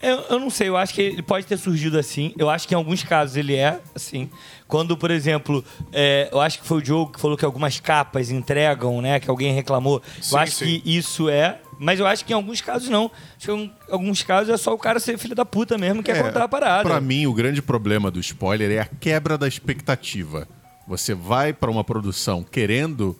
Eu, 0.01 0.17
eu 0.29 0.39
não 0.39 0.49
sei, 0.49 0.69
eu 0.69 0.77
acho 0.77 0.93
que 0.93 1.01
ele 1.01 1.21
pode 1.23 1.45
ter 1.45 1.57
surgido 1.57 1.97
assim. 1.97 2.33
Eu 2.37 2.49
acho 2.49 2.67
que 2.67 2.73
em 2.73 2.77
alguns 2.77 3.03
casos 3.03 3.35
ele 3.35 3.55
é 3.55 3.79
assim. 3.95 4.29
Quando, 4.67 4.95
por 4.95 5.09
exemplo, 5.09 5.63
é, 5.91 6.29
eu 6.31 6.39
acho 6.39 6.59
que 6.59 6.67
foi 6.67 6.77
o 6.77 6.81
Diogo 6.81 7.13
que 7.13 7.19
falou 7.19 7.35
que 7.35 7.45
algumas 7.45 7.79
capas 7.79 8.29
entregam, 8.29 9.01
né? 9.01 9.19
Que 9.19 9.29
alguém 9.29 9.53
reclamou. 9.53 10.01
Sim, 10.21 10.35
eu 10.35 10.39
acho 10.39 10.51
sim. 10.53 10.65
que 10.65 10.97
isso 10.97 11.29
é. 11.29 11.59
Mas 11.79 11.99
eu 11.99 12.07
acho 12.07 12.25
que 12.25 12.31
em 12.31 12.35
alguns 12.35 12.61
casos 12.61 12.89
não. 12.89 13.11
Acho 13.37 13.47
que 13.47 13.51
em 13.51 13.71
alguns 13.89 14.21
casos 14.21 14.53
é 14.53 14.57
só 14.57 14.73
o 14.73 14.77
cara 14.77 14.99
ser 14.99 15.17
filho 15.17 15.35
da 15.35 15.45
puta 15.45 15.77
mesmo 15.77 16.03
que 16.03 16.11
é, 16.11 16.21
contar 16.21 16.43
a 16.43 16.47
parada. 16.47 16.87
Pra 16.87 17.01
mim, 17.01 17.25
o 17.25 17.33
grande 17.33 17.61
problema 17.61 18.11
do 18.11 18.19
spoiler 18.19 18.71
é 18.71 18.79
a 18.79 18.85
quebra 18.85 19.37
da 19.37 19.47
expectativa. 19.47 20.47
Você 20.87 21.13
vai 21.13 21.53
pra 21.53 21.71
uma 21.71 21.83
produção 21.83 22.43
querendo 22.43 23.15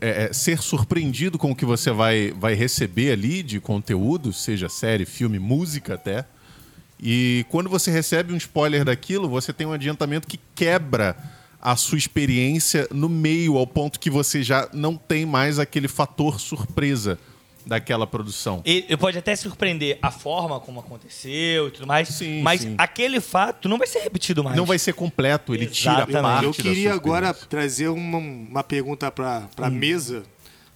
é, 0.00 0.24
é, 0.24 0.32
ser 0.32 0.62
surpreendido 0.62 1.38
com 1.38 1.50
o 1.50 1.56
que 1.56 1.64
você 1.64 1.90
vai, 1.90 2.32
vai 2.38 2.54
receber 2.54 3.12
ali 3.12 3.42
de 3.42 3.60
conteúdo, 3.60 4.32
seja 4.32 4.68
série, 4.68 5.04
filme, 5.04 5.38
música 5.38 5.94
até. 5.94 6.24
E 7.00 7.44
quando 7.48 7.68
você 7.68 7.90
recebe 7.90 8.32
um 8.32 8.36
spoiler 8.36 8.84
daquilo, 8.84 9.28
você 9.28 9.52
tem 9.52 9.66
um 9.66 9.72
adiantamento 9.72 10.26
que 10.26 10.40
quebra 10.54 11.16
a 11.60 11.76
sua 11.76 11.98
experiência 11.98 12.86
no 12.90 13.08
meio, 13.08 13.56
ao 13.56 13.66
ponto 13.66 13.98
que 13.98 14.10
você 14.10 14.42
já 14.42 14.68
não 14.72 14.96
tem 14.96 15.24
mais 15.24 15.58
aquele 15.58 15.88
fator 15.88 16.38
surpresa 16.38 17.18
daquela 17.66 18.06
produção. 18.06 18.62
E 18.64 18.96
pode 18.96 19.18
até 19.18 19.34
surpreender 19.34 19.98
a 20.02 20.10
forma 20.10 20.58
como 20.60 20.80
aconteceu 20.80 21.68
e 21.68 21.70
tudo 21.70 21.86
mais, 21.86 22.08
Sim, 22.08 22.42
mas 22.42 22.62
sim. 22.62 22.74
aquele 22.78 23.20
fato 23.20 23.68
não 23.68 23.78
vai 23.78 23.86
ser 23.86 24.00
repetido 24.00 24.42
mais. 24.44 24.56
Não 24.56 24.66
vai 24.66 24.78
ser 24.78 24.92
completo, 24.94 25.54
ele 25.54 25.66
tira 25.66 25.94
Exatamente. 25.94 26.22
parte 26.22 26.44
Eu 26.44 26.52
queria 26.52 26.92
agora 26.92 27.32
trazer 27.32 27.88
uma, 27.88 28.18
uma 28.18 28.64
pergunta 28.64 29.10
para 29.10 29.48
a 29.58 29.70
mesa 29.70 30.22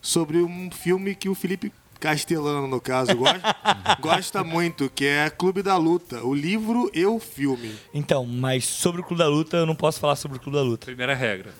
sobre 0.01 0.39
um 0.39 0.71
filme 0.71 1.15
que 1.15 1.29
o 1.29 1.35
Felipe 1.35 1.73
Castelano, 2.01 2.69
no 2.69 2.81
caso, 2.81 3.15
gosta, 3.17 3.57
gosta 4.01 4.45
muito, 4.45 4.89
que 4.89 5.05
é 5.05 5.29
Clube 5.31 5.63
da 5.63 5.77
Luta, 5.77 6.25
o 6.25 6.33
livro 6.33 6.91
e 6.95 7.05
o 7.05 7.19
filme. 7.19 7.75
Então, 7.93 8.25
mas 8.25 8.65
sobre 8.65 9.01
o 9.01 9.05
Clube 9.05 9.23
da 9.23 9.29
Luta, 9.29 9.57
eu 9.57 9.67
não 9.67 9.75
posso 9.75 9.99
falar 9.99 10.15
sobre 10.17 10.37
o 10.39 10.41
Clube 10.41 10.57
da 10.57 10.63
Luta. 10.63 10.87
Primeira 10.87 11.15
regra. 11.15 11.53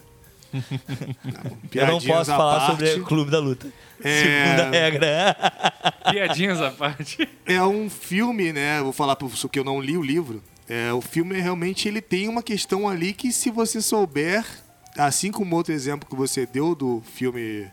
Eu 1.75 1.87
não 1.87 2.01
posso 2.01 2.31
falar 2.31 2.61
parte. 2.61 2.71
sobre 2.71 3.01
o 3.01 3.05
Clube 3.05 3.31
da 3.31 3.39
Luta. 3.39 3.69
É. 4.03 4.23
Segunda 4.23 4.71
regra. 4.71 5.37
Piadinhas 6.11 6.61
à 6.61 6.71
parte. 6.71 7.29
É 7.45 7.63
um 7.63 7.91
filme, 7.91 8.53
né? 8.53 8.81
Vou 8.83 8.93
falar 8.93 9.17
porque 9.17 9.49
que 9.49 9.59
eu 9.59 9.65
não 9.65 9.81
li 9.81 9.97
o 9.97 10.03
livro. 10.03 10.43
É, 10.69 10.93
o 10.93 11.01
filme 11.01 11.41
realmente 11.41 11.89
ele 11.89 12.01
tem 12.01 12.29
uma 12.29 12.43
questão 12.43 12.89
ali 12.89 13.13
que 13.13 13.33
se 13.33 13.51
você 13.51 13.81
souber, 13.81 14.45
assim 14.97 15.33
como 15.33 15.57
outro 15.57 15.73
exemplo 15.73 16.09
que 16.09 16.15
você 16.15 16.45
deu 16.45 16.75
do 16.75 17.03
filme, 17.15 17.67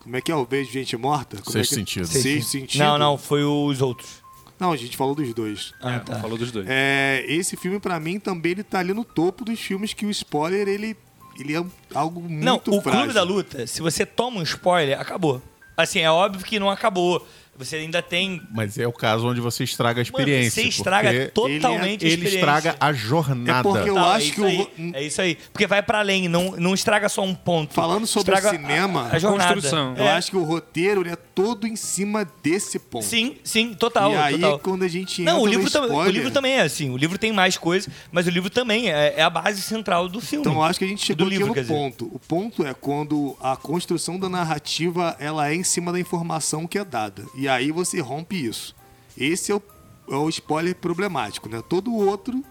como 0.00 0.16
é 0.16 0.20
que 0.20 0.30
é 0.30 0.34
o 0.34 0.44
beijo 0.44 0.68
de 0.70 0.78
gente 0.78 0.96
morta? 0.96 1.38
Como 1.38 1.50
Sexto 1.50 1.72
é 1.72 1.74
que... 1.74 1.80
Sentido. 1.80 2.06
Sexto 2.06 2.50
sentido. 2.50 2.80
Não, 2.80 2.98
não, 2.98 3.18
foi 3.18 3.42
os 3.42 3.80
outros. 3.80 4.20
Não, 4.58 4.72
a 4.72 4.76
gente 4.76 4.94
falou 4.94 5.14
dos 5.14 5.32
dois. 5.32 5.72
Ah, 5.80 5.94
É, 5.94 5.98
tá. 6.00 6.20
Falou 6.20 6.36
dos 6.36 6.52
dois. 6.52 6.66
É, 6.68 7.24
esse 7.26 7.56
filme 7.56 7.80
pra 7.80 7.98
mim 7.98 8.20
também 8.20 8.52
ele 8.52 8.62
tá 8.62 8.78
ali 8.80 8.92
no 8.92 9.04
topo 9.04 9.42
dos 9.42 9.58
filmes 9.58 9.94
que 9.94 10.04
o 10.04 10.10
spoiler 10.10 10.68
ele 10.68 10.94
ele 11.40 11.56
é 11.56 11.64
algo 11.94 12.20
muito 12.20 12.44
Não, 12.44 12.56
o 12.78 12.82
frágil. 12.82 13.00
Clube 13.00 13.14
da 13.14 13.22
Luta, 13.22 13.66
se 13.66 13.80
você 13.82 14.04
toma 14.06 14.38
um 14.38 14.42
spoiler, 14.42 15.00
acabou. 15.00 15.42
Assim, 15.76 16.00
é 16.00 16.10
óbvio 16.10 16.44
que 16.44 16.58
não 16.58 16.70
acabou. 16.70 17.26
Você 17.56 17.76
ainda 17.76 18.00
tem. 18.00 18.40
Mas 18.50 18.78
é 18.78 18.86
o 18.86 18.92
caso 18.92 19.26
onde 19.28 19.38
você 19.40 19.64
estraga 19.64 20.00
a 20.00 20.04
Mano, 20.04 20.08
experiência. 20.18 20.62
você 20.62 20.68
estraga 20.68 21.28
totalmente 21.28 22.06
a 22.06 22.08
Ele 22.08 22.14
experiência. 22.14 22.38
estraga 22.38 22.76
a 22.80 22.92
jornada. 22.92 23.58
É 23.58 23.62
porque 23.62 23.90
eu 23.90 23.94
Não, 23.96 24.04
acho 24.06 24.16
é 24.16 24.30
que 24.30 24.32
isso 24.32 24.42
o 24.42 24.46
aí, 24.46 24.56
ro- 24.56 24.70
É 24.94 25.02
isso 25.04 25.20
aí. 25.20 25.38
Porque 25.52 25.66
vai 25.66 25.82
pra 25.82 25.98
além, 25.98 26.26
não, 26.26 26.52
não 26.52 26.72
estraga 26.72 27.06
só 27.10 27.22
um 27.22 27.34
ponto. 27.34 27.74
Falando 27.74 28.06
sobre 28.06 28.34
Estraga 28.34 28.56
cinema, 28.56 29.08
a, 29.08 29.16
a 29.16 29.18
jornada. 29.18 29.52
construção. 29.52 29.94
eu 29.94 30.04
É. 30.04 30.12
acho 30.12 30.30
que 30.30 30.36
o 30.38 30.42
roteiro 30.42 31.02
ele 31.02 31.10
é 31.10 31.16
todo 31.16 31.66
em 31.66 31.76
cima 31.76 32.26
desse 32.42 32.78
ponto. 32.78 33.04
Sim, 33.04 33.36
sim, 33.44 33.74
total. 33.74 34.12
e 34.12 34.16
aí 34.16 34.34
total. 34.38 34.58
quando 34.60 34.84
a 34.84 34.88
gente 34.88 35.20
entra 35.20 35.34
Não, 35.34 35.42
o 35.42 35.44
no 35.44 35.50
livro, 35.52 35.70
tam- 35.70 35.82
o 35.82 35.86
spoiler, 35.86 36.12
livro 36.14 36.30
também 36.30 36.52
é 36.54 36.62
assim. 36.62 36.88
O 36.88 36.96
livro 36.96 37.18
tem 37.18 37.30
mais 37.30 37.58
coisas, 37.58 37.92
mas 38.10 38.26
o 38.26 38.30
livro 38.30 38.48
também 38.48 38.90
é, 38.90 39.14
é 39.18 39.22
a 39.22 39.28
base 39.28 39.60
central 39.60 40.08
do 40.08 40.20
filme. 40.20 40.40
Então 40.46 40.54
eu 40.54 40.62
acho 40.62 40.78
que 40.78 40.84
a 40.86 40.88
gente 40.88 41.04
chegou 41.04 41.26
Do 41.26 41.28
aqui 41.28 41.34
livro, 41.34 41.48
no 41.48 41.54
quer 41.54 41.60
dizer. 41.60 41.74
ponto. 41.74 42.06
O 42.06 42.18
ponto 42.18 42.64
é 42.66 42.72
quando 42.72 43.36
a 43.42 43.54
construção 43.54 44.18
da 44.18 44.30
narrativa 44.30 45.14
ela 45.20 45.50
é 45.50 45.54
em 45.54 45.62
cima 45.62 45.92
da 45.92 46.00
informação 46.00 46.66
que 46.66 46.78
é 46.78 46.84
dada. 46.84 47.22
E 47.36 47.39
aí 47.48 47.70
você 47.70 48.00
rompe 48.00 48.44
isso. 48.46 48.74
Esse 49.16 49.52
é 49.52 49.54
o, 49.54 49.62
é 50.10 50.14
o 50.14 50.28
spoiler 50.28 50.74
problemático, 50.74 51.48
né? 51.48 51.62
Todo 51.68 51.90
o 51.90 52.06
outro 52.06 52.44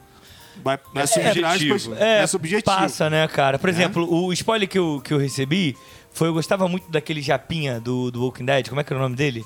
vai 0.64 0.78
vai 0.94 1.08
surgir 1.08 1.34
subjetivo. 1.42 1.76
aspas, 1.76 1.98
É, 2.02 2.22
é 2.24 2.28
subjetivo. 2.28 2.66
passa, 2.66 3.10
né, 3.10 3.28
cara? 3.28 3.58
Por 3.60 3.70
exemplo, 3.70 4.08
o 4.12 4.32
spoiler 4.34 4.68
que 4.68 4.78
eu, 4.78 5.02
que 5.04 5.14
eu 5.14 5.18
recebi 5.18 5.76
foi 6.12 6.28
eu 6.28 6.34
gostava 6.34 6.68
muito 6.68 6.90
daquele 6.92 7.22
japinha 7.22 7.80
do, 7.80 8.12
do 8.12 8.24
Walking 8.24 8.46
Dead. 8.46 8.68
Como 8.68 8.82
é 8.82 8.84
que 8.84 8.92
era 8.92 9.00
o 9.00 9.04
nome 9.04 9.16
dele? 9.16 9.44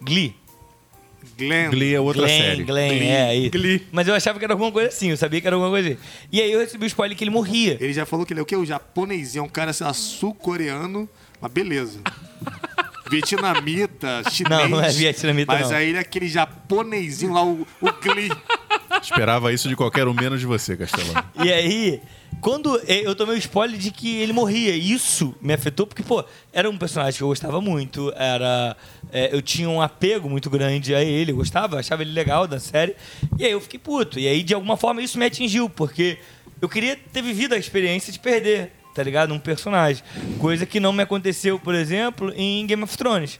Glee. 0.00 0.34
Glenn, 1.36 1.70
Glee 1.70 1.94
é 1.94 2.00
outra 2.00 2.22
Glenn, 2.22 2.38
série. 2.42 2.64
Glenn, 2.64 2.88
Glee, 2.96 3.08
é 3.08 3.22
aí. 3.28 3.50
Glee. 3.50 3.86
Mas 3.92 4.08
eu 4.08 4.14
achava 4.14 4.38
que 4.38 4.44
era 4.44 4.54
alguma 4.54 4.72
coisa 4.72 4.88
assim, 4.88 5.10
eu 5.10 5.16
sabia 5.18 5.38
que 5.40 5.46
era 5.46 5.54
alguma 5.54 5.70
coisa 5.70 5.90
assim. 5.90 5.98
E 6.32 6.40
aí 6.40 6.50
eu 6.50 6.60
recebi 6.60 6.84
o 6.84 6.86
spoiler 6.86 7.16
que 7.16 7.22
ele 7.22 7.30
morria. 7.30 7.76
Ele 7.78 7.92
já 7.92 8.06
falou 8.06 8.24
que 8.24 8.32
ele 8.32 8.40
é 8.40 8.42
o 8.42 8.46
quê? 8.46 8.56
O 8.56 8.64
japonesinho, 8.64 9.44
um 9.44 9.48
cara 9.48 9.72
sei 9.74 9.86
lá, 9.86 9.92
sul-coreano, 9.92 11.08
mas 11.40 11.52
beleza. 11.52 12.00
Vietnamita, 13.10 14.22
chinês. 14.30 14.62
Não, 14.62 14.68
não 14.68 14.82
é 14.82 14.90
vietnamita, 14.90 15.52
Mas 15.52 15.70
não. 15.70 15.76
aí 15.76 15.88
ele 15.88 15.98
é 15.98 16.00
aquele 16.00 16.28
japonesinho 16.28 17.32
lá, 17.32 17.44
o, 17.44 17.66
o 17.80 17.92
Glee. 18.02 18.30
Esperava 19.02 19.52
isso 19.52 19.68
de 19.68 19.76
qualquer 19.76 20.06
um 20.06 20.14
menos 20.14 20.40
de 20.40 20.46
você, 20.46 20.76
Castelano. 20.76 21.24
E 21.42 21.52
aí, 21.52 22.00
quando 22.40 22.76
eu 22.86 23.14
tomei 23.14 23.36
o 23.36 23.38
spoiler 23.38 23.78
de 23.78 23.90
que 23.90 24.16
ele 24.18 24.32
morria, 24.32 24.74
isso 24.74 25.34
me 25.40 25.52
afetou, 25.52 25.86
porque, 25.86 26.02
pô, 26.02 26.24
era 26.52 26.68
um 26.68 26.76
personagem 26.76 27.16
que 27.18 27.22
eu 27.22 27.28
gostava 27.28 27.60
muito, 27.60 28.12
era. 28.16 28.76
é, 29.12 29.34
eu 29.34 29.40
tinha 29.42 29.68
um 29.68 29.80
apego 29.80 30.28
muito 30.28 30.48
grande 30.50 30.94
a 30.94 31.02
ele, 31.02 31.32
eu 31.32 31.36
gostava, 31.36 31.78
achava 31.78 32.02
ele 32.02 32.12
legal 32.12 32.46
da 32.46 32.58
série. 32.58 32.94
E 33.38 33.44
aí 33.44 33.52
eu 33.52 33.60
fiquei 33.60 33.78
puto. 33.78 34.18
E 34.18 34.26
aí, 34.26 34.42
de 34.42 34.54
alguma 34.54 34.76
forma, 34.76 35.02
isso 35.02 35.18
me 35.18 35.24
atingiu, 35.24 35.68
porque 35.68 36.18
eu 36.60 36.68
queria 36.68 36.96
ter 36.96 37.22
vivido 37.22 37.54
a 37.54 37.58
experiência 37.58 38.12
de 38.12 38.18
perder, 38.18 38.72
tá 38.94 39.02
ligado? 39.02 39.32
Um 39.34 39.38
personagem. 39.38 40.02
Coisa 40.38 40.64
que 40.66 40.80
não 40.80 40.92
me 40.92 41.02
aconteceu, 41.02 41.58
por 41.58 41.74
exemplo, 41.74 42.32
em 42.36 42.66
Game 42.66 42.82
of 42.82 42.96
Thrones. 42.96 43.38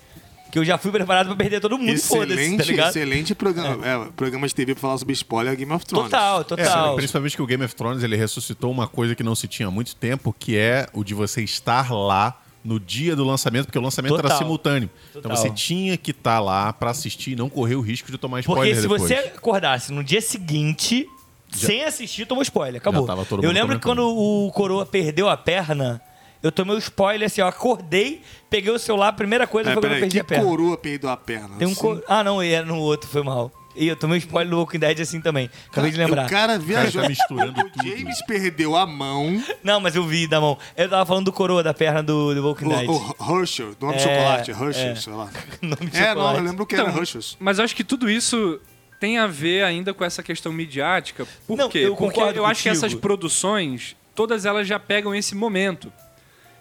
Que 0.52 0.58
eu 0.58 0.64
já 0.64 0.76
fui 0.76 0.90
preparado 0.90 1.28
pra 1.28 1.36
perder 1.36 1.60
todo 1.60 1.78
mundo, 1.78 1.96
foda-se, 2.00 2.34
tá 2.34 2.42
Excelente, 2.42 2.66
ligado? 2.66 2.88
excelente 2.90 3.34
programa, 3.36 3.86
é, 3.86 4.08
programa 4.16 4.48
de 4.48 4.54
TV 4.54 4.74
pra 4.74 4.80
falar 4.80 4.98
sobre 4.98 5.12
spoiler 5.12 5.56
Game 5.56 5.72
of 5.72 5.86
Thrones. 5.86 6.10
Total, 6.10 6.40
É, 6.40 6.44
total. 6.44 6.96
principalmente 6.96 7.36
que 7.36 7.42
o 7.42 7.46
Game 7.46 7.64
of 7.64 7.72
Thrones 7.76 8.02
ele 8.02 8.16
ressuscitou 8.16 8.68
uma 8.70 8.88
coisa 8.88 9.14
que 9.14 9.22
não 9.22 9.36
se 9.36 9.46
tinha 9.46 9.68
há 9.68 9.70
muito 9.70 9.94
tempo, 9.94 10.34
que 10.36 10.56
é 10.56 10.88
o 10.92 11.04
de 11.04 11.14
você 11.14 11.40
estar 11.42 11.92
lá 11.92 12.42
no 12.64 12.80
dia 12.80 13.14
do 13.14 13.22
lançamento, 13.24 13.66
porque 13.66 13.78
o 13.78 13.82
lançamento 13.82 14.12
era 14.14 14.22
Total. 14.22 14.38
simultâneo. 14.38 14.90
Então 15.10 15.22
Total. 15.22 15.36
você 15.36 15.50
tinha 15.50 15.96
que 15.96 16.10
estar 16.10 16.40
lá 16.40 16.72
pra 16.72 16.90
assistir 16.90 17.30
e 17.30 17.36
não 17.36 17.48
correr 17.48 17.76
o 17.76 17.80
risco 17.80 18.10
de 18.10 18.18
tomar 18.18 18.40
spoiler 18.40 18.64
Porque 18.64 18.74
se 18.74 18.82
depois. 18.88 19.02
você 19.02 19.14
acordasse 19.34 19.92
no 19.92 20.02
dia 20.02 20.20
seguinte, 20.20 21.06
sem 21.52 21.84
assistir, 21.84 22.26
tomou 22.26 22.42
spoiler. 22.42 22.80
Acabou. 22.80 23.02
Já 23.02 23.06
tava 23.08 23.24
todo 23.24 23.44
eu 23.44 23.50
lembro 23.50 23.78
que 23.78 23.82
comentando. 23.84 24.06
quando 24.06 24.46
o 24.48 24.50
Coroa 24.52 24.86
perdeu 24.86 25.28
a 25.28 25.36
perna, 25.36 26.00
eu 26.42 26.50
tomei 26.50 26.74
o 26.74 26.78
spoiler 26.78 27.26
assim, 27.26 27.40
eu 27.40 27.46
acordei, 27.46 28.22
peguei 28.48 28.72
o 28.72 28.78
celular, 28.78 29.08
a 29.08 29.12
primeira 29.12 29.46
coisa 29.46 29.70
É, 29.70 29.72
foi 29.74 29.82
quando 29.82 29.92
eu 29.94 30.00
perdi 30.00 30.16
que 30.16 30.20
a 30.20 30.24
perna. 30.24 30.44
coroa 30.44 30.76
perdeu 30.78 31.10
a 31.10 31.16
perna? 31.16 31.56
Tem 31.58 31.68
um 31.68 31.72
Assim, 31.72 31.80
cor... 31.80 32.02
Ah, 32.08 32.24
não, 32.24 32.40
era 32.40 32.64
no 32.64 32.76
outro, 32.78 33.08
foi 33.10 33.22
mal. 33.22 33.52
E 33.76 33.86
eu 33.86 33.94
tomei 33.94 34.16
o 34.16 34.18
spoiler 34.18 34.50
do 34.50 34.58
Walking 34.58 34.80
Dead 34.80 34.98
assim 35.00 35.20
também. 35.20 35.48
Acabei 35.70 35.92
de 35.92 35.96
lembrar. 35.96 36.26
O 36.26 36.28
cara 36.28 36.58
viajou. 36.58 37.02
tá 37.02 37.08
misturando 37.08 37.54
o. 37.60 37.86
James 37.86 38.20
perdeu 38.26 38.74
a 38.74 38.84
mão. 38.84 39.40
Não, 39.62 39.78
mas 39.78 39.94
eu 39.94 40.04
vi 40.04 40.26
da 40.26 40.40
mão. 40.40 40.58
Eu 40.76 40.88
tava 40.88 41.06
falando 41.06 41.26
do 41.26 41.32
Coroa 41.32 41.62
da 41.62 41.72
perna 41.72 42.02
do, 42.02 42.34
do 42.34 42.44
Walking 42.48 42.68
Dead. 42.68 42.88
O, 42.90 43.14
o 43.16 43.38
Herschel, 43.40 43.72
do 43.76 43.86
nome 43.86 43.98
de 43.98 44.02
É, 44.02 44.06
chocolate, 44.16 44.50
Herschel, 44.50 44.90
é. 44.90 44.94
sei 44.96 45.12
lá. 45.12 45.30
Nome 45.62 45.86
de 45.88 45.96
É, 45.96 46.00
não, 46.00 46.08
chocolate. 46.14 46.38
eu 46.38 46.44
lembro 46.44 46.66
que 46.66 46.74
era 46.74 46.88
Então, 46.88 46.98
Herschel. 46.98 47.20
Mas 47.38 47.58
eu 47.58 47.64
acho 47.64 47.76
que 47.76 47.84
tudo 47.84 48.10
isso 48.10 48.60
tem 49.00 49.18
a 49.18 49.26
ver 49.26 49.64
ainda 49.64 49.92
com 49.94 50.04
essa 50.04 50.22
questão 50.22 50.52
midiática. 50.52 51.26
Por 51.46 51.56
Não, 51.56 51.68
quê? 51.68 51.78
eu 51.78 51.96
Porque 51.96 52.20
eu 52.20 52.44
acho 52.44 52.62
que 52.62 52.68
essas 52.68 52.94
produções, 52.94 53.96
todas 54.14 54.44
elas 54.44 54.68
já 54.68 54.78
pegam 54.78 55.14
esse 55.14 55.34
momento. 55.34 55.90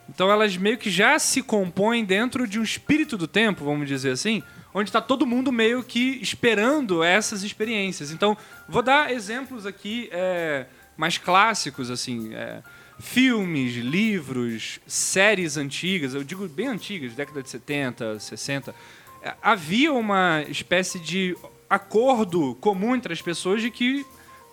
Então 0.07 0.31
elas 0.31 0.57
meio 0.57 0.77
que 0.77 0.89
já 0.89 1.19
se 1.19 1.43
compõem 1.43 2.03
dentro 2.03 2.47
de 2.47 2.57
um 2.59 2.63
espírito 2.63 3.15
do 3.17 3.27
tempo, 3.27 3.63
vamos 3.63 3.87
dizer 3.87 4.11
assim, 4.11 4.41
onde 4.73 4.89
está 4.89 5.01
todo 5.01 5.25
mundo 5.27 5.51
meio 5.51 5.83
que 5.83 6.17
esperando 6.21 7.03
essas 7.03 7.43
experiências. 7.43 8.09
Então, 8.09 8.35
vou 8.67 8.81
dar 8.81 9.11
exemplos 9.11 9.65
aqui 9.67 10.09
é, 10.11 10.65
mais 10.97 11.17
clássicos, 11.17 11.91
assim. 11.91 12.33
é, 12.33 12.63
filmes, 12.99 13.75
livros, 13.75 14.79
séries 14.85 15.55
antigas, 15.57 16.13
eu 16.13 16.23
digo 16.23 16.47
bem 16.49 16.67
antigas, 16.67 17.13
década 17.13 17.41
de 17.41 17.49
70, 17.49 18.19
60. 18.19 18.75
é, 19.23 19.33
Havia 19.41 19.93
uma 19.93 20.43
espécie 20.49 20.99
de 20.99 21.35
acordo 21.69 22.55
comum 22.55 22.95
entre 22.95 23.13
as 23.13 23.21
pessoas 23.21 23.61
de 23.61 23.69
que 23.69 24.05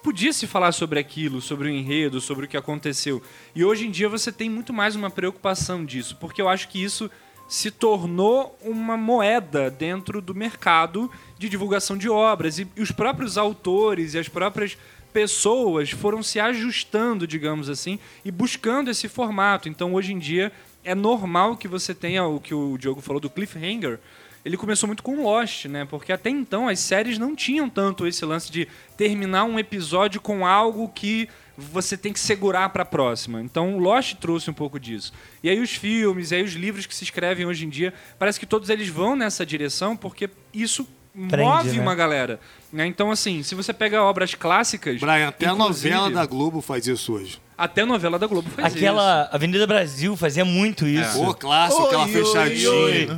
podia 0.03 0.33
se 0.33 0.47
falar 0.47 0.71
sobre 0.73 1.01
aquilo, 1.01 1.41
sobre 1.41 1.69
o 1.69 1.71
enredo, 1.71 2.21
sobre 2.21 2.45
o 2.45 2.49
que 2.49 2.57
aconteceu. 2.57 3.23
E 3.55 3.65
hoje 3.65 3.87
em 3.87 3.91
dia 3.91 4.09
você 4.09 4.31
tem 4.31 4.49
muito 4.49 4.73
mais 4.73 4.95
uma 4.95 5.11
preocupação 5.11 5.85
disso, 5.85 6.17
porque 6.21 6.41
eu 6.41 6.49
acho 6.49 6.69
que 6.69 6.83
isso 6.83 7.11
se 7.49 7.71
tornou 7.71 8.57
uma 8.61 8.97
moeda 8.97 9.71
dentro 9.71 10.21
do 10.21 10.35
mercado 10.35 11.11
de 11.39 11.49
divulgação 11.49 11.97
de 11.97 12.09
obras. 12.09 12.59
E, 12.59 12.69
os 12.79 12.91
próprios 12.91 13.39
autores 13.39 14.15
e 14.15 14.19
as 14.19 14.29
próprias 14.29 14.77
pessoas 15.13 15.91
foram 15.91 16.23
se 16.23 16.39
ajustando, 16.39 17.27
digamos 17.27 17.71
assim, 17.71 17.99
e 18.25 18.31
buscando 18.31 18.91
esse 18.91 19.09
formato. 19.09 19.69
Então 19.69 19.95
hoje 19.95 20.13
em 20.13 20.19
dia 20.19 20.53
é 20.85 20.95
normal 20.95 21.57
que 21.57 21.67
você 21.67 21.95
tenha 21.95 22.25
o 22.27 22.39
que 22.39 22.55
o 22.55 22.77
Diogo 22.77 23.01
falou 23.01 23.21
do 23.21 23.31
cliffhanger. 23.31 23.99
Ele 24.47 24.57
começou 24.57 24.87
muito 24.87 25.03
com 25.03 25.25
Lost, 25.25 25.65
né? 25.65 25.85
Porque 25.85 26.13
até 26.13 26.31
então 26.31 26.69
as 26.69 26.79
séries 26.79 27.19
não 27.19 27.35
tinham 27.35 27.69
tanto 27.69 28.07
esse 28.07 28.25
lance 28.25 28.49
de 28.53 28.69
terminar 28.97 29.43
um 29.43 29.59
episódio 29.59 30.21
com 30.21 30.47
algo 30.47 30.89
que 30.89 31.29
você 31.59 31.97
tem 31.97 32.13
que 32.13 32.21
segurar 32.21 32.69
para 32.69 32.85
a 32.85 32.87
próxima. 32.87 33.41
Então 33.41 33.77
Lost 33.77 34.15
trouxe 34.15 34.49
um 34.49 34.55
pouco 34.55 34.79
disso. 34.79 35.13
E 35.43 35.51
aí 35.51 35.59
os 35.59 35.75
filmes, 35.75 36.31
e 36.31 36.37
aí 36.37 36.45
os 36.45 36.53
livros 36.53 36.87
que 36.87 36.95
se 36.95 37.03
escrevem 37.03 37.45
hoje 37.45 37.67
em 37.67 37.69
dia, 37.69 37.93
parece 38.21 38.39
que 38.39 38.47
todos 38.47 38.71
eles 38.71 38.89
vão 38.89 39.17
nessa 39.17 39.45
direção 39.45 39.97
porque 39.97 40.31
isso 40.55 40.87
move 41.17 41.71
né? 41.77 41.81
uma 41.83 41.95
galera. 41.95 42.39
né? 42.73 42.87
Então 42.87 43.11
assim, 43.11 43.43
se 43.43 43.55
você 43.55 43.73
pega 43.73 44.03
obras 44.03 44.35
clássicas, 44.35 45.01
Brian, 45.01 45.29
até 45.29 45.47
a 45.47 45.55
novela 45.55 46.11
da 46.11 46.27
Globo 46.27 46.61
faz 46.61 46.87
isso 46.87 47.15
hoje. 47.15 47.41
até 47.57 47.83
a 47.83 47.87
novela 47.87 48.19
da 48.19 48.27
Globo 48.27 48.49
faz 48.51 48.69
isso. 48.69 48.77
Aquela 48.77 49.29
Avenida 49.33 49.67
Brasil 49.67 50.17
fazia 50.17 50.45
muito 50.45 50.87
isso. 50.87 51.25
Pô, 51.25 51.35
clássico, 51.35 51.83
Oi, 51.83 51.87
aquela 51.89 52.09
fechadinha. 52.09 52.71
oi. 52.71 53.09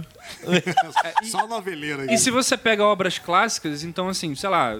Só 1.25 1.47
noveleira 1.47 2.05
E 2.07 2.11
aí. 2.11 2.19
se 2.19 2.31
você 2.31 2.57
pega 2.57 2.85
obras 2.85 3.19
clássicas, 3.19 3.83
então 3.83 4.09
assim, 4.09 4.35
sei 4.35 4.49
lá, 4.49 4.77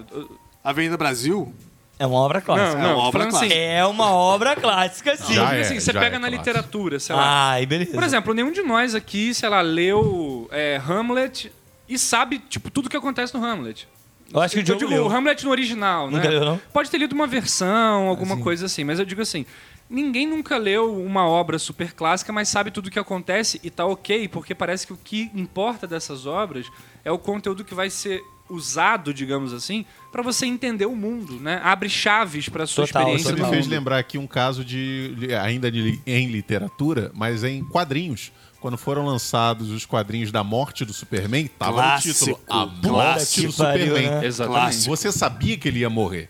Avenida 0.63 0.95
Brasil, 0.95 1.53
É 1.97 2.05
uma 2.05 2.17
obra 2.19 2.39
clássica. 2.39 2.81
não, 2.81 2.87
não, 2.89 2.95
uma 2.99 3.07
obra 3.07 3.29
falando 3.31 3.43
assim, 3.43 3.53
É 3.53 3.85
uma 3.85 4.11
obra 4.13 4.55
clássica, 4.55 5.17
sim. 5.17 5.33
Já 5.33 5.41
porque, 5.43 5.57
é, 5.57 5.61
assim, 5.61 5.79
você 5.79 5.91
já 5.91 5.99
pega 5.99 6.15
é 6.15 6.19
na 6.19 6.27
clássico. 6.29 6.37
literatura, 6.49 6.99
sei 6.99 7.15
lá. 7.15 7.49
Ai, 7.51 7.65
beleza. 7.65 7.91
Por 7.91 8.03
exemplo, 8.03 8.33
nenhum 8.33 8.51
de 8.51 8.61
nós 8.61 8.95
aqui, 8.95 9.33
sei 9.33 9.49
lá, 9.49 9.59
leu 9.61 10.47
é, 10.51 10.79
Hamlet 10.87 11.51
e 11.89 11.97
sabe, 11.97 12.39
tipo, 12.49 12.69
tudo 12.69 12.89
que 12.89 12.95
acontece 12.95 13.33
no 13.33 13.43
Hamlet. 13.43 13.87
eu 14.31 14.39
acho 14.39 14.53
que 14.55 14.61
o 14.61 14.63
Diogo 14.63 14.79
digo 14.79 14.91
leu. 14.91 15.05
o 15.05 15.09
Hamlet 15.09 15.43
no 15.43 15.51
original, 15.51 16.09
Nunca 16.11 16.23
né? 16.23 16.29
leu, 16.29 16.45
não? 16.45 16.61
Pode 16.71 16.89
ter 16.89 16.97
lido 16.99 17.13
uma 17.13 17.25
versão, 17.27 18.07
alguma 18.07 18.37
coisa 18.37 18.67
assim, 18.67 18.83
mas 18.83 18.99
eu 18.99 19.05
digo 19.05 19.21
assim, 19.21 19.45
ninguém 19.89 20.27
nunca 20.27 20.55
leu 20.57 21.01
uma 21.03 21.25
obra 21.27 21.57
super 21.57 21.93
clássica, 21.93 22.31
mas 22.31 22.47
sabe 22.47 22.69
tudo 22.71 22.87
o 22.87 22.91
que 22.91 22.99
acontece 22.99 23.59
e 23.63 23.69
tá 23.71 23.85
ok, 23.85 24.27
porque 24.27 24.53
parece 24.53 24.85
que 24.85 24.93
o 24.93 24.97
que 25.03 25.31
importa 25.33 25.87
dessas 25.87 26.25
obras 26.27 26.67
é 27.03 27.11
o 27.11 27.17
conteúdo 27.17 27.63
que 27.65 27.73
vai 27.73 27.89
ser 27.89 28.21
usado, 28.51 29.13
digamos 29.13 29.53
assim, 29.53 29.85
para 30.11 30.23
você 30.23 30.45
entender 30.47 30.87
o 30.87 30.95
mundo, 30.95 31.33
né? 31.39 31.61
Abre 31.63 31.87
chaves 31.87 32.49
para 32.49 32.65
sua 32.65 32.87
Total, 32.87 33.01
experiência 33.03 33.29
Isso 33.33 33.37
no 33.37 33.45
me 33.47 33.53
fez 33.53 33.67
lembrar 33.67 33.99
aqui 33.99 34.17
um 34.17 34.25
caso 34.25 34.65
de 34.65 35.15
ainda 35.39 35.71
de- 35.71 35.99
em 36.05 36.27
literatura, 36.27 37.11
mas 37.13 37.43
em 37.43 37.63
quadrinhos. 37.63 38.31
Quando 38.59 38.77
foram 38.77 39.05
lançados 39.05 39.69
os 39.69 39.85
quadrinhos 39.85 40.31
da 40.31 40.43
morte 40.43 40.83
do 40.83 40.91
Superman, 40.93 41.47
tava 41.47 41.73
Clássico, 41.73 42.29
no 42.31 42.35
título 42.35 42.45
A. 42.49 42.65
Morte 42.65 43.47
do 43.47 43.53
pariu, 43.53 43.85
Superman. 43.87 44.09
né? 44.19 44.25
Exatamente. 44.25 44.61
Clássico. 44.61 44.95
Você 44.97 45.11
sabia 45.11 45.57
que 45.57 45.67
ele 45.67 45.79
ia 45.79 45.89
morrer. 45.89 46.29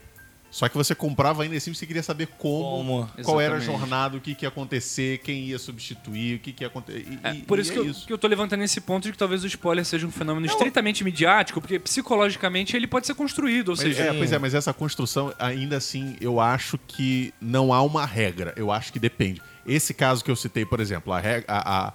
Só 0.51 0.67
que 0.67 0.75
você 0.75 0.95
comprava 0.95 1.43
ainda 1.43 1.55
assim, 1.55 1.71
você 1.71 1.86
queria 1.86 2.01
saber 2.01 2.25
como, 2.39 3.07
Como. 3.07 3.23
qual 3.23 3.39
era 3.39 3.57
a 3.57 3.59
jornada, 3.59 4.17
o 4.17 4.19
que, 4.21 4.34
que 4.34 4.45
ia 4.45 4.49
acontecer, 4.49 5.19
quem 5.19 5.43
ia 5.43 5.59
substituir, 5.59 6.38
o 6.38 6.39
que, 6.39 6.51
que 6.51 6.63
ia 6.63 6.67
acontecer. 6.67 7.05
E- 7.07 7.19
É, 7.23 7.34
e- 7.36 7.41
por 7.43 7.59
e 7.59 7.61
isso, 7.61 7.71
é 7.71 7.73
que, 7.75 7.80
eu, 7.82 7.93
que 7.93 8.13
eu 8.13 8.17
tô 8.17 8.27
levantando 8.27 8.63
esse 8.63 8.82
ponto 8.82 9.03
de 9.03 9.11
que 9.11 9.17
talvez 9.17 9.43
o 9.43 9.47
spoiler 9.47 9.86
seja 9.86 10.07
um 10.07 10.11
fenômeno 10.11 10.47
estritamente 10.47 11.03
midiático, 11.03 11.61
porque 11.61 11.77
psicologicamente 11.77 12.75
ele 12.75 12.88
pode 12.88 13.05
ser 13.05 13.13
construído, 13.13 13.69
ou 13.69 13.75
Mas, 13.75 13.82
seja, 13.82 14.05
é, 14.05 14.13
pois 14.13 14.32
é, 14.32 14.39
mas 14.39 14.55
essa 14.55 14.73
construção, 14.73 15.32
ainda 15.38 15.77
assim, 15.77 16.15
eu 16.19 16.39
acho 16.39 16.80
que 16.80 17.32
não 17.39 17.71
há 17.71 17.84
uma 17.84 18.03
regra. 18.05 18.51
Eu 18.55 18.71
acho 18.71 18.91
que 18.91 18.97
depende. 18.97 19.39
Esse 19.67 19.93
caso 19.93 20.23
que 20.23 20.32
eu 20.32 20.36
citei, 20.36 20.65
por 20.65 20.80
exemplo, 20.80 21.13
a 21.13 21.19
a- 21.19 21.43
a- 21.88 21.93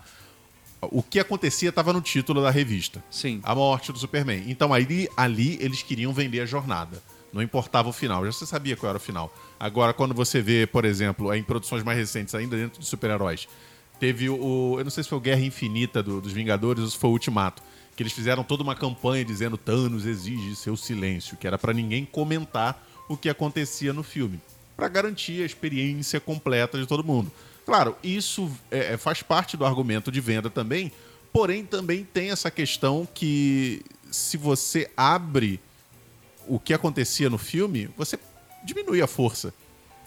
o 0.91 1.03
que 1.03 1.19
acontecia 1.21 1.69
estava 1.69 1.93
no 1.93 2.01
título 2.01 2.43
da 2.43 2.51
revista. 2.51 3.03
Sim. 3.11 3.41
A 3.43 3.55
morte 3.55 3.93
do 3.93 3.99
Superman. 3.99 4.45
Então 4.49 4.73
ali, 4.73 5.09
ali 5.17 5.59
eles 5.61 5.83
queriam 5.83 6.13
vender 6.13 6.41
a 6.41 6.47
jornada. 6.47 7.03
Não 7.33 7.43
importava 7.43 7.89
o 7.89 7.93
final, 7.93 8.25
já 8.25 8.31
você 8.33 8.47
sabia 8.47 8.77
qual 8.77 8.91
era 8.91 8.97
o 8.99 9.01
final. 9.01 9.35
Agora, 9.59 9.93
quando 9.93 10.15
você 10.15 10.41
vê, 10.41 10.67
por 10.67 10.85
exemplo, 10.85 11.35
em 11.35 11.43
produções 11.43 11.83
mais 11.83 11.99
recentes, 11.99 12.33
ainda 12.35 12.57
dentro 12.57 12.81
de 12.81 12.87
super-heróis, 12.87 13.49
teve 13.99 14.29
o. 14.31 14.77
Eu 14.79 14.85
não 14.85 14.91
sei 14.91 15.03
se 15.03 15.09
foi 15.11 15.19
o 15.19 15.21
Guerra 15.21 15.41
Infinita 15.41 16.01
do- 16.03 16.21
dos 16.21 16.33
Vingadores 16.33 16.83
ou 16.85 16.91
se 16.91 16.97
foi 16.97 17.11
o 17.11 17.13
Ultimato. 17.15 17.61
Que 17.97 18.03
eles 18.03 18.13
fizeram 18.13 18.43
toda 18.45 18.63
uma 18.63 18.75
campanha 18.75 19.25
dizendo 19.25 19.57
Thanos 19.57 20.05
exige 20.05 20.55
seu 20.57 20.77
silêncio, 20.77 21.37
que 21.37 21.47
era 21.47 21.57
pra 21.59 21.73
ninguém 21.73 22.05
comentar 22.05 22.85
o 23.09 23.17
que 23.17 23.29
acontecia 23.29 23.93
no 23.93 24.03
filme. 24.03 24.41
Pra 24.77 24.89
garantir 24.89 25.43
a 25.43 25.47
experiência 25.47 26.19
completa 26.21 26.77
de 26.79 26.87
todo 26.87 27.05
mundo. 27.05 27.31
Claro, 27.65 27.97
isso 28.03 28.51
é, 28.71 28.95
é, 28.95 28.97
faz 28.97 29.23
parte 29.23 29.57
do 29.57 29.65
argumento 29.65 30.11
de 30.13 30.21
venda 30.21 30.51
também, 30.51 30.93
porém 31.33 31.65
também 31.65 32.05
tem 32.05 32.31
essa 32.31 32.51
questão 32.51 33.09
que 33.13 33.83
se 34.11 34.37
você 34.37 34.91
abre 34.97 35.59
o 36.47 36.59
que 36.59 36.75
acontecia 36.75 37.31
no 37.31 37.39
filme, 37.39 37.89
você 37.97 38.19
diminui 38.65 39.01
a 39.01 39.07
força. 39.07 39.53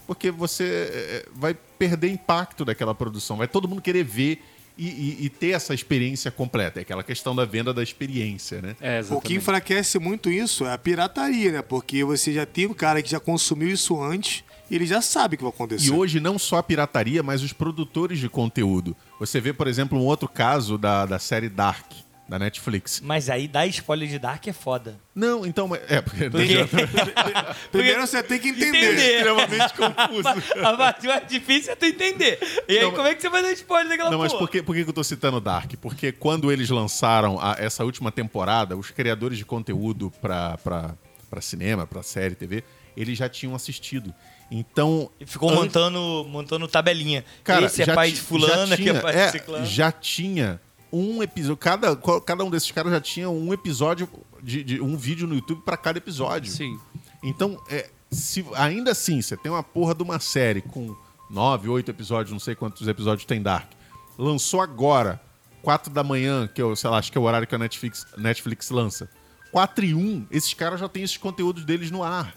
Porque 0.06 0.30
você 0.30 0.64
eh, 0.90 1.28
vai 1.34 1.52
perder 1.52 2.08
impacto 2.10 2.64
daquela 2.64 2.94
produção. 2.94 3.36
Vai 3.36 3.46
todo 3.48 3.68
mundo 3.68 3.82
querer 3.82 4.04
ver 4.04 4.42
e, 4.78 4.86
e- 4.88 5.16
e 5.26 5.28
ter 5.28 5.50
essa 5.50 5.74
experiência 5.74 6.30
completa. 6.30 6.80
É 6.80 6.82
aquela 6.82 7.02
questão 7.02 7.36
da 7.36 7.44
venda 7.44 7.74
da 7.74 7.82
experiência, 7.82 8.62
né? 8.62 8.74
É, 8.80 9.02
O 9.10 9.20
que 9.20 9.34
enfraquece 9.34 9.98
muito 9.98 10.30
isso 10.30 10.64
é 10.64 10.72
a 10.72 10.78
pirataria, 10.78 11.52
né? 11.52 11.60
Porque 11.62 12.02
você 12.04 12.32
já 12.32 12.46
tem 12.46 12.66
um 12.66 12.72
cara 12.72 13.02
que 13.02 13.10
já 13.10 13.20
consumiu 13.20 13.68
isso 13.68 14.00
antes 14.02 14.42
e 14.70 14.74
ele 14.74 14.86
já 14.86 15.00
sabe 15.00 15.34
o 15.34 15.38
que 15.38 15.44
vai 15.44 15.52
acontecer. 15.52 15.86
E 15.86 15.90
hoje 15.90 16.20
não 16.20 16.38
só 16.38 16.58
a 16.58 16.62
pirataria, 16.62 17.22
mas 17.22 17.42
os 17.42 17.52
produtores 17.52 18.18
de 18.18 18.28
conteúdo. 18.28 18.96
Você 19.18 19.40
vê, 19.40 19.52
por 19.52 19.66
exemplo, 19.66 19.98
um 19.98 20.04
outro 20.04 20.28
caso 20.28 20.76
da, 20.78 21.06
da 21.06 21.18
série 21.18 21.48
Dark, 21.48 21.90
da 22.28 22.38
Netflix. 22.38 23.00
Mas 23.02 23.30
aí 23.30 23.48
dar 23.48 23.66
spoiler 23.66 24.06
de 24.06 24.18
Dark 24.18 24.46
é 24.46 24.52
foda. 24.52 25.00
Não, 25.14 25.46
então... 25.46 25.74
É, 25.88 26.02
porque... 26.02 26.28
Primeiro 27.72 28.06
você 28.06 28.22
tem 28.22 28.38
que 28.38 28.48
entender. 28.48 28.68
Entender. 28.92 29.16
extremamente 29.16 29.74
confuso. 29.74 30.28
A 30.66 30.76
parte 30.76 31.06
mais 31.06 31.26
difícil 31.26 31.72
é 31.72 31.76
tu 31.76 31.86
entender. 31.86 32.38
E 32.68 32.76
aí, 32.78 32.82
Não, 32.84 32.90
como 32.90 33.06
é 33.08 33.14
que 33.14 33.22
você 33.22 33.28
vai 33.30 33.42
dar 33.42 33.52
spoiler 33.52 33.88
daquela 33.88 34.10
Não, 34.10 34.18
mas 34.18 34.32
por 34.34 34.48
que, 34.50 34.62
por 34.62 34.74
que 34.74 34.84
que 34.84 34.90
eu 34.90 34.94
tô 34.94 35.02
citando 35.04 35.40
Dark? 35.40 35.72
Porque 35.80 36.12
quando 36.12 36.52
eles 36.52 36.68
lançaram 36.68 37.38
a- 37.40 37.56
essa 37.58 37.84
última 37.84 38.12
temporada, 38.12 38.76
os 38.76 38.90
criadores 38.90 39.38
de 39.38 39.44
conteúdo 39.46 40.12
pra, 40.20 40.58
pra, 40.58 40.94
pra 41.30 41.40
cinema, 41.40 41.86
pra 41.86 42.02
série, 42.02 42.34
TV, 42.34 42.62
eles 42.96 43.16
já 43.16 43.28
tinham 43.28 43.54
assistido. 43.54 44.12
Então. 44.50 45.10
E 45.20 45.26
ficou 45.26 45.50
antes- 45.50 45.62
montando, 45.64 46.26
montando 46.28 46.68
tabelinha. 46.68 47.24
Cara, 47.44 47.66
Esse 47.66 47.82
é 47.82 47.86
já 47.86 47.94
pai 47.94 48.10
de 48.12 48.20
fulana, 48.20 48.76
que 48.76 48.82
é 48.82 48.92
tinha- 48.92 49.00
pai 49.00 49.16
é, 49.16 49.26
de 49.26 49.32
ciclano. 49.32 49.66
Já 49.66 49.92
tinha 49.92 50.60
um 50.92 51.22
episódio. 51.22 51.56
Cada, 51.56 51.94
cada 51.96 52.44
um 52.44 52.50
desses 52.50 52.70
caras 52.70 52.92
já 52.92 53.00
tinha 53.00 53.28
um 53.28 53.52
episódio, 53.52 54.08
de, 54.42 54.64
de- 54.64 54.80
um 54.80 54.96
vídeo 54.96 55.26
no 55.26 55.34
YouTube 55.34 55.62
pra 55.64 55.76
cada 55.76 55.98
episódio. 55.98 56.50
Sim. 56.50 56.78
Então, 57.22 57.60
é, 57.68 57.90
se, 58.10 58.44
ainda 58.54 58.92
assim, 58.92 59.20
você 59.20 59.36
tem 59.36 59.52
uma 59.52 59.62
porra 59.62 59.94
de 59.94 60.02
uma 60.02 60.18
série 60.18 60.62
com 60.62 60.96
nove, 61.28 61.68
oito 61.68 61.90
episódios, 61.90 62.32
não 62.32 62.40
sei 62.40 62.54
quantos 62.54 62.88
episódios 62.88 63.26
tem 63.26 63.42
Dark. 63.42 63.68
Lançou 64.16 64.62
agora, 64.62 65.20
quatro 65.60 65.92
da 65.92 66.02
manhã, 66.02 66.48
que 66.48 66.62
eu, 66.62 66.74
sei 66.74 66.88
lá, 66.88 66.96
acho 66.98 67.12
que 67.12 67.18
é 67.18 67.20
o 67.20 67.24
horário 67.24 67.46
que 67.46 67.54
a 67.54 67.58
Netflix, 67.58 68.06
Netflix 68.16 68.70
lança. 68.70 69.10
Quatro 69.52 69.84
e 69.84 69.94
um, 69.94 70.26
esses 70.30 70.54
caras 70.54 70.80
já 70.80 70.88
têm 70.88 71.02
esses 71.02 71.16
conteúdos 71.18 71.64
deles 71.64 71.90
no 71.90 72.02
ar. 72.02 72.34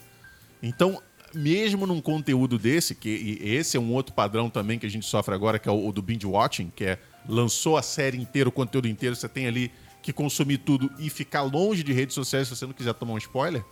Então, 0.62 1.00
mesmo 1.34 1.86
num 1.86 2.00
conteúdo 2.00 2.58
desse, 2.58 2.94
que 2.94 3.38
esse 3.42 3.76
é 3.76 3.80
um 3.80 3.92
outro 3.92 4.14
padrão 4.14 4.50
também 4.50 4.78
que 4.78 4.86
a 4.86 4.90
gente 4.90 5.06
sofre 5.06 5.34
agora, 5.34 5.58
que 5.58 5.68
é 5.68 5.72
o, 5.72 5.88
o 5.88 5.92
do 5.92 6.02
binge 6.02 6.26
watching, 6.26 6.70
que 6.74 6.84
é 6.84 6.98
lançou 7.28 7.76
a 7.76 7.82
série 7.82 8.18
inteira, 8.18 8.48
o 8.48 8.52
conteúdo 8.52 8.88
inteiro, 8.88 9.14
você 9.14 9.28
tem 9.28 9.46
ali 9.46 9.70
que 10.02 10.12
consumir 10.12 10.58
tudo 10.58 10.90
e 10.98 11.08
ficar 11.08 11.42
longe 11.42 11.82
de 11.82 11.92
redes 11.92 12.14
sociais 12.14 12.48
se 12.48 12.56
você 12.56 12.66
não 12.66 12.72
quiser 12.72 12.92
tomar 12.94 13.14
um 13.14 13.18
spoiler, 13.18 13.64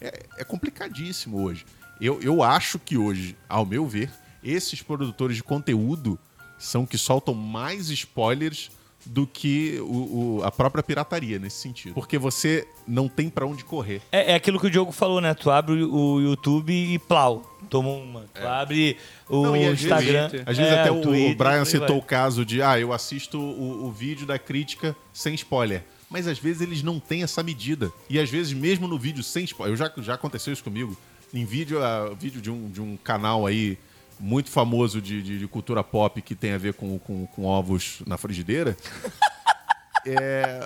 é, 0.00 0.26
é 0.38 0.44
complicadíssimo 0.44 1.42
hoje. 1.42 1.66
Eu, 2.00 2.20
eu 2.22 2.42
acho 2.42 2.78
que 2.78 2.96
hoje, 2.96 3.36
ao 3.48 3.64
meu 3.64 3.86
ver, 3.86 4.10
esses 4.42 4.82
produtores 4.82 5.36
de 5.36 5.42
conteúdo 5.42 6.18
são 6.58 6.86
que 6.86 6.96
soltam 6.96 7.34
mais 7.34 7.90
spoilers 7.90 8.70
do 9.06 9.26
que 9.26 9.78
o- 9.80 10.38
o- 10.38 10.42
a 10.44 10.50
própria 10.50 10.82
pirataria 10.82 11.38
nesse 11.38 11.56
sentido. 11.58 11.94
Porque 11.94 12.16
você 12.18 12.66
não 12.86 13.08
tem 13.08 13.28
pra 13.28 13.46
onde 13.46 13.64
correr. 13.64 14.00
É, 14.10 14.32
é 14.32 14.34
aquilo 14.34 14.58
que 14.58 14.66
o 14.66 14.70
Diogo 14.70 14.92
falou, 14.92 15.20
né? 15.20 15.34
Tu 15.34 15.50
abre 15.50 15.82
o 15.82 16.20
YouTube 16.20 16.72
e 16.72 16.98
plau, 16.98 17.42
toma 17.68 17.90
uma. 17.90 18.24
Tu 18.34 18.46
abre 18.46 18.96
o 19.28 19.42
Não, 19.42 19.56
e 19.56 19.60
vezes- 19.66 19.82
Instagram. 19.84 20.26
Às 20.46 20.56
vezes 20.56 20.72
é, 20.72 20.80
até 20.80 20.90
o, 20.90 21.00
Twitter, 21.02 21.32
o 21.32 21.34
Brian 21.36 21.64
citou 21.64 21.88
vai. 21.88 21.98
o 21.98 22.02
caso 22.02 22.44
de, 22.44 22.62
ah, 22.62 22.78
eu 22.78 22.92
assisto 22.92 23.38
o, 23.38 23.90
vídeo 23.92 24.26
da 24.26 24.38
crítica 24.38 24.96
sem 25.12 25.34
spoiler. 25.34 25.82
mas 26.10 26.28
às 26.28 26.38
vezes 26.38 26.62
eles 26.62 26.82
não 26.82 27.00
têm 27.00 27.22
essa 27.24 27.42
medida. 27.42 27.90
E 28.08 28.20
às 28.20 28.30
vezes, 28.30 28.52
mesmo 28.52 28.86
no 28.86 28.96
vídeo 28.98 29.22
sem 29.24 29.42
spoiler, 29.44 29.72
eu 29.72 29.76
já, 29.76 29.90
já 29.98 30.14
aconteceu 30.14 30.52
isso 30.52 30.62
comigo. 30.62 30.96
Em 31.32 31.44
vídeo, 31.44 31.82
ah, 31.82 32.14
vídeo 32.18 32.40
de, 32.40 32.50
um, 32.50 32.70
de 32.70 32.80
um 32.80 32.96
canal 32.96 33.46
aí 33.46 33.76
muito 34.20 34.50
famoso 34.50 35.00
de, 35.00 35.22
de- 35.22 35.38
de 35.38 35.46
cultura 35.46 35.82
pop 35.82 36.20
que 36.22 36.34
tem 36.34 36.52
a 36.52 36.58
ver 36.58 36.74
com, 36.74 36.98
com, 36.98 37.26
com 37.26 37.44
ovos 37.44 37.98
na 38.06 38.16
frigideira. 38.16 38.76
é, 40.06 40.64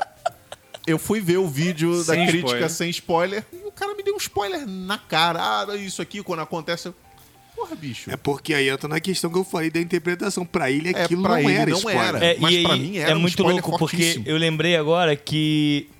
eu 0.86 0.99
fui 0.99 1.20
ver 1.20 1.36
o 1.38 1.46
vídeo 1.49 1.96
da 2.05 2.14
Sem 2.14 2.26
crítica 2.26 2.46
spoiler. 2.49 2.70
sem 2.70 2.90
spoiler 2.90 3.44
e 3.53 3.66
o 3.66 3.72
cara 3.72 3.94
me 3.94 4.03
deu 4.03 4.14
um 4.14 4.18
spoiler 4.18 4.66
na 4.66 4.99
cara. 4.99 5.38
Ah, 5.68 5.76
isso 5.76 6.01
aqui 6.03 6.22
quando 6.22 6.40
acontece. 6.40 6.88
eu- 6.88 6.94
Porra, 7.55 7.74
bicho. 7.74 8.09
É 8.11 8.16
porque 8.16 8.55
aí 8.55 8.68
entra 8.68 8.88
na 8.88 9.01
questão 9.01 9.30
que 9.32 9.36
eu 9.38 9.42
falei 9.44 9.68
da 9.68 9.80
interpretação. 9.80 10.46
Pra 10.46 10.70
ele, 10.70 10.90
É, 10.94 11.03
aquilo 11.03 11.22
pra 11.22 11.32
não 11.32 11.38
ele 11.40 11.53
era 11.53 11.70
não 11.72 11.78
spoiler. 11.78 12.05
era. 12.05 12.24
É, 12.24 12.36
Mas 12.38 12.55
e 12.55 12.62
pra 12.62 12.76
mim 12.76 12.96
era 12.99 13.11
é 13.11 13.14
um 13.16 13.18
muito 13.18 13.42
louco 13.42 13.76
porque 13.76 13.96
fortíssimo. 13.96 14.24
eu 14.28 14.36
lembrei 14.36 14.76
agora 14.76 15.16
que 15.16 15.90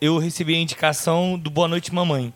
eu 0.00 0.18
recebi 0.18 0.54
a 0.54 0.58
indicação 0.58 1.36
do 1.36 1.50
Boa 1.50 1.66
Noite 1.66 1.92
Mamãe, 1.92 2.32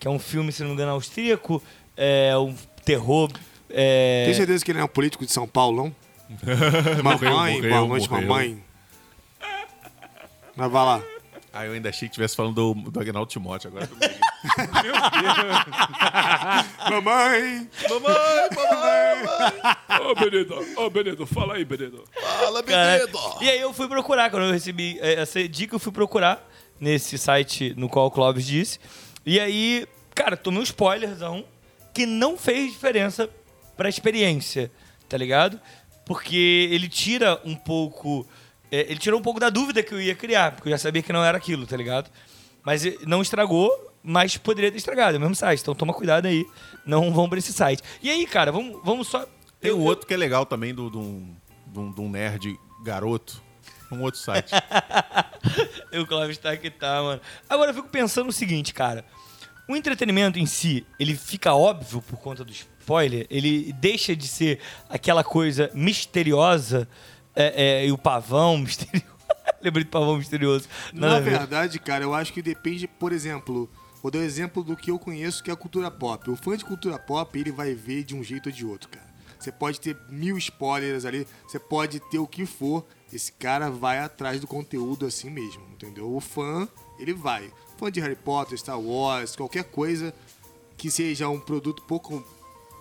que 0.00 0.08
é 0.08 0.10
um 0.10 0.18
filme, 0.18 0.50
se 0.52 0.62
não 0.62 0.68
me 0.68 0.74
engano, 0.74 0.92
austríaco, 0.92 1.62
é 1.96 2.34
um 2.38 2.54
terror. 2.84 3.30
É... 3.76 4.24
Tem 4.26 4.34
certeza 4.34 4.64
que 4.64 4.70
ele 4.70 4.78
é 4.78 4.84
um 4.84 4.88
político 4.88 5.26
de 5.26 5.32
São 5.32 5.48
Paulo, 5.48 5.84
não? 5.84 5.94
mamãe, 7.02 7.56
morreu, 7.56 7.70
boa 7.70 7.88
noite, 7.88 8.10
morreu. 8.10 8.28
mamãe. 8.28 8.64
Mas 10.56 10.70
vai 10.70 10.84
lá. 10.84 11.02
Ah, 11.52 11.66
eu 11.66 11.72
ainda 11.72 11.88
achei 11.88 12.08
que 12.08 12.12
estivesse 12.12 12.34
falando 12.34 12.54
do, 12.54 12.74
do 12.90 13.00
Agnaldo 13.00 13.30
Timóteo 13.30 13.68
agora. 13.68 13.86
que 13.86 13.92
eu 13.92 13.96
me 13.98 14.06
liguei. 14.06 14.24
Mamãe! 16.90 17.68
mamãe, 17.88 18.48
mamãe, 18.56 20.10
Ô, 20.10 20.14
Benedito, 20.14 20.54
ô, 20.76 20.90
Benedito, 20.90 21.26
fala 21.26 21.54
aí, 21.54 21.64
Benedito. 21.64 22.04
fala, 22.20 22.60
bebê. 22.62 23.08
E 23.40 23.48
aí 23.48 23.60
eu 23.60 23.72
fui 23.72 23.88
procurar, 23.88 24.30
quando 24.30 24.44
eu 24.46 24.52
recebi 24.52 24.98
eh, 25.00 25.14
essa 25.14 25.46
dica, 25.48 25.74
eu 25.74 25.78
fui 25.78 25.92
procurar 25.92 26.46
nesse 26.80 27.16
site 27.16 27.72
no 27.76 27.88
qual 27.88 28.06
o 28.06 28.10
Clóvis 28.10 28.44
disse. 28.44 28.78
E 29.24 29.38
aí, 29.40 29.86
cara, 30.14 30.36
tomei 30.36 30.60
um 30.60 30.64
spoilerzão 30.64 31.44
que 31.94 32.04
não 32.04 32.36
fez 32.36 32.72
diferença 32.72 33.30
pra 33.76 33.88
experiência, 33.88 34.70
tá 35.08 35.16
ligado? 35.16 35.60
Porque 36.06 36.68
ele 36.70 36.88
tira 36.88 37.40
um 37.44 37.54
pouco. 37.54 38.26
eh, 38.70 38.86
ele 38.88 38.98
tirou 38.98 39.18
um 39.18 39.22
pouco 39.22 39.40
da 39.40 39.48
dúvida 39.50 39.82
que 39.82 39.92
eu 39.94 40.00
ia 40.00 40.14
criar, 40.14 40.52
porque 40.52 40.68
eu 40.68 40.72
já 40.72 40.78
sabia 40.78 41.02
que 41.02 41.12
não 41.12 41.24
era 41.24 41.36
aquilo, 41.38 41.66
tá 41.66 41.76
ligado? 41.76 42.10
Mas 42.62 42.82
não 43.06 43.20
estragou, 43.22 43.70
mas 44.02 44.36
poderia 44.36 44.70
ter 44.70 44.76
estragado, 44.78 45.14
é 45.14 45.18
o 45.18 45.20
mesmo 45.20 45.34
site. 45.34 45.60
Então 45.60 45.74
toma 45.74 45.92
cuidado 45.94 46.26
aí, 46.26 46.44
não 46.86 47.12
vão 47.12 47.28
pra 47.28 47.38
esse 47.38 47.52
site. 47.52 47.82
E 48.02 48.10
aí, 48.10 48.26
cara, 48.26 48.50
vamos, 48.52 48.80
vamos 48.84 49.08
só. 49.08 49.26
Tem 49.60 49.70
eu- 49.70 49.78
um 49.78 49.82
outro 49.84 50.06
que 50.06 50.14
é 50.14 50.16
legal 50.16 50.44
também, 50.46 50.74
do, 50.74 50.88
do, 50.90 51.22
de 51.66 51.78
um- 51.78 51.90
de 51.92 52.00
nerd 52.02 52.58
garoto. 52.82 53.42
Um 53.92 54.00
outro 54.02 54.18
site. 54.20 54.50
o 55.98 56.06
Clóvis 56.06 56.38
tá 56.38 56.56
que 56.56 56.70
tá, 56.70 57.00
mano. 57.02 57.20
Agora 57.48 57.70
eu 57.70 57.74
fico 57.74 57.88
pensando 57.88 58.28
o 58.28 58.32
seguinte, 58.32 58.72
cara. 58.74 59.04
O 59.66 59.74
entretenimento 59.74 60.38
em 60.38 60.44
si, 60.44 60.86
ele 60.98 61.16
fica 61.16 61.54
óbvio 61.54 62.02
por 62.02 62.18
conta 62.18 62.44
do 62.44 62.52
spoiler, 62.52 63.26
ele 63.30 63.72
deixa 63.74 64.14
de 64.14 64.28
ser 64.28 64.60
aquela 64.90 65.24
coisa 65.24 65.70
misteriosa 65.72 66.86
é, 67.34 67.82
é, 67.82 67.86
e 67.86 67.92
o 67.92 67.96
pavão 67.96 68.58
misterioso. 68.58 69.14
Lembrei 69.62 69.84
do 69.84 69.90
pavão 69.90 70.18
misterioso. 70.18 70.68
Nada 70.92 71.14
Na 71.14 71.20
verdade, 71.20 71.78
cara, 71.78 72.04
eu 72.04 72.12
acho 72.12 72.32
que 72.32 72.42
depende, 72.42 72.86
por 72.86 73.12
exemplo, 73.12 73.70
vou 74.02 74.10
dar 74.10 74.18
um 74.18 74.22
exemplo 74.22 74.62
do 74.62 74.76
que 74.76 74.90
eu 74.90 74.98
conheço, 74.98 75.42
que 75.42 75.50
é 75.50 75.54
a 75.54 75.56
cultura 75.56 75.90
pop. 75.90 76.30
O 76.30 76.36
fã 76.36 76.56
de 76.56 76.64
cultura 76.64 76.98
pop, 76.98 77.38
ele 77.38 77.50
vai 77.50 77.74
ver 77.74 78.04
de 78.04 78.14
um 78.14 78.22
jeito 78.22 78.50
ou 78.50 78.52
de 78.52 78.66
outro, 78.66 78.90
cara. 78.90 79.14
Você 79.38 79.50
pode 79.50 79.80
ter 79.80 79.96
mil 80.10 80.36
spoilers 80.38 81.04
ali, 81.04 81.26
você 81.46 81.58
pode 81.58 82.00
ter 82.00 82.18
o 82.18 82.26
que 82.26 82.46
for, 82.46 82.86
esse 83.12 83.32
cara 83.32 83.70
vai 83.70 83.98
atrás 83.98 84.40
do 84.40 84.46
conteúdo 84.46 85.06
assim 85.06 85.30
mesmo, 85.30 85.62
entendeu? 85.72 86.14
O 86.14 86.20
fã, 86.20 86.68
ele 86.98 87.12
vai. 87.12 87.50
Fã 87.78 87.90
de 87.90 88.00
Harry 88.00 88.16
Potter, 88.16 88.56
Star 88.58 88.78
Wars, 88.80 89.34
qualquer 89.36 89.64
coisa 89.64 90.14
que 90.76 90.90
seja 90.90 91.28
um 91.28 91.40
produto 91.40 91.82
um 91.82 91.86
pouco 91.86 92.24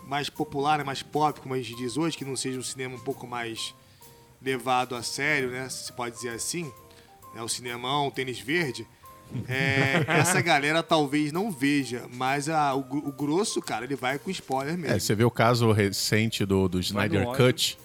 mais 0.06 0.30
popular, 0.30 0.84
mais 0.84 1.02
pop, 1.02 1.40
como 1.40 1.54
a 1.54 1.58
gente 1.58 1.76
diz 1.76 1.98
hoje, 1.98 2.18
que 2.18 2.26
não 2.26 2.36
seja 2.36 2.60
um 2.60 2.64
cinema 2.64 2.96
um 2.96 3.00
pouco 3.00 3.26
mais 3.26 3.74
levado 4.42 4.96
a 4.96 5.02
sério, 5.04 5.50
né? 5.50 5.70
Se 5.70 5.92
pode 5.94 6.16
dizer 6.16 6.30
assim, 6.30 6.72
né? 7.34 7.42
O 7.42 7.48
cinemão, 7.48 8.08
o 8.08 8.12
tênis 8.12 8.40
verde. 8.40 8.86
É, 9.48 10.04
essa 10.20 10.42
galera 10.42 10.84
talvez 10.84 11.32
não 11.32 11.50
veja, 11.52 12.06
mas 12.14 12.50
a- 12.50 12.76
o, 12.76 12.82
o 12.82 13.12
grosso, 13.12 13.62
cara, 13.62 13.86
ele 13.86 13.96
vai 13.96 14.20
com 14.20 14.30
spoiler 14.30 14.78
mesmo. 14.78 14.96
É, 14.96 15.00
você 15.00 15.16
vê 15.16 15.24
o 15.24 15.32
caso 15.32 15.72
recente 15.72 16.46
do, 16.46 16.68
do 16.68 16.80
Snyder 16.80 17.26
Cut. 17.38 17.78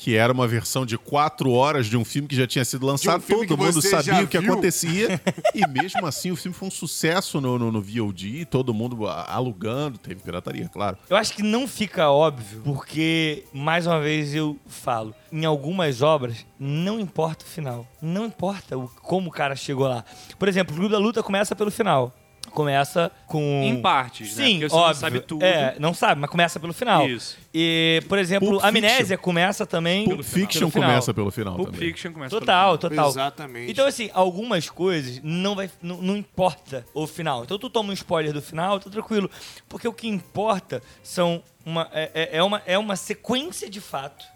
Que 0.00 0.14
era 0.14 0.32
uma 0.32 0.46
versão 0.46 0.86
de 0.86 0.96
quatro 0.96 1.50
horas 1.50 1.86
de 1.86 1.96
um 1.96 2.04
filme 2.04 2.28
que 2.28 2.36
já 2.36 2.46
tinha 2.46 2.64
sido 2.64 2.86
lançado. 2.86 3.20
filme 3.20 3.48
Todo 3.48 3.58
mundo 3.58 3.82
sabia 3.82 4.22
o 4.22 4.28
que 4.28 4.38
viu. 4.38 4.52
acontecia. 4.52 5.20
e 5.52 5.66
mesmo 5.66 6.06
assim, 6.06 6.30
o 6.30 6.36
filme 6.36 6.56
foi 6.56 6.68
um 6.68 6.70
sucesso 6.70 7.40
no, 7.40 7.58
no, 7.58 7.72
no 7.72 7.82
VOD, 7.82 8.44
todo 8.46 8.72
mundo 8.72 9.08
alugando. 9.08 9.98
Teve 9.98 10.20
pirataria, 10.22 10.68
claro. 10.68 10.96
Eu 11.10 11.16
acho 11.16 11.32
que 11.34 11.42
não 11.42 11.66
fica 11.66 12.08
óbvio, 12.10 12.60
porque, 12.64 13.44
mais 13.52 13.88
uma 13.88 14.00
vez 14.00 14.32
eu 14.32 14.56
falo, 14.68 15.12
em 15.32 15.44
algumas 15.44 16.00
obras, 16.00 16.46
não 16.60 17.00
importa 17.00 17.44
o 17.44 17.48
final. 17.48 17.84
Não 18.00 18.26
importa 18.26 18.78
o- 18.78 18.88
como 19.02 19.28
o 19.30 19.32
cara 19.32 19.56
chegou 19.56 19.88
lá. 19.88 20.04
Por 20.38 20.46
exemplo, 20.46 20.74
o 20.74 20.78
Clube 20.78 20.92
da 20.92 20.98
Luta 21.00 21.24
começa 21.24 21.56
pelo 21.56 21.72
final. 21.72 22.14
Começa 22.50 23.10
com. 23.26 23.62
Em 23.64 23.80
partes, 23.80 24.36
né? 24.36 24.44
Sim, 24.44 24.52
Porque 24.60 24.68
você 24.68 24.74
óbvio. 24.76 24.88
não 24.94 24.94
sabe 25.00 25.20
tudo. 25.20 25.44
É, 25.44 25.76
não 25.78 25.94
sabe, 25.94 26.20
mas 26.20 26.30
começa 26.30 26.58
pelo 26.60 26.72
final. 26.72 27.08
Isso. 27.08 27.36
E, 27.54 28.02
por 28.08 28.18
exemplo, 28.18 28.48
Pulp 28.50 28.64
Amnésia 28.64 28.98
Fiction. 28.98 29.18
começa 29.18 29.66
também. 29.66 30.04
Pulp 30.08 30.22
Fiction 30.22 30.70
final. 30.70 30.88
começa 30.90 31.14
pelo 31.14 31.30
final 31.30 31.56
Pulp 31.56 31.70
também. 31.72 31.80
Fiction 31.88 32.12
começa 32.12 32.30
pelo 32.30 32.40
Total, 32.40 32.76
final. 32.78 32.90
total. 32.90 33.08
Exatamente. 33.10 33.70
Então, 33.70 33.86
assim, 33.86 34.10
algumas 34.12 34.68
coisas 34.68 35.20
não, 35.22 35.54
vai, 35.54 35.70
não, 35.82 35.96
não 36.02 36.16
importa 36.16 36.84
o 36.94 37.06
final. 37.06 37.44
Então, 37.44 37.58
tu 37.58 37.68
toma 37.70 37.90
um 37.90 37.94
spoiler 37.94 38.32
do 38.32 38.42
final, 38.42 38.78
tá 38.80 38.90
tranquilo. 38.90 39.30
Porque 39.68 39.86
o 39.88 39.92
que 39.92 40.08
importa 40.08 40.82
são 41.02 41.42
uma, 41.64 41.88
é, 41.92 42.10
é- 42.14 42.36
é 42.38 42.42
uma, 42.42 42.62
é 42.66 42.78
uma 42.78 42.96
sequência 42.96 43.68
de 43.68 43.80
fatos. 43.80 44.26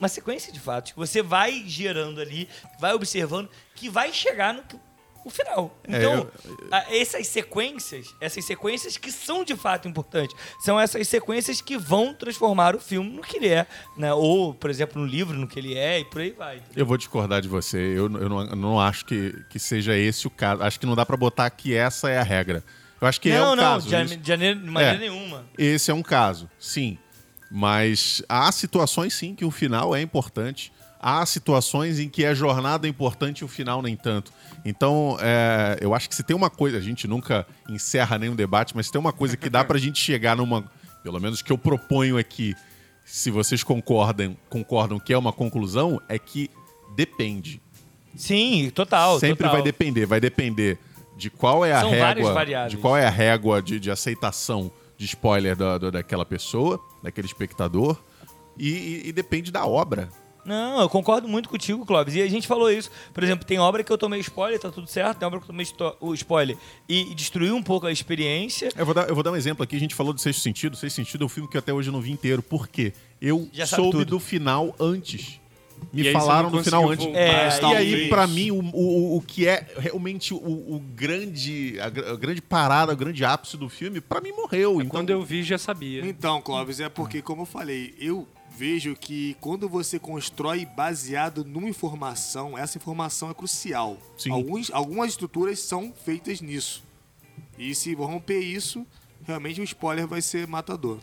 Uma 0.00 0.08
sequência 0.08 0.52
de 0.52 0.58
fatos 0.58 0.92
que 0.92 0.98
você 0.98 1.22
vai 1.22 1.62
gerando 1.64 2.20
ali, 2.20 2.48
vai 2.80 2.92
observando, 2.92 3.48
que 3.76 3.88
vai 3.88 4.12
chegar 4.12 4.52
no, 4.52 4.62
no 5.24 5.30
final. 5.30 5.76
É, 5.84 5.98
Então, 5.98 6.28
a- 6.70 6.94
essas 6.94 7.26
sequências, 7.28 8.06
essas 8.20 8.44
sequências 8.44 8.96
que 8.96 9.10
são 9.12 9.44
de 9.44 9.54
fato 9.56 9.86
importantes, 9.88 10.36
são 10.64 10.78
essas 10.80 11.06
sequências 11.08 11.60
que 11.60 11.76
vão 11.78 12.12
transformar 12.14 12.74
o 12.74 12.80
filme 12.80 13.10
no 13.10 13.22
que 13.22 13.36
ele 13.36 13.48
é, 13.48 13.66
né? 13.96 14.12
Ou, 14.12 14.52
por 14.54 14.68
exemplo, 14.70 15.00
no 15.00 15.06
livro, 15.06 15.36
no 15.38 15.46
que 15.46 15.58
ele 15.58 15.76
é, 15.76 16.00
e 16.00 16.04
por 16.04 16.20
aí 16.20 16.30
vai. 16.32 16.62
Eu 16.74 16.84
vou 16.86 16.96
discordar 16.96 17.40
de 17.40 17.48
você. 17.48 17.78
Eu, 17.78 18.04
eu 18.18 18.28
não, 18.28 18.40
eu 18.42 18.56
não 18.56 18.80
acho 18.80 19.04
que, 19.04 19.34
que 19.48 19.58
seja 19.58 19.96
esse 19.96 20.26
o 20.26 20.30
caso. 20.30 20.62
Acho 20.62 20.78
que 20.80 20.86
não 20.86 20.94
dá 20.94 21.04
pra 21.06 21.16
botar 21.16 21.48
que 21.50 21.74
essa 21.74 22.10
é 22.10 22.18
a 22.18 22.22
regra. 22.22 22.64
Eu 23.00 23.08
acho 23.08 23.20
que 23.20 23.30
é 23.30 23.38
não, 23.38 23.52
um 23.52 23.56
não, 23.56 23.62
caso. 23.64 23.88
de, 23.88 23.96
Isso- 24.04 24.16
de 24.16 24.30
maneira, 24.30 24.60
de 24.60 24.70
maneira 24.70 24.96
É. 24.96 24.98
nenhuma. 24.98 25.44
Esse 25.58 25.90
é 25.90 25.94
um 25.94 26.02
caso, 26.02 26.48
sim. 26.58 26.98
Mas 27.50 28.22
há 28.28 28.50
situações, 28.50 29.12
sim, 29.14 29.34
que 29.34 29.44
o 29.44 29.50
final 29.50 29.94
é 29.94 30.00
importante. 30.00 30.72
Há 31.02 31.26
situações 31.26 31.98
em 31.98 32.08
que 32.08 32.24
a 32.24 32.32
jornada 32.32 32.86
é 32.86 32.90
importante 32.90 33.40
e 33.40 33.44
o 33.44 33.48
final 33.48 33.82
nem 33.82 33.96
tanto. 33.96 34.32
Então, 34.64 35.16
é, 35.20 35.76
eu 35.80 35.92
acho 35.94 36.08
que 36.08 36.14
se 36.14 36.22
tem 36.22 36.36
uma 36.36 36.48
coisa, 36.48 36.78
a 36.78 36.80
gente 36.80 37.08
nunca 37.08 37.44
encerra 37.68 38.16
nenhum 38.18 38.36
debate, 38.36 38.72
mas 38.76 38.86
se 38.86 38.92
tem 38.92 39.00
uma 39.00 39.12
coisa 39.12 39.36
que 39.36 39.50
dá 39.50 39.64
pra 39.64 39.78
gente 39.78 39.98
chegar 40.00 40.36
numa. 40.36 40.64
Pelo 41.02 41.18
menos 41.18 41.42
que 41.42 41.50
eu 41.50 41.58
proponho 41.58 42.16
aqui, 42.16 42.54
se 43.04 43.28
vocês 43.32 43.64
concordam, 43.64 44.36
concordam 44.48 45.00
que 45.00 45.12
é 45.12 45.18
uma 45.18 45.32
conclusão, 45.32 46.00
é 46.08 46.16
que 46.20 46.48
depende. 46.94 47.60
Sim, 48.14 48.70
total. 48.72 49.18
Sempre 49.18 49.38
total. 49.38 49.52
vai 49.54 49.62
depender. 49.62 50.06
Vai 50.06 50.20
depender 50.20 50.78
de 51.16 51.28
qual 51.30 51.64
é 51.64 51.72
a 51.72 51.80
São 51.80 51.90
régua. 51.90 52.44
De 52.68 52.76
qual 52.76 52.96
é 52.96 53.04
a 53.06 53.10
régua 53.10 53.60
de, 53.60 53.80
de 53.80 53.90
aceitação 53.90 54.70
de 54.96 55.06
spoiler 55.06 55.56
da, 55.56 55.78
da- 55.78 55.90
daquela 55.90 56.24
pessoa, 56.24 56.78
daquele 57.02 57.26
espectador. 57.26 57.96
E, 58.56 58.68
e- 58.68 59.02
e 59.08 59.12
depende 59.12 59.50
da 59.50 59.66
obra. 59.66 60.08
Não, 60.44 60.80
eu 60.80 60.88
concordo 60.88 61.28
muito 61.28 61.48
contigo, 61.48 61.86
Clóvis. 61.86 62.14
E 62.14 62.22
a 62.22 62.28
gente 62.28 62.46
falou 62.46 62.70
isso. 62.70 62.90
Por 63.14 63.22
exemplo, 63.22 63.46
tem 63.46 63.58
obra 63.58 63.84
que 63.84 63.92
eu 63.92 63.98
tomei 63.98 64.20
spoiler, 64.20 64.58
tá 64.58 64.70
tudo 64.70 64.86
certo. 64.88 65.18
Tem 65.18 65.26
obra 65.26 65.38
que 65.38 65.44
eu 65.44 65.48
tomei 65.48 65.66
o 66.00 66.14
spoiler 66.14 66.56
e 66.88 67.14
destruiu 67.14 67.54
um 67.54 67.62
pouco 67.62 67.86
a 67.86 67.92
experiência. 67.92 68.70
Eu 68.76 68.84
vou, 68.84 68.94
dar, 68.94 69.08
eu 69.08 69.14
vou 69.14 69.22
dar 69.22 69.30
um 69.30 69.36
exemplo 69.36 69.62
aqui. 69.62 69.76
A 69.76 69.80
gente 69.80 69.94
falou 69.94 70.12
do 70.12 70.20
Sexto 70.20 70.40
Sentido. 70.40 70.76
Sexto 70.76 70.96
Sentido 70.96 71.22
é 71.22 71.26
um 71.26 71.28
filme 71.28 71.48
que 71.48 71.56
eu 71.56 71.60
até 71.60 71.72
hoje 71.72 71.90
não 71.90 72.00
vi 72.00 72.10
inteiro. 72.10 72.42
Por 72.42 72.68
quê? 72.68 72.92
Eu 73.20 73.48
soube 73.66 73.90
tudo. 73.92 74.04
do 74.04 74.20
final 74.20 74.74
antes. 74.80 75.40
Me 75.92 76.08
E 76.08 76.12
falaram 76.12 76.50
do 76.50 76.62
final 76.62 76.88
antes. 76.88 77.06
É, 77.06 77.48
e 77.60 77.76
aí, 77.76 78.08
pra 78.08 78.26
mim, 78.26 78.50
o, 78.50 78.60
o, 78.72 79.16
o 79.16 79.20
que 79.20 79.48
é 79.48 79.66
realmente 79.78 80.32
o, 80.32 80.36
o 80.36 80.80
grande, 80.94 81.76
a, 81.80 81.86
a 81.86 82.16
grande 82.16 82.40
parada, 82.40 82.92
o 82.92 82.96
grande 82.96 83.24
ápice 83.24 83.56
do 83.56 83.68
filme, 83.68 84.00
pra 84.00 84.20
mim 84.20 84.32
morreu. 84.32 84.76
Então, 84.76 84.88
Quando 84.88 85.10
eu 85.10 85.22
vi, 85.22 85.42
já 85.42 85.58
sabia. 85.58 86.06
Então, 86.06 86.40
Clóvis, 86.40 86.78
é 86.80 86.88
porque, 86.88 87.20
como 87.20 87.42
eu 87.42 87.46
falei, 87.46 87.94
eu 87.98 88.28
vejo 88.56 88.94
que 88.94 89.36
quando 89.40 89.68
você 89.68 89.98
constrói 89.98 90.66
baseado 90.66 91.44
numa 91.44 91.68
informação, 91.68 92.56
essa 92.56 92.78
informação 92.78 93.30
é 93.30 93.34
crucial. 93.34 93.96
Sim. 94.16 94.30
Alguns, 94.30 94.70
algumas 94.70 95.10
estruturas 95.10 95.58
são 95.58 95.92
feitas 96.04 96.40
nisso. 96.40 96.82
E 97.58 97.74
se 97.74 97.94
romper 97.94 98.40
isso, 98.40 98.86
realmente 99.26 99.60
o 99.60 99.64
spoiler 99.64 100.06
vai 100.06 100.20
ser 100.20 100.46
matador. 100.46 100.98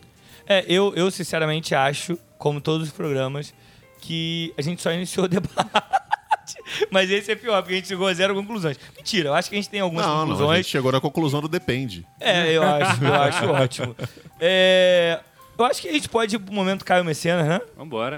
É, 0.47 0.65
eu, 0.67 0.93
eu 0.95 1.11
sinceramente 1.11 1.75
acho, 1.75 2.17
como 2.37 2.59
todos 2.61 2.87
os 2.87 2.93
programas, 2.93 3.53
que 3.99 4.53
a 4.57 4.61
gente 4.61 4.81
só 4.81 4.91
iniciou 4.91 5.25
o 5.25 5.29
debate. 5.29 5.53
Mas 6.91 7.09
esse 7.09 7.31
é 7.31 7.35
pior, 7.35 7.61
porque 7.61 7.73
a 7.73 7.77
gente 7.77 7.87
chegou 7.87 8.07
a 8.07 8.13
zero 8.13 8.33
conclusões. 8.33 8.77
Mentira, 8.95 9.29
eu 9.29 9.33
acho 9.33 9.49
que 9.49 9.55
a 9.55 9.59
gente 9.59 9.69
tem 9.69 9.79
algumas 9.79 10.05
Não, 10.05 10.13
não, 10.13 10.21
a 10.23 10.25
conclusões. 10.27 10.57
gente 10.57 10.69
chegou 10.71 10.91
na 10.91 11.01
conclusão 11.01 11.41
do 11.41 11.47
depende. 11.47 12.05
É, 12.19 12.51
eu 12.51 12.63
acho, 12.63 13.03
eu 13.03 13.13
acho 13.13 13.45
ótimo. 13.49 13.95
É, 14.39 15.19
eu 15.59 15.65
acho 15.65 15.81
que 15.81 15.89
a 15.89 15.91
gente 15.91 16.07
pode 16.07 16.35
ir 16.35 16.39
pro 16.39 16.53
momento 16.53 16.85
Caio 16.85 17.03
Mecenas, 17.03 17.45
né? 17.45 17.59
Vambora. 17.75 18.17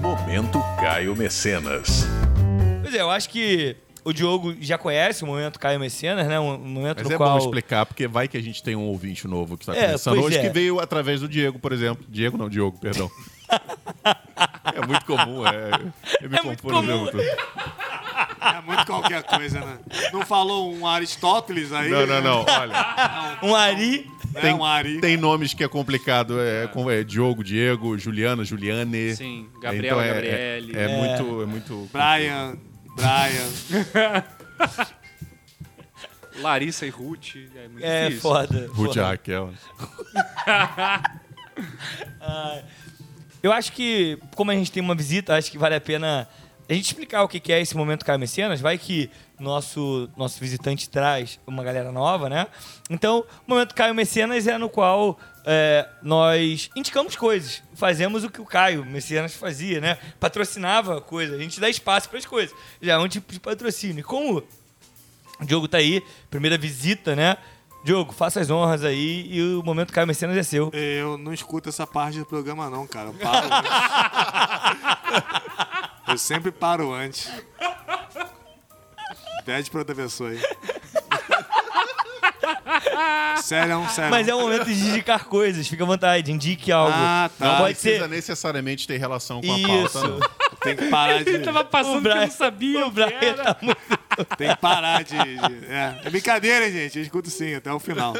Momento 0.00 0.60
Caio 0.78 1.16
Mecenas. 1.16 2.06
Pois 2.82 2.94
é, 2.94 3.00
eu 3.00 3.10
acho 3.10 3.28
que 3.28 3.76
o 4.04 4.12
Diogo 4.12 4.54
já 4.60 4.78
conhece 4.78 5.24
o 5.24 5.26
momento 5.26 5.58
Caio 5.58 5.80
Mecenas, 5.80 6.28
né? 6.28 6.38
Um 6.38 6.54
um 6.54 6.58
momento 6.58 6.98
Mas 6.98 7.08
no 7.08 7.14
é 7.14 7.16
qual... 7.16 7.36
bom 7.36 7.44
explicar, 7.44 7.84
porque 7.84 8.06
vai 8.06 8.28
que 8.28 8.36
a 8.36 8.40
gente 8.40 8.62
tem 8.62 8.76
um 8.76 8.84
ouvinte 8.84 9.26
novo 9.26 9.56
que 9.56 9.64
está 9.64 9.76
É, 9.76 9.86
começando 9.86 10.22
hoje, 10.22 10.38
é. 10.38 10.42
que 10.42 10.48
veio 10.50 10.78
através 10.78 11.20
do 11.20 11.28
Diego, 11.28 11.58
por 11.58 11.72
exemplo. 11.72 12.04
Diego 12.08 12.38
não, 12.38 12.48
Diogo, 12.48 12.78
perdão. 12.78 13.10
é 14.72 14.86
muito 14.86 15.04
comum, 15.04 15.44
é. 15.44 15.70
Eu 16.22 16.30
me 16.30 16.38
É 16.38 16.42
muito 16.42 16.62
confundo 16.62 16.86
comum. 16.86 17.10
Muito. 18.16 18.36
É 18.46 18.60
muito 18.62 18.86
qualquer 18.86 19.22
coisa, 19.22 19.60
né? 19.60 19.78
Não 20.12 20.24
falou 20.24 20.72
um 20.74 20.86
Aristóteles 20.86 21.72
aí? 21.72 21.90
Não, 21.90 22.06
não, 22.06 22.14
né? 22.14 22.20
não. 22.20 22.44
Olha, 22.48 23.38
Um 23.42 23.54
Ari... 23.54 24.10
É 24.34 24.40
tem, 24.40 24.52
um 24.54 24.64
Ari. 24.64 25.00
tem 25.00 25.16
nomes 25.16 25.54
que 25.54 25.64
é 25.64 25.68
complicado. 25.68 26.38
É, 26.40 26.66
como 26.68 26.90
é 26.90 27.02
Diogo, 27.02 27.42
Diego, 27.42 27.96
Juliana, 27.98 28.44
Juliane. 28.44 29.14
Sim, 29.16 29.48
Gabriela, 29.62 29.86
Então 29.86 30.00
é, 30.02 30.08
Gabriele. 30.14 30.76
É, 30.76 30.82
é 30.82 30.88
muito. 30.96 31.42
É 31.42 31.46
muito 31.46 31.88
Brian, 31.92 32.56
Brian. 32.94 34.24
Larissa 36.40 36.84
e 36.86 36.90
Ruth. 36.90 37.36
É 37.56 37.68
muito 37.68 37.84
É, 37.84 38.04
difícil. 38.08 38.20
foda. 38.22 38.66
Ruth 38.72 38.88
foda. 38.88 39.06
Raquel. 39.06 39.52
Eu 43.42 43.52
acho 43.52 43.72
que, 43.72 44.18
como 44.34 44.50
a 44.50 44.54
gente 44.54 44.70
tem 44.72 44.82
uma 44.82 44.94
visita, 44.94 45.34
acho 45.36 45.50
que 45.50 45.56
vale 45.58 45.74
a 45.76 45.80
pena 45.80 46.28
a 46.68 46.74
gente 46.74 46.86
explicar 46.86 47.22
o 47.22 47.28
que 47.28 47.52
é 47.52 47.60
esse 47.60 47.76
momento 47.76 48.04
Caio 48.04 48.18
Mecenas. 48.18 48.60
Vai 48.60 48.76
que 48.76 49.08
nosso, 49.38 50.10
nosso 50.16 50.40
visitante 50.40 50.88
traz 50.88 51.38
uma 51.46 51.62
galera 51.62 51.92
nova, 51.92 52.28
né? 52.28 52.48
Então, 52.90 53.24
o 53.46 53.50
momento 53.50 53.74
Caio 53.74 53.94
Mecenas 53.94 54.46
é 54.46 54.58
no 54.58 54.68
qual 54.68 55.18
é, 55.44 55.88
nós 56.02 56.68
indicamos 56.74 57.14
coisas. 57.14 57.62
Fazemos 57.74 58.24
o 58.24 58.30
que 58.30 58.40
o 58.40 58.44
Caio 58.44 58.84
Mecenas 58.84 59.34
fazia, 59.34 59.80
né? 59.80 59.96
Patrocinava 60.18 61.00
coisa. 61.00 61.36
A 61.36 61.38
gente 61.38 61.60
dá 61.60 61.70
espaço 61.70 62.08
para 62.08 62.18
as 62.18 62.26
coisas. 62.26 62.56
Já 62.82 62.94
é 62.94 62.98
um 62.98 63.08
tipo 63.08 63.32
de 63.32 63.38
patrocínio. 63.38 64.00
E 64.00 64.02
como 64.02 64.42
o 65.40 65.44
Diogo 65.44 65.68
tá 65.68 65.78
aí, 65.78 66.02
primeira 66.28 66.58
visita, 66.58 67.14
né? 67.14 67.36
Diogo, 67.84 68.12
faça 68.12 68.40
as 68.40 68.50
honras 68.50 68.82
aí 68.82 69.28
e 69.30 69.40
o 69.54 69.62
momento 69.62 69.92
Caio 69.92 70.08
Mecenas 70.08 70.36
é 70.36 70.42
seu. 70.42 70.70
Eu 70.72 71.16
não 71.16 71.32
escuto 71.32 71.68
essa 71.68 71.86
parte 71.86 72.18
do 72.18 72.26
programa, 72.26 72.68
não, 72.68 72.84
cara. 72.88 73.10
Eu 73.10 73.14
paro. 73.14 73.48
Eu 76.08 76.18
sempre 76.18 76.50
paro 76.52 76.92
antes. 76.92 77.30
Pede 79.44 79.70
pra 79.70 79.80
outra 79.80 79.94
pessoa 79.94 80.30
aí. 80.30 80.40
Sério, 83.42 83.86
sério. 83.90 84.10
Mas 84.10 84.26
é 84.26 84.34
o 84.34 84.40
momento 84.40 84.64
de 84.64 84.72
indicar 84.72 85.24
coisas, 85.24 85.66
fica 85.68 85.84
à 85.84 85.86
vontade, 85.86 86.32
indique 86.32 86.72
algo. 86.72 86.92
Ah, 86.94 87.30
tá. 87.38 87.44
Não 87.46 87.56
Pode 87.58 87.74
precisa 87.74 88.04
ser. 88.04 88.08
necessariamente 88.08 88.86
ter 88.86 88.96
relação 88.98 89.40
com 89.40 89.52
a 89.54 89.58
Isso. 89.58 89.68
pauta, 90.00 90.08
não. 90.08 90.20
Tem 90.60 90.76
que 90.76 90.86
parar 90.88 91.22
de. 91.22 91.30
Ele 91.30 91.44
tava 91.44 91.64
passando 91.64 91.98
O 91.98 92.02
que 92.02 92.08
eu 92.08 92.16
não 92.16 92.30
sabia 92.30 92.86
O 92.86 92.90
Brian 92.90 93.06
era. 93.20 93.54
tá 93.54 93.56
muito. 93.62 93.78
Tem 94.36 94.48
que 94.50 94.56
parar 94.56 95.04
de. 95.04 95.14
de- 95.16 95.66
é. 95.66 96.00
é 96.04 96.10
brincadeira, 96.10 96.70
gente. 96.70 96.96
Eu 96.98 97.04
escuto 97.04 97.30
sim, 97.30 97.54
até 97.54 97.72
o 97.72 97.78
final. 97.78 98.14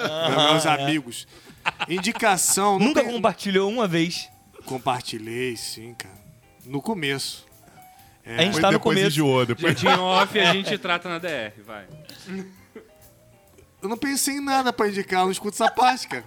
meus 0.52 0.66
amigos. 0.66 1.26
Indicação. 1.88 2.78
Nunca 2.78 3.02
tem- 3.02 3.10
compartilhou 3.12 3.68
uma 3.70 3.88
vez. 3.88 4.28
Compartilhei, 4.64 5.56
sim, 5.56 5.94
cara. 5.94 6.14
No 6.64 6.80
começo. 6.82 7.45
É, 8.26 8.38
A 8.38 8.42
gente 8.42 8.54
Depois, 8.54 8.60
tá 8.60 8.66
no 8.66 8.78
depois 8.78 8.96
começo. 8.98 9.06
enjoou, 9.06 9.46
depois 9.46 9.80
Jardim 9.80 10.00
off 10.00 10.38
a 10.38 10.52
gente 10.52 10.76
trata 10.78 11.08
na 11.08 11.18
DR, 11.18 11.52
vai. 11.64 11.84
Eu 13.80 13.88
não 13.88 13.96
pensei 13.96 14.34
em 14.34 14.44
nada 14.44 14.72
pra 14.72 14.88
indicar, 14.88 15.20
eu 15.20 15.26
não 15.26 15.32
escuto 15.32 15.54
essa 15.62 15.70
parte, 15.70 16.08
cara. 16.08 16.24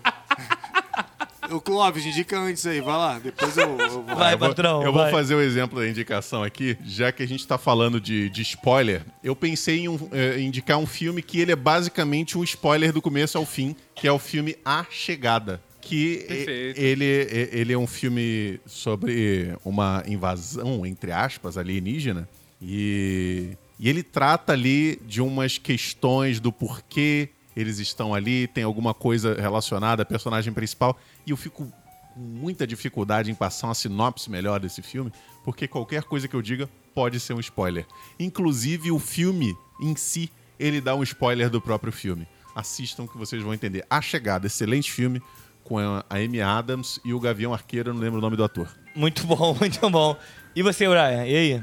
O 1.52 1.60
Clóvis, 1.60 2.06
indica 2.06 2.38
antes 2.40 2.64
aí, 2.68 2.80
vai 2.80 2.96
lá. 2.96 3.18
Depois 3.18 3.58
eu, 3.58 3.76
eu 3.78 3.90
vou. 3.90 4.04
Vai, 4.16 4.34
eu 4.36 4.38
vou, 4.38 4.48
patrão, 4.50 4.84
eu 4.84 4.94
vou 4.94 5.02
vai. 5.02 5.12
fazer 5.12 5.34
o 5.34 5.42
exemplo 5.42 5.80
da 5.80 5.88
indicação 5.88 6.44
aqui, 6.44 6.78
já 6.86 7.12
que 7.12 7.24
a 7.24 7.28
gente 7.28 7.40
está 7.40 7.58
falando 7.58 8.00
de, 8.00 8.30
de 8.30 8.44
spoiler. 8.44 9.02
Eu 9.24 9.36
pensei 9.36 9.80
em 9.80 9.90
um, 9.90 9.98
eh, 10.12 10.40
indicar 10.40 10.78
um 10.78 10.86
filme 10.86 11.24
que 11.24 11.40
ele 11.40 11.52
é 11.52 11.56
basicamente 11.56 12.38
um 12.38 12.44
spoiler 12.44 12.94
do 12.94 13.02
começo 13.02 13.36
ao 13.36 13.48
fim, 13.48 13.76
que 13.96 14.08
é 14.08 14.12
o 14.12 14.20
filme 14.20 14.56
A 14.64 14.86
Chegada. 14.92 15.60
Que 15.90 16.26
Perfeito. 16.28 16.80
ele, 16.80 17.06
ele 17.52 17.74
é 17.74 17.78
um 17.78 17.88
filme 17.88 18.60
sobre 18.66 19.58
uma 19.66 20.04
invasão, 20.06 20.86
entre 20.86 21.12
aspas, 21.12 21.58
alienígena. 21.58 22.30
E, 22.62 23.58
e 23.80 23.90
ele 23.90 24.04
trata 24.04 24.54
ali 24.54 25.02
de 25.08 25.20
umas 25.20 25.58
questões 25.58 26.40
do 26.40 26.52
porquê 26.52 27.30
eles 27.56 27.80
estão 27.80 28.14
ali, 28.14 28.48
tem 28.48 28.64
alguma 28.64 28.94
coisa 28.94 29.34
relacionada 29.34 30.04
à 30.04 30.06
personagem 30.06 30.54
principal. 30.54 30.96
E 31.26 31.32
eu 31.32 31.38
fico 31.38 31.66
com 32.14 32.20
muita 32.20 32.68
dificuldade 32.68 33.32
em 33.32 33.36
passar 33.36 33.68
uma 33.68 33.74
sinopse 33.74 34.30
melhor 34.30 34.60
desse 34.60 34.84
filme, 34.84 35.12
porque 35.44 35.68
qualquer 35.68 36.04
coisa 36.04 36.28
que 36.28 36.36
eu 36.36 36.42
diga 36.42 36.70
pode 36.94 37.20
ser 37.20 37.34
um 37.34 37.40
spoiler. 37.40 37.86
Inclusive 38.20 38.92
o 38.92 39.00
filme 39.00 39.56
em 39.82 39.96
si, 39.96 40.32
ele 40.60 40.80
dá 40.80 40.96
um 40.96 41.02
spoiler 41.02 41.50
do 41.50 41.60
próprio 41.60 41.92
filme. 41.92 42.28
Assistam 42.56 43.08
que 43.08 43.18
vocês 43.18 43.42
vão 43.42 43.54
entender. 43.54 43.86
A 43.90 44.02
Chegada, 44.02 44.46
excelente 44.46 44.92
filme 44.92 45.22
com 45.70 45.78
a 45.80 46.04
a 46.10 46.16
Amy 46.18 46.42
Adams 46.42 47.00
e 47.06 47.14
o 47.14 47.20
Gavião 47.20 47.54
Arqueiro, 47.54 47.92
eu 47.92 47.94
não 47.94 48.02
lembro 48.02 48.18
o 48.18 48.22
nome 48.22 48.36
do 48.36 48.44
ator. 48.44 48.68
Muito 48.96 49.26
bom, 49.26 49.54
muito 49.62 49.88
bom. 49.90 50.18
E 50.56 50.62
você, 50.64 50.86
Brian? 50.90 51.26
E 51.26 51.36
aí? 51.36 51.62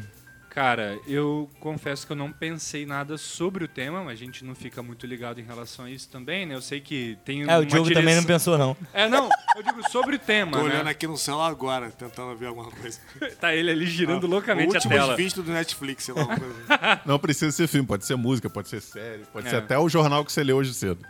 Cara, 0.48 0.98
eu 1.06 1.50
confesso 1.60 2.06
que 2.06 2.12
eu 2.12 2.16
não 2.16 2.32
pensei 2.32 2.86
nada 2.86 3.18
sobre 3.18 3.62
o 3.64 3.68
tema, 3.68 4.02
mas 4.02 4.14
a 4.14 4.24
gente 4.24 4.42
não 4.42 4.54
fica 4.54 4.82
muito 4.82 5.06
ligado 5.06 5.38
em 5.38 5.44
relação 5.44 5.84
a 5.84 5.90
isso 5.90 6.08
também, 6.08 6.46
né? 6.46 6.54
Eu 6.54 6.62
sei 6.62 6.80
que 6.80 7.18
tem 7.26 7.42
É, 7.42 7.58
o 7.58 7.64
Diogo 7.66 7.84
direção... 7.84 7.92
também 8.02 8.16
não 8.16 8.24
pensou, 8.24 8.56
não. 8.56 8.74
É, 8.94 9.06
não, 9.06 9.28
eu 9.54 9.62
digo 9.62 9.86
sobre 9.90 10.16
o 10.16 10.18
tema, 10.18 10.52
Tô 10.52 10.58
né? 10.60 10.64
olhando 10.72 10.86
aqui 10.88 11.06
no 11.06 11.18
celular 11.18 11.48
agora, 11.50 11.90
tentando 11.90 12.34
ver 12.38 12.46
alguma 12.46 12.70
coisa. 12.70 12.98
Tá 13.38 13.54
ele 13.54 13.70
ali 13.70 13.84
girando 13.84 14.24
O 14.24 14.26
loucamente 14.30 14.70
a 14.70 14.78
último 14.78 14.94
tela. 14.94 15.14
visto 15.14 15.42
do 15.42 15.52
Netflix, 15.52 16.04
sei 16.04 16.14
lá. 16.14 16.24
Coisa. 16.24 16.54
Não 17.04 17.18
precisa 17.18 17.52
ser 17.52 17.66
filme, 17.66 17.86
pode 17.86 18.06
ser 18.06 18.16
música, 18.16 18.48
pode 18.48 18.70
ser 18.70 18.80
série, 18.80 19.24
pode 19.30 19.48
É. 19.48 19.50
ser 19.50 19.56
até 19.56 19.78
o 19.78 19.86
jornal 19.90 20.24
que 20.24 20.32
você 20.32 20.42
leu 20.42 20.56
hoje 20.56 20.72
cedo. 20.72 21.04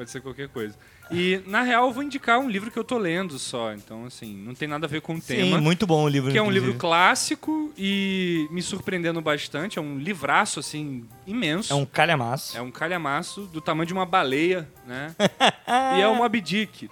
Pode 0.00 0.10
ser 0.10 0.22
qualquer 0.22 0.48
coisa. 0.48 0.74
E, 1.10 1.42
na 1.46 1.60
real, 1.60 1.88
eu 1.88 1.92
vou 1.92 2.02
indicar 2.02 2.38
um 2.38 2.48
livro 2.48 2.70
que 2.70 2.78
eu 2.78 2.84
tô 2.84 2.96
lendo 2.96 3.38
só. 3.38 3.74
Então, 3.74 4.06
assim, 4.06 4.34
não 4.34 4.54
tem 4.54 4.66
nada 4.66 4.86
a 4.86 4.88
ver 4.88 5.02
com 5.02 5.12
o 5.12 5.20
Sim, 5.20 5.36
tema. 5.36 5.60
muito 5.60 5.86
bom 5.86 6.04
o 6.04 6.08
livro. 6.08 6.32
Que 6.32 6.38
é 6.38 6.40
um 6.40 6.46
inclusive. 6.46 6.66
livro 6.68 6.80
clássico 6.80 7.70
e 7.76 8.48
me 8.50 8.62
surpreendendo 8.62 9.20
bastante. 9.20 9.78
É 9.78 9.82
um 9.82 9.98
livraço, 9.98 10.58
assim, 10.58 11.04
imenso. 11.26 11.70
É 11.70 11.76
um 11.76 11.84
calhamaço. 11.84 12.56
É 12.56 12.62
um 12.62 12.70
calhamaço 12.70 13.42
do 13.42 13.60
tamanho 13.60 13.86
de 13.88 13.92
uma 13.92 14.06
baleia, 14.06 14.66
né? 14.86 15.14
e 15.98 16.00
é 16.00 16.08
o 16.08 16.14
Moby 16.14 16.40
Dick. 16.40 16.88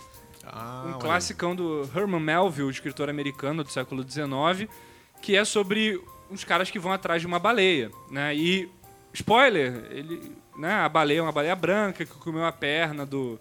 um 0.84 0.98
classicão 0.98 1.56
do 1.56 1.88
Herman 1.96 2.20
Melville, 2.20 2.68
escritor 2.70 3.08
americano 3.08 3.64
do 3.64 3.70
século 3.70 4.04
XIX, 4.06 4.70
que 5.22 5.34
é 5.34 5.46
sobre 5.46 5.98
uns 6.30 6.44
caras 6.44 6.70
que 6.70 6.78
vão 6.78 6.92
atrás 6.92 7.22
de 7.22 7.26
uma 7.26 7.38
baleia, 7.38 7.90
né? 8.10 8.36
E, 8.36 8.68
spoiler, 9.18 9.86
ele, 9.90 10.32
né, 10.56 10.72
a 10.72 10.88
baleia 10.88 11.18
é 11.18 11.22
uma 11.22 11.32
baleia 11.32 11.56
branca 11.56 12.04
que 12.04 12.14
comeu 12.14 12.44
a 12.44 12.52
perna 12.52 13.04
do, 13.04 13.38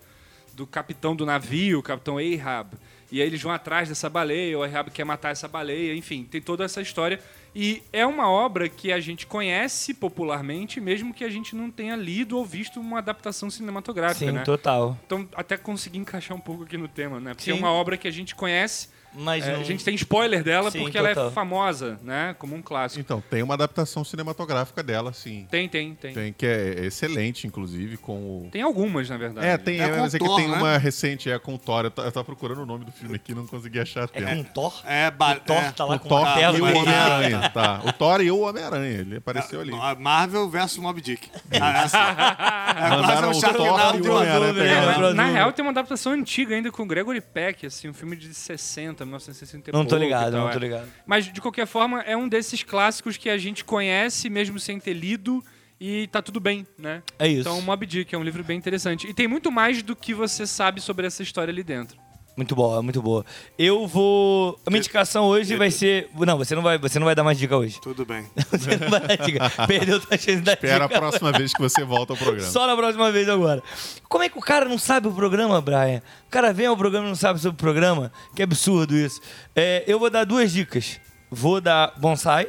do 0.53 0.65
capitão 0.65 1.15
do 1.15 1.25
navio, 1.25 1.79
o 1.79 1.83
capitão 1.83 2.17
Ahab. 2.17 2.75
E 3.09 3.21
aí 3.21 3.27
eles 3.27 3.41
vão 3.41 3.51
atrás 3.53 3.87
dessa 3.87 4.09
baleia, 4.09 4.57
o 4.57 4.63
Ahab 4.63 4.91
quer 4.91 5.05
matar 5.05 5.31
essa 5.31 5.47
baleia, 5.47 5.95
enfim, 5.95 6.23
tem 6.29 6.41
toda 6.41 6.65
essa 6.65 6.81
história. 6.81 7.19
E 7.55 7.81
é 7.93 8.05
uma 8.05 8.29
obra 8.29 8.67
que 8.67 8.91
a 8.91 8.99
gente 8.99 9.25
conhece 9.25 9.93
popularmente, 9.93 10.81
mesmo 10.81 11.13
que 11.13 11.23
a 11.23 11.29
gente 11.29 11.55
não 11.55 11.71
tenha 11.71 11.95
lido 11.95 12.37
ou 12.37 12.45
visto 12.45 12.79
uma 12.79 12.99
adaptação 12.99 13.49
cinematográfica, 13.49 14.25
Sim, 14.25 14.31
né? 14.31 14.43
total. 14.43 14.97
Então, 15.05 15.27
até 15.33 15.57
consegui 15.57 15.97
encaixar 15.97 16.35
um 16.35 16.39
pouco 16.39 16.63
aqui 16.63 16.77
no 16.77 16.87
tema, 16.87 17.19
né? 17.19 17.33
Porque 17.33 17.51
Sim. 17.51 17.57
é 17.57 17.59
uma 17.59 17.71
obra 17.71 17.97
que 17.97 18.07
a 18.07 18.11
gente 18.11 18.35
conhece, 18.35 18.89
Mas 19.13 19.47
é, 19.47 19.53
não... 19.53 19.61
a 19.61 19.63
gente 19.63 19.83
tem 19.83 19.95
spoiler 19.95 20.43
dela 20.43 20.69
Sim, 20.69 20.79
porque 20.81 20.97
ela 20.97 21.09
total. 21.09 21.27
é 21.29 21.31
famosa, 21.31 21.99
né? 22.03 22.35
Como 22.37 22.55
um 22.55 22.61
clássico. 22.61 22.99
Então, 23.01 23.21
tem 23.29 23.41
uma 23.41 23.53
adaptação 23.55 24.03
cinematográfica 24.03 24.83
dela, 24.83 25.11
sim. 25.13 25.47
Tem, 25.49 25.67
tem, 25.67 25.95
tem. 25.95 26.13
Tem, 26.13 26.13
Tem, 26.13 26.33
que 26.33 26.45
é 26.45 26.85
excelente, 26.85 27.47
inclusive, 27.47 27.97
com 27.97 28.13
o. 28.53 28.61
algumas, 28.63 29.09
na 29.09 29.17
verdade. 29.17 29.47
É, 29.47 29.57
tem, 29.57 29.79
É 29.79 29.97
mas 29.99 30.13
é 30.13 30.19
que 30.19 30.25
Thor, 30.25 30.35
tem 30.37 30.47
né? 30.47 30.57
uma 30.57 30.77
recente, 30.77 31.29
é 31.31 31.39
com 31.39 31.55
o 31.55 31.57
Thor. 31.57 31.85
Eu 31.85 31.91
ta- 31.91 32.03
eu 32.03 32.11
tava 32.11 32.23
procurando 32.25 32.61
o 32.61 32.65
nome 32.65 32.85
do 32.85 32.91
filme 32.91 33.15
aqui, 33.15 33.33
não 33.33 33.47
consegui 33.47 33.79
achar 33.79 34.01
a 34.01 34.03
É 34.03 34.07
tempo. 34.07 34.35
com 34.35 34.43
Thor? 34.53 34.81
É, 34.85 35.09
ba- 35.09 35.33
O 35.33 35.39
Thor 35.39 35.57
é. 35.57 35.71
tá 35.71 35.85
lá 35.85 35.95
O 35.95 35.99
com 35.99 36.09
Thor 36.09 36.21
martelo. 36.23 36.57
e 36.57 36.61
o 36.61 36.65
mas- 36.65 36.75
Homem-Aranha, 36.77 37.49
tá. 37.53 37.81
O 37.85 37.93
Thor 37.93 38.21
e 38.21 38.31
o 38.31 38.39
Homem-Aranha, 38.41 38.99
ele 38.99 39.17
apareceu 39.17 39.61
ali. 39.61 39.73
A 39.73 39.95
Marvel 39.95 40.49
versus 40.49 40.77
Mob 40.77 41.01
Dick. 41.01 41.29
Ah, 41.59 41.83
assim. 41.83 41.97
É 41.97 42.87
quase 42.89 43.01
Mandaram 43.01 43.27
um 43.29 43.31
o 43.31 43.41
Thor 43.41 43.55
e 43.55 44.07
o 44.09 44.13
Homem-Aranha 44.15 44.63
É, 44.63 44.99
né? 44.99 45.13
na 45.13 45.25
real, 45.27 45.51
tem 45.53 45.63
uma 45.63 45.71
adaptação 45.71 46.11
antiga 46.11 46.55
ainda 46.55 46.71
com 46.71 46.85
Gregory 46.87 47.21
Peck, 47.21 47.65
assim, 47.65 47.89
um 47.89 47.93
filme 47.93 48.15
de 48.15 48.33
60, 48.33 48.96
1960 49.05 49.69
e 49.69 49.73
Não 49.73 49.85
tô 49.85 49.97
ligado, 49.97 50.31
tal, 50.31 50.41
não 50.41 50.49
é. 50.49 50.53
tô 50.53 50.59
ligado. 50.59 50.87
Mas, 51.05 51.31
de 51.31 51.39
qualquer 51.41 51.67
forma, 51.67 52.01
é 52.01 52.15
um 52.15 52.27
desses 52.27 52.63
clássicos 52.63 53.17
que 53.17 53.29
a 53.29 53.37
gente 53.37 53.63
conhece, 53.63 54.29
mesmo 54.29 54.59
sem 54.59 54.79
ter 54.79 54.93
lido, 54.93 55.43
e 55.79 56.07
tá 56.07 56.21
tudo 56.21 56.39
bem, 56.39 56.65
né? 56.77 57.03
É 57.19 57.27
isso. 57.27 57.41
Então, 57.41 57.61
Mob 57.61 57.85
Dick 57.85 58.13
é 58.13 58.17
um 58.17 58.23
livro 58.23 58.43
bem 58.43 58.57
interessante. 58.57 59.07
E 59.07 59.13
tem 59.13 59.27
muito 59.27 59.51
mais 59.51 59.83
do 59.83 59.95
que 59.95 60.13
você 60.13 60.47
sabe 60.47 60.81
sobre 60.81 61.05
essa 61.05 61.21
história 61.21 61.51
ali 61.51 61.63
dentro. 61.63 61.97
Muito 62.37 62.55
boa, 62.55 62.83
muito 62.83 63.01
boa. 63.01 63.25
Eu 63.57 63.87
vou. 63.87 64.59
A 64.63 64.69
minha 64.69 64.77
indicação 64.79 65.25
hoje 65.25 65.55
vai 65.55 65.71
ser. 65.71 66.07
Não, 66.15 66.37
você 66.37 66.53
não 66.53 66.61
vai, 66.61 66.77
você 66.77 66.99
não 66.99 67.05
vai 67.05 67.15
dar 67.15 67.23
mais 67.23 67.35
dica 67.39 67.57
hoje. 67.57 67.81
Tudo 67.81 68.05
bem. 68.05 68.27
Você 68.51 68.77
não 68.77 68.89
vai 68.91 68.99
dar 69.01 69.17
dica. 69.17 69.49
Perdeu 69.65 69.97
a 70.11 70.17
chance 70.17 70.41
da 70.41 70.53
Espera 70.53 70.83
a 70.85 70.87
dica. 70.87 70.99
próxima 70.99 71.31
vez 71.31 71.51
que 71.51 71.59
você 71.59 71.83
volta 71.83 72.13
ao 72.13 72.17
programa. 72.17 72.47
Só 72.47 72.67
na 72.67 72.75
próxima 72.77 73.11
vez 73.11 73.27
agora. 73.27 73.63
Como 74.07 74.23
é 74.23 74.29
que 74.29 74.37
o 74.37 74.41
cara 74.41 74.65
não 74.69 74.77
sabe 74.77 75.07
o 75.07 75.11
programa, 75.11 75.59
Brian? 75.59 76.01
O 76.27 76.29
cara 76.29 76.53
vem 76.53 76.67
ao 76.67 76.77
programa 76.77 77.07
e 77.07 77.09
não 77.09 77.15
sabe 77.15 77.39
sobre 77.39 77.55
o 77.55 77.57
programa? 77.59 78.11
Que 78.35 78.43
absurdo 78.43 78.95
isso. 78.95 79.19
É, 79.55 79.83
eu 79.87 79.97
vou 79.97 80.09
dar 80.11 80.23
duas 80.23 80.51
dicas. 80.51 80.99
Vou 81.31 81.59
dar 81.59 81.93
Bonsai, 81.97 82.47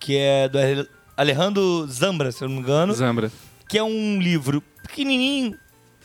que 0.00 0.16
é 0.16 0.48
do 0.48 0.58
Ale- 0.58 0.88
Alejandro 1.16 1.86
Zambra, 1.86 2.32
se 2.32 2.42
eu 2.42 2.48
não 2.48 2.56
me 2.56 2.60
engano. 2.62 2.92
Zambra. 2.92 3.30
que 3.68 3.78
é 3.78 3.82
um 3.84 4.18
livro 4.20 4.60
pequenininho, 4.82 5.56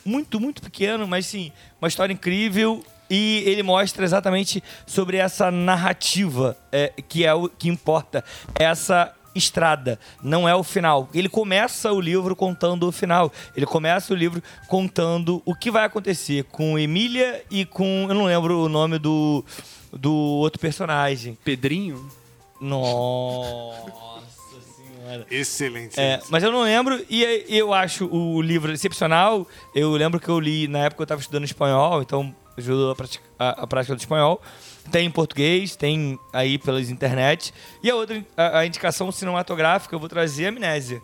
muito, 0.04 0.38
muito 0.40 0.62
pequeno, 0.62 1.06
mas 1.08 1.26
sim, 1.26 1.50
uma 1.80 1.88
história 1.88 2.12
incrível. 2.12 2.84
E 3.10 3.42
ele 3.46 3.62
mostra 3.62 4.04
exatamente 4.04 4.62
sobre 4.86 5.16
essa 5.16 5.50
narrativa 5.50 6.56
é, 6.70 6.92
que 7.08 7.24
é 7.24 7.32
o 7.32 7.48
que 7.48 7.68
importa. 7.68 8.24
Essa 8.54 9.14
estrada, 9.34 9.98
não 10.22 10.48
é 10.48 10.54
o 10.54 10.62
final. 10.62 11.08
Ele 11.14 11.28
começa 11.28 11.92
o 11.92 12.00
livro 12.00 12.36
contando 12.36 12.86
o 12.88 12.92
final. 12.92 13.32
Ele 13.56 13.64
começa 13.64 14.12
o 14.12 14.16
livro 14.16 14.42
contando 14.66 15.40
o 15.44 15.54
que 15.54 15.70
vai 15.70 15.84
acontecer 15.84 16.44
com 16.44 16.78
Emília 16.78 17.42
e 17.50 17.64
com. 17.64 18.06
Eu 18.08 18.14
não 18.14 18.24
lembro 18.24 18.64
o 18.64 18.68
nome 18.68 18.98
do, 18.98 19.44
do 19.92 20.12
outro 20.12 20.60
personagem. 20.60 21.38
Pedrinho? 21.44 22.10
Nossa 22.60 23.92
senhora. 24.76 25.26
Excelente. 25.30 25.98
É, 25.98 26.20
mas 26.28 26.42
eu 26.42 26.50
não 26.50 26.62
lembro 26.62 27.02
e 27.08 27.44
eu 27.48 27.72
acho 27.72 28.06
o 28.06 28.42
livro 28.42 28.72
excepcional. 28.72 29.46
Eu 29.74 29.92
lembro 29.92 30.20
que 30.20 30.28
eu 30.28 30.38
li 30.38 30.68
na 30.68 30.80
época 30.80 31.02
eu 31.02 31.04
estava 31.04 31.20
estudando 31.20 31.44
espanhol, 31.44 32.02
então 32.02 32.34
ajudou 32.60 32.94
a, 33.38 33.44
a- 33.44 33.62
a 33.62 33.66
prática 33.66 33.94
do 33.94 33.98
espanhol. 34.00 34.40
Tem 34.90 35.06
em 35.06 35.10
português, 35.10 35.76
tem 35.76 36.18
aí 36.32 36.58
pelas 36.58 36.88
internet. 36.90 37.52
E 37.82 37.90
a 37.90 37.94
outra, 37.94 38.24
a, 38.36 38.58
a 38.60 38.66
indicação 38.66 39.12
cinematográfica, 39.12 39.94
eu 39.94 39.98
vou 40.00 40.08
trazer 40.08 40.46
Amnésia. 40.46 41.00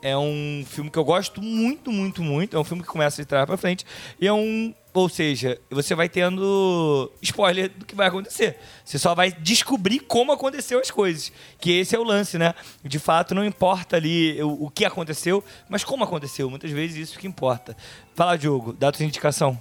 É 0.00 0.16
um 0.16 0.64
filme 0.66 0.90
que 0.90 0.98
eu 0.98 1.04
gosto 1.04 1.42
muito, 1.42 1.90
muito, 1.90 2.22
muito. 2.22 2.56
É 2.56 2.60
um 2.60 2.64
filme 2.64 2.82
que 2.82 2.88
começa 2.88 3.20
de 3.20 3.26
trás 3.26 3.44
pra 3.46 3.56
frente. 3.56 3.84
E 4.20 4.26
é 4.28 4.32
um. 4.32 4.72
Ou 4.94 5.08
seja, 5.08 5.60
você 5.70 5.94
vai 5.94 6.08
tendo 6.08 7.10
spoiler 7.22 7.68
do 7.70 7.84
que 7.84 7.94
vai 7.94 8.06
acontecer. 8.08 8.58
Você 8.84 8.98
só 8.98 9.14
vai 9.14 9.30
descobrir 9.32 10.00
como 10.00 10.32
aconteceu 10.32 10.78
as 10.80 10.90
coisas. 10.90 11.32
Que 11.60 11.80
esse 11.80 11.94
é 11.94 11.98
o 11.98 12.04
lance, 12.04 12.38
né? 12.38 12.54
De 12.84 12.98
fato, 12.98 13.34
não 13.34 13.44
importa 13.44 13.96
ali 13.96 14.40
o, 14.42 14.64
o 14.66 14.70
que 14.70 14.84
aconteceu, 14.84 15.42
mas 15.68 15.82
como 15.84 16.02
aconteceu. 16.04 16.48
Muitas 16.48 16.70
vezes 16.70 17.10
isso 17.10 17.18
que 17.18 17.26
importa. 17.26 17.76
Fala, 18.14 18.36
Diogo, 18.38 18.72
dá 18.72 18.88
a 18.88 18.92
tua 18.92 19.04
indicação. 19.04 19.60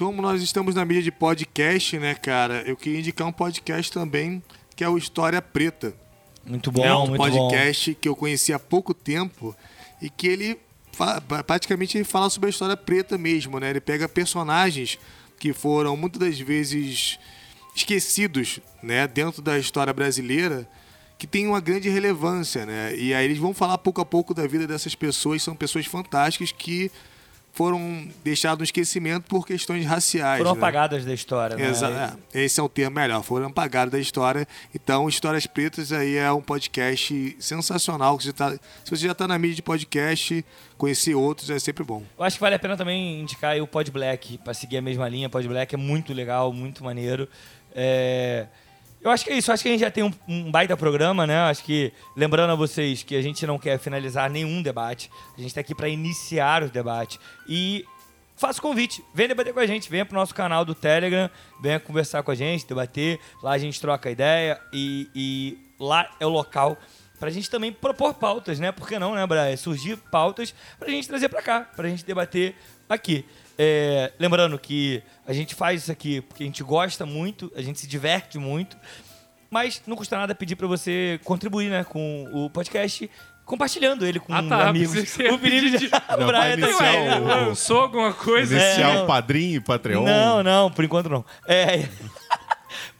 Como 0.00 0.22
nós 0.22 0.40
estamos 0.40 0.74
na 0.74 0.82
mídia 0.82 1.02
de 1.02 1.12
podcast, 1.12 1.98
né, 1.98 2.14
cara? 2.14 2.62
Eu 2.66 2.74
queria 2.74 3.00
indicar 3.00 3.26
um 3.26 3.32
podcast 3.32 3.92
também, 3.92 4.42
que 4.74 4.82
é 4.82 4.88
o 4.88 4.96
História 4.96 5.42
Preta. 5.42 5.92
Muito 6.42 6.72
bom, 6.72 6.82
é 6.82 6.96
um 6.96 7.14
podcast 7.18 7.94
que 7.96 8.08
eu 8.08 8.16
conheci 8.16 8.50
há 8.50 8.58
pouco 8.58 8.94
tempo 8.94 9.54
e 10.00 10.08
que 10.08 10.26
ele 10.26 10.58
praticamente 11.46 11.98
ele 11.98 12.04
fala 12.04 12.30
sobre 12.30 12.46
a 12.46 12.50
história 12.50 12.78
preta 12.78 13.18
mesmo, 13.18 13.60
né? 13.60 13.68
Ele 13.68 13.80
pega 13.80 14.08
personagens 14.08 14.98
que 15.38 15.52
foram 15.52 15.94
muitas 15.98 16.18
das 16.18 16.40
vezes 16.40 17.18
esquecidos, 17.76 18.58
né, 18.82 19.06
dentro 19.06 19.42
da 19.42 19.58
história 19.58 19.92
brasileira, 19.92 20.66
que 21.18 21.26
tem 21.26 21.46
uma 21.46 21.60
grande 21.60 21.90
relevância, 21.90 22.64
né? 22.64 22.96
E 22.96 23.12
aí 23.12 23.26
eles 23.26 23.36
vão 23.36 23.52
falar 23.52 23.76
pouco 23.76 24.00
a 24.00 24.06
pouco 24.06 24.32
da 24.32 24.46
vida 24.46 24.66
dessas 24.66 24.94
pessoas, 24.94 25.42
são 25.42 25.54
pessoas 25.54 25.84
fantásticas 25.84 26.52
que 26.52 26.90
foram 27.60 28.08
deixadas 28.24 28.56
no 28.56 28.64
esquecimento 28.64 29.24
por 29.24 29.46
questões 29.46 29.84
raciais. 29.84 30.38
Foram 30.38 30.54
né? 30.54 30.58
apagadas 30.58 31.04
da 31.04 31.12
história, 31.12 31.56
né? 31.58 31.68
Exa 31.68 32.18
é, 32.32 32.42
esse 32.42 32.58
é 32.58 32.62
o 32.62 32.70
termo 32.70 32.96
melhor, 32.96 33.22
foram 33.22 33.48
apagados 33.48 33.92
da 33.92 33.98
história. 33.98 34.48
Então, 34.74 35.06
Histórias 35.06 35.46
Pretas 35.46 35.92
aí 35.92 36.16
é 36.16 36.32
um 36.32 36.40
podcast 36.40 37.36
sensacional. 37.38 38.16
Que 38.16 38.24
você 38.24 38.32
tá, 38.32 38.52
se 38.52 38.90
você 38.90 39.04
já 39.04 39.12
está 39.12 39.28
na 39.28 39.38
mídia 39.38 39.56
de 39.56 39.62
podcast, 39.62 40.42
conhecer 40.78 41.14
outros 41.14 41.50
é 41.50 41.58
sempre 41.58 41.84
bom. 41.84 42.02
Eu 42.18 42.24
acho 42.24 42.36
que 42.36 42.40
vale 42.40 42.54
a 42.54 42.58
pena 42.58 42.78
também 42.78 43.20
indicar 43.20 43.50
aí 43.50 43.60
o 43.60 43.66
Pod 43.66 43.90
Black, 43.90 44.38
pra 44.38 44.54
seguir 44.54 44.78
a 44.78 44.82
mesma 44.82 45.06
linha. 45.06 45.28
Pod 45.28 45.46
Black 45.46 45.74
é 45.74 45.78
muito 45.78 46.14
legal, 46.14 46.54
muito 46.54 46.82
maneiro. 46.82 47.28
É, 47.74 48.46
Eu 49.02 49.10
acho 49.10 49.24
que 49.24 49.30
é 49.30 49.38
isso, 49.38 49.50
acho 49.50 49.62
que 49.62 49.68
a 49.70 49.72
gente 49.72 49.80
já 49.80 49.90
tem 49.90 50.04
um, 50.04 50.12
um 50.28 50.50
baita 50.50 50.76
programa, 50.76 51.26
né? 51.26 51.38
Acho 51.38 51.64
que, 51.64 51.90
lembrando 52.14 52.50
a 52.50 52.54
vocês 52.54 53.02
que 53.02 53.16
a 53.16 53.22
gente 53.22 53.46
não 53.46 53.58
quer 53.58 53.78
finalizar 53.78 54.28
nenhum 54.28 54.60
debate, 54.62 55.10
a 55.36 55.40
gente 55.40 55.54
tá 55.54 55.62
aqui 55.62 55.74
para 55.74 55.88
iniciar 55.88 56.62
o 56.62 56.68
debate. 56.68 57.18
E 57.48 57.86
faça 58.36 58.58
o 58.58 58.62
convite, 58.62 59.02
venha 59.14 59.28
debater 59.28 59.54
com 59.54 59.60
a 59.60 59.66
gente, 59.66 59.90
venha 59.90 60.04
pro 60.04 60.14
nosso 60.14 60.34
canal 60.34 60.66
do 60.66 60.74
Telegram, 60.74 61.30
venha 61.62 61.80
conversar 61.80 62.22
com 62.22 62.30
a 62.30 62.34
gente, 62.34 62.66
debater. 62.66 63.18
Lá 63.42 63.52
a 63.52 63.58
gente 63.58 63.80
troca 63.80 64.10
ideia 64.10 64.60
e, 64.70 65.08
e 65.14 65.58
lá 65.78 66.10
é 66.20 66.26
o 66.26 66.30
local 66.30 66.76
pra 67.18 67.30
gente 67.30 67.48
também 67.50 67.72
propor 67.72 68.14
pautas, 68.14 68.58
né? 68.58 68.70
Por 68.70 68.86
que 68.86 68.98
não, 68.98 69.14
né, 69.14 69.26
Brian? 69.26 69.56
Surgir 69.56 69.96
pautas 69.96 70.54
pra 70.78 70.88
gente 70.90 71.08
trazer 71.08 71.28
pra 71.30 71.40
cá, 71.40 71.60
pra 71.60 71.88
gente 71.88 72.04
debater 72.04 72.54
aqui. 72.88 73.24
É, 73.62 74.10
lembrando 74.18 74.58
que 74.58 75.02
a 75.26 75.34
gente 75.34 75.54
faz 75.54 75.82
isso 75.82 75.92
aqui 75.92 76.22
porque 76.22 76.42
a 76.42 76.46
gente 76.46 76.62
gosta 76.62 77.04
muito, 77.04 77.52
a 77.54 77.60
gente 77.60 77.78
se 77.78 77.86
diverte 77.86 78.38
muito, 78.38 78.74
mas 79.50 79.82
não 79.86 79.96
custa 79.96 80.16
nada 80.16 80.34
pedir 80.34 80.56
pra 80.56 80.66
você 80.66 81.20
contribuir, 81.24 81.68
né, 81.68 81.84
com 81.84 82.24
o 82.32 82.48
podcast, 82.48 83.10
compartilhando 83.44 84.06
ele 84.06 84.18
com 84.18 84.32
Ah, 84.32 84.42
tá, 84.44 84.68
amigos. 84.68 84.96
O 84.96 85.38
Felipe 85.38 85.88
já- 85.88 86.02
Não, 86.16 86.24
o 86.28 86.32
vai 86.32 86.56
Brian 86.56 86.68
iniciar 86.68 86.78
também, 86.78 87.00
o- 87.00 87.24
né? 87.26 87.34
Lançou 87.34 87.80
alguma 87.82 88.12
coisa? 88.14 88.54
Iniciar 88.54 88.94
É, 88.96 89.02
o 89.02 89.06
padrinho 89.06 89.56
e 89.56 89.60
Patreon. 89.60 90.04
Não, 90.04 90.42
não, 90.42 90.70
por 90.70 90.82
enquanto 90.84 91.10
não. 91.10 91.22
É. 91.46 91.86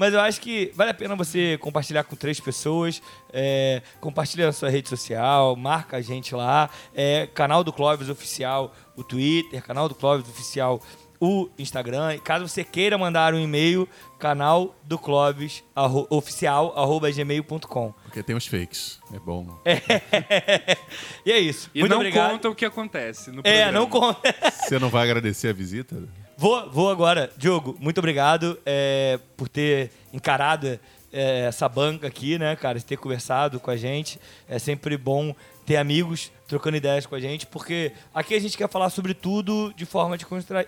Mas 0.00 0.14
eu 0.14 0.20
acho 0.20 0.40
que 0.40 0.72
vale 0.74 0.92
a 0.92 0.94
pena 0.94 1.14
você 1.14 1.58
compartilhar 1.58 2.04
com 2.04 2.16
três 2.16 2.40
pessoas. 2.40 3.02
É, 3.30 3.82
compartilha 4.00 4.46
na 4.46 4.52
sua 4.52 4.70
rede 4.70 4.88
social, 4.88 5.54
marca 5.56 5.98
a 5.98 6.00
gente 6.00 6.34
lá. 6.34 6.70
É, 6.94 7.26
canal 7.34 7.62
do 7.62 7.70
Clóvis 7.70 8.08
Oficial, 8.08 8.74
o 8.96 9.04
Twitter, 9.04 9.62
canal 9.62 9.90
do 9.90 9.94
Clóvis 9.94 10.26
Oficial, 10.26 10.80
o 11.20 11.50
Instagram. 11.58 12.14
E 12.14 12.18
caso 12.18 12.48
você 12.48 12.64
queira 12.64 12.96
mandar 12.96 13.34
um 13.34 13.38
e-mail, 13.38 13.86
canal 14.18 14.74
do 14.84 14.98
Clóvis 14.98 15.62
arro, 15.76 16.06
oficial, 16.08 16.72
arroba 16.78 17.10
gmail.com. 17.12 17.92
Porque 18.04 18.22
tem 18.22 18.34
os 18.34 18.46
fakes. 18.46 18.98
É 19.14 19.18
bom. 19.18 19.46
E 21.26 21.30
é 21.32 21.38
isso. 21.38 21.70
E 21.74 21.80
Muito 21.80 21.90
não 21.90 21.98
obrigado. 21.98 22.30
conta 22.30 22.48
o 22.48 22.54
que 22.54 22.64
acontece 22.64 23.30
no 23.30 23.40
É, 23.40 23.64
programa. 23.66 23.72
não 23.72 23.86
conta. 23.86 24.34
Você 24.50 24.78
não 24.78 24.88
vai 24.88 25.04
agradecer 25.04 25.48
a 25.48 25.52
visita? 25.52 26.08
Vou, 26.40 26.70
vou 26.70 26.90
agora. 26.90 27.30
Diogo, 27.36 27.76
muito 27.78 27.98
obrigado 27.98 28.58
é, 28.64 29.20
por 29.36 29.46
ter 29.46 29.90
encarado 30.10 30.80
é, 31.12 31.40
essa 31.40 31.68
banca 31.68 32.06
aqui, 32.06 32.38
né, 32.38 32.56
cara? 32.56 32.80
Ter 32.80 32.96
conversado 32.96 33.60
com 33.60 33.70
a 33.70 33.76
gente. 33.76 34.18
É 34.48 34.58
sempre 34.58 34.96
bom 34.96 35.34
ter 35.66 35.76
amigos 35.76 36.32
trocando 36.48 36.78
ideias 36.78 37.04
com 37.04 37.14
a 37.14 37.20
gente, 37.20 37.46
porque 37.46 37.92
aqui 38.14 38.34
a 38.34 38.40
gente 38.40 38.56
quer 38.56 38.70
falar 38.70 38.88
sobre 38.88 39.12
tudo 39.12 39.70
de 39.76 39.84
forma 39.84 40.16
de 40.16 40.24
constra... 40.24 40.66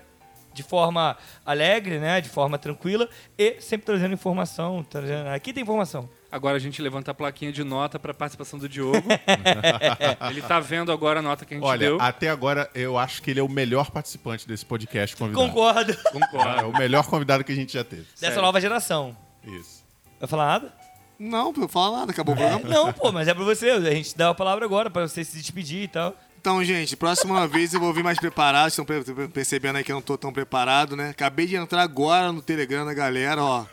de 0.53 0.63
forma 0.63 1.17
alegre, 1.43 1.99
né? 1.99 2.21
De 2.21 2.29
forma 2.29 2.59
tranquila 2.59 3.09
e 3.39 3.59
sempre 3.59 3.87
trazendo 3.87 4.13
informação. 4.13 4.85
Trazendo... 4.85 5.29
Aqui 5.29 5.55
tem 5.55 5.63
informação. 5.63 6.07
Agora 6.33 6.57
a 6.57 6.59
gente 6.59 6.81
levanta 6.81 7.11
a 7.11 7.15
plaquinha 7.15 7.53
de 7.53 7.63
nota 7.63 7.99
pra 7.99 8.15
participação 8.15 8.59
do 8.59 8.67
Diogo. 8.67 9.07
ele 10.31 10.41
tá 10.43 10.59
vendo 10.59 10.91
agora 10.91 11.19
a 11.19 11.23
nota 11.23 11.45
que 11.45 11.53
a 11.53 11.57
gente 11.59 11.67
Olha, 11.67 11.79
deu. 11.89 12.01
até 12.01 12.31
agora 12.31 12.71
eu 12.75 12.97
acho 12.99 13.21
que 13.23 13.31
ele 13.31 13.39
é 13.39 13.43
o 13.43 13.49
melhor 13.51 13.91
participante 13.91 14.49
desse 14.49 14.65
podcast 14.65 15.15
convidado. 15.15 15.47
Concordo. 15.47 15.93
Ah, 15.93 16.09
É 16.09 16.13
Concordo. 16.13 16.69
o 16.71 16.73
melhor 16.79 17.05
convidado 17.07 17.45
que 17.45 17.53
a 17.53 17.55
gente 17.55 17.75
já 17.75 17.85
teve. 17.85 18.03
Dessa 18.03 18.27
Sério. 18.29 18.41
nova 18.43 18.59
geração. 18.63 19.15
Isso. 19.45 19.85
Vai 20.19 20.27
falar 20.29 20.47
nada? 20.47 20.73
Não, 21.19 21.53
não 21.53 21.69
fala 21.69 21.99
nada, 21.99 22.13
acabou 22.13 22.35
o 22.35 22.39
programa. 22.39 22.67
Não, 22.69 22.93
pô, 22.95 23.13
mas 23.13 23.29
é 23.29 23.35
pra 23.35 23.45
você. 23.45 23.69
A 23.71 23.81
gente 23.95 24.17
dá 24.17 24.31
a 24.31 24.35
palavra 24.35 24.65
agora 24.65 24.89
pra 24.91 25.07
você 25.07 25.23
se 25.23 25.37
despedir 25.37 25.83
e 25.83 25.89
tal. 25.89 26.17
Então, 26.41 26.65
gente, 26.65 26.97
próxima 26.97 27.47
vez 27.47 27.75
eu 27.75 27.79
vou 27.79 27.93
vir 27.93 28.03
mais 28.03 28.19
preparado. 28.19 28.71
Vocês 28.71 28.89
estão 29.07 29.29
percebendo 29.29 29.77
aí 29.77 29.85
que 29.85 29.93
eu 29.93 29.97
não 29.97 30.03
tô 30.03 30.17
tão 30.19 30.33
preparado, 30.33 30.97
né? 30.97 31.11
Acabei 31.11 31.47
de 31.47 31.57
entrar 31.57 31.83
agora 31.83 32.33
no 32.33 32.41
Telegram 32.43 32.85
da 32.87 32.95
galera, 32.95 33.43
ó. 33.45 33.65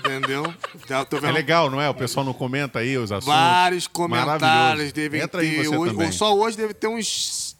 Entendeu? 0.00 0.52
Já 0.88 1.04
tô 1.04 1.16
É 1.18 1.30
legal, 1.32 1.70
não 1.70 1.80
é? 1.80 1.88
O 1.88 1.94
pessoal 1.94 2.24
não 2.26 2.34
comenta 2.34 2.80
aí 2.80 2.96
os 2.98 3.10
assuntos. 3.10 3.26
vários 3.34 3.86
comentários. 3.86 4.92
Devem 4.92 5.20
Entra 5.22 5.40
aí 5.40 5.50
ter 5.56 5.64
você 5.64 5.76
hoje, 5.76 5.92
também. 5.92 6.06
ou 6.08 6.12
só 6.12 6.34
hoje 6.36 6.56
deve 6.56 6.74
ter 6.74 6.88
uns 6.88 7.56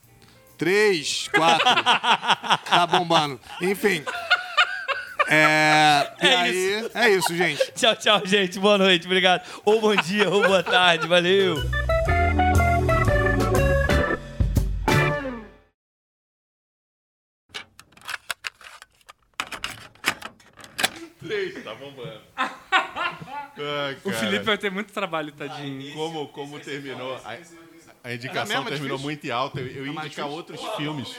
três, 0.59 1.29
quatro. 1.35 1.65
tá 1.65 2.87
bombando. 2.87 3.41
Enfim. 3.63 4.03
É, 5.27 6.11
e 6.23 6.27
É 6.27 6.37
aí, 6.37 6.91
é 6.95 7.09
isso, 7.11 7.35
gente. 7.35 7.73
Tchau, 7.73 7.97
tchau, 7.97 8.21
gente. 8.27 8.59
Boa 8.59 8.77
noite, 8.77 9.07
obrigado. 9.07 9.43
Ou 9.65 9.81
bom 9.81 9.97
dia, 9.97 10.29
ou 10.29 10.43
boa 10.43 10.63
tarde. 10.63 11.07
Valeu. 11.07 11.57
Tá 21.63 21.75
bombando. 21.75 22.21
Ai, 22.37 23.97
O 24.05 24.13
Felipe 24.13 24.45
vai 24.45 24.59
ter 24.59 24.71
muito 24.71 24.93
trabalho, 24.93 25.33
tadinho. 25.33 25.93
Como, 25.95 26.29
como 26.29 26.59
terminou? 26.61 27.19
Aí- 27.25 27.43
A 28.03 28.13
indicação 28.15 28.57
mesmo? 28.57 28.69
É 28.69 28.73
terminou 28.73 28.99
difícil? 28.99 29.05
muito 29.21 29.33
alta. 29.33 29.61
Eu, 29.61 29.67
eu 29.69 29.87
ia 29.87 29.93
indicar 29.93 30.09
difícil? 30.09 30.27
outros 30.31 30.61
filmes. 30.77 31.17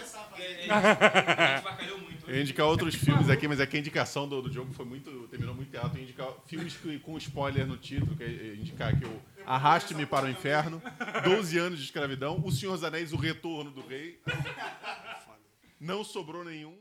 Avacalhou 0.70 1.98
muito. 2.02 2.16
Eu 2.30 2.36
ia 2.36 2.42
indicar 2.42 2.66
outros 2.68 2.96
filmes 2.96 3.30
aqui, 3.30 3.48
mas 3.48 3.60
é 3.60 3.66
que 3.66 3.78
a 3.78 3.80
indicação 3.80 4.28
do, 4.28 4.42
do 4.42 4.52
jogo 4.52 4.74
foi 4.74 4.86
muito, 4.86 5.28
terminou 5.30 5.54
muito 5.56 5.76
alta. 5.78 5.96
Eu 5.96 6.00
ia 6.00 6.04
indicar 6.04 6.28
filmes 6.48 6.76
que- 6.76 7.00
com 7.00 7.18
spoiler 7.18 7.66
no 7.66 7.78
título, 7.78 8.16
que 8.16 8.24
é 8.24 8.28
é 8.28 8.56
indicar 8.56 8.94
aqui 8.94 9.06
o 9.06 9.22
Arraste-me 9.46 10.06
para 10.08 10.26
o 10.26 10.30
Inferno, 10.30 10.82
12 11.24 11.58
anos 11.60 11.78
de 11.80 11.86
escravidão, 11.86 12.42
O 12.44 12.52
Senhor 12.52 12.74
dos 12.74 12.84
Anéis, 12.84 13.14
O 13.14 13.16
Retorno 13.18 13.70
do 13.72 13.82
Rei. 13.88 14.20
Não 15.80 16.04
sobrou 16.04 16.44
nenhum. 16.44 16.76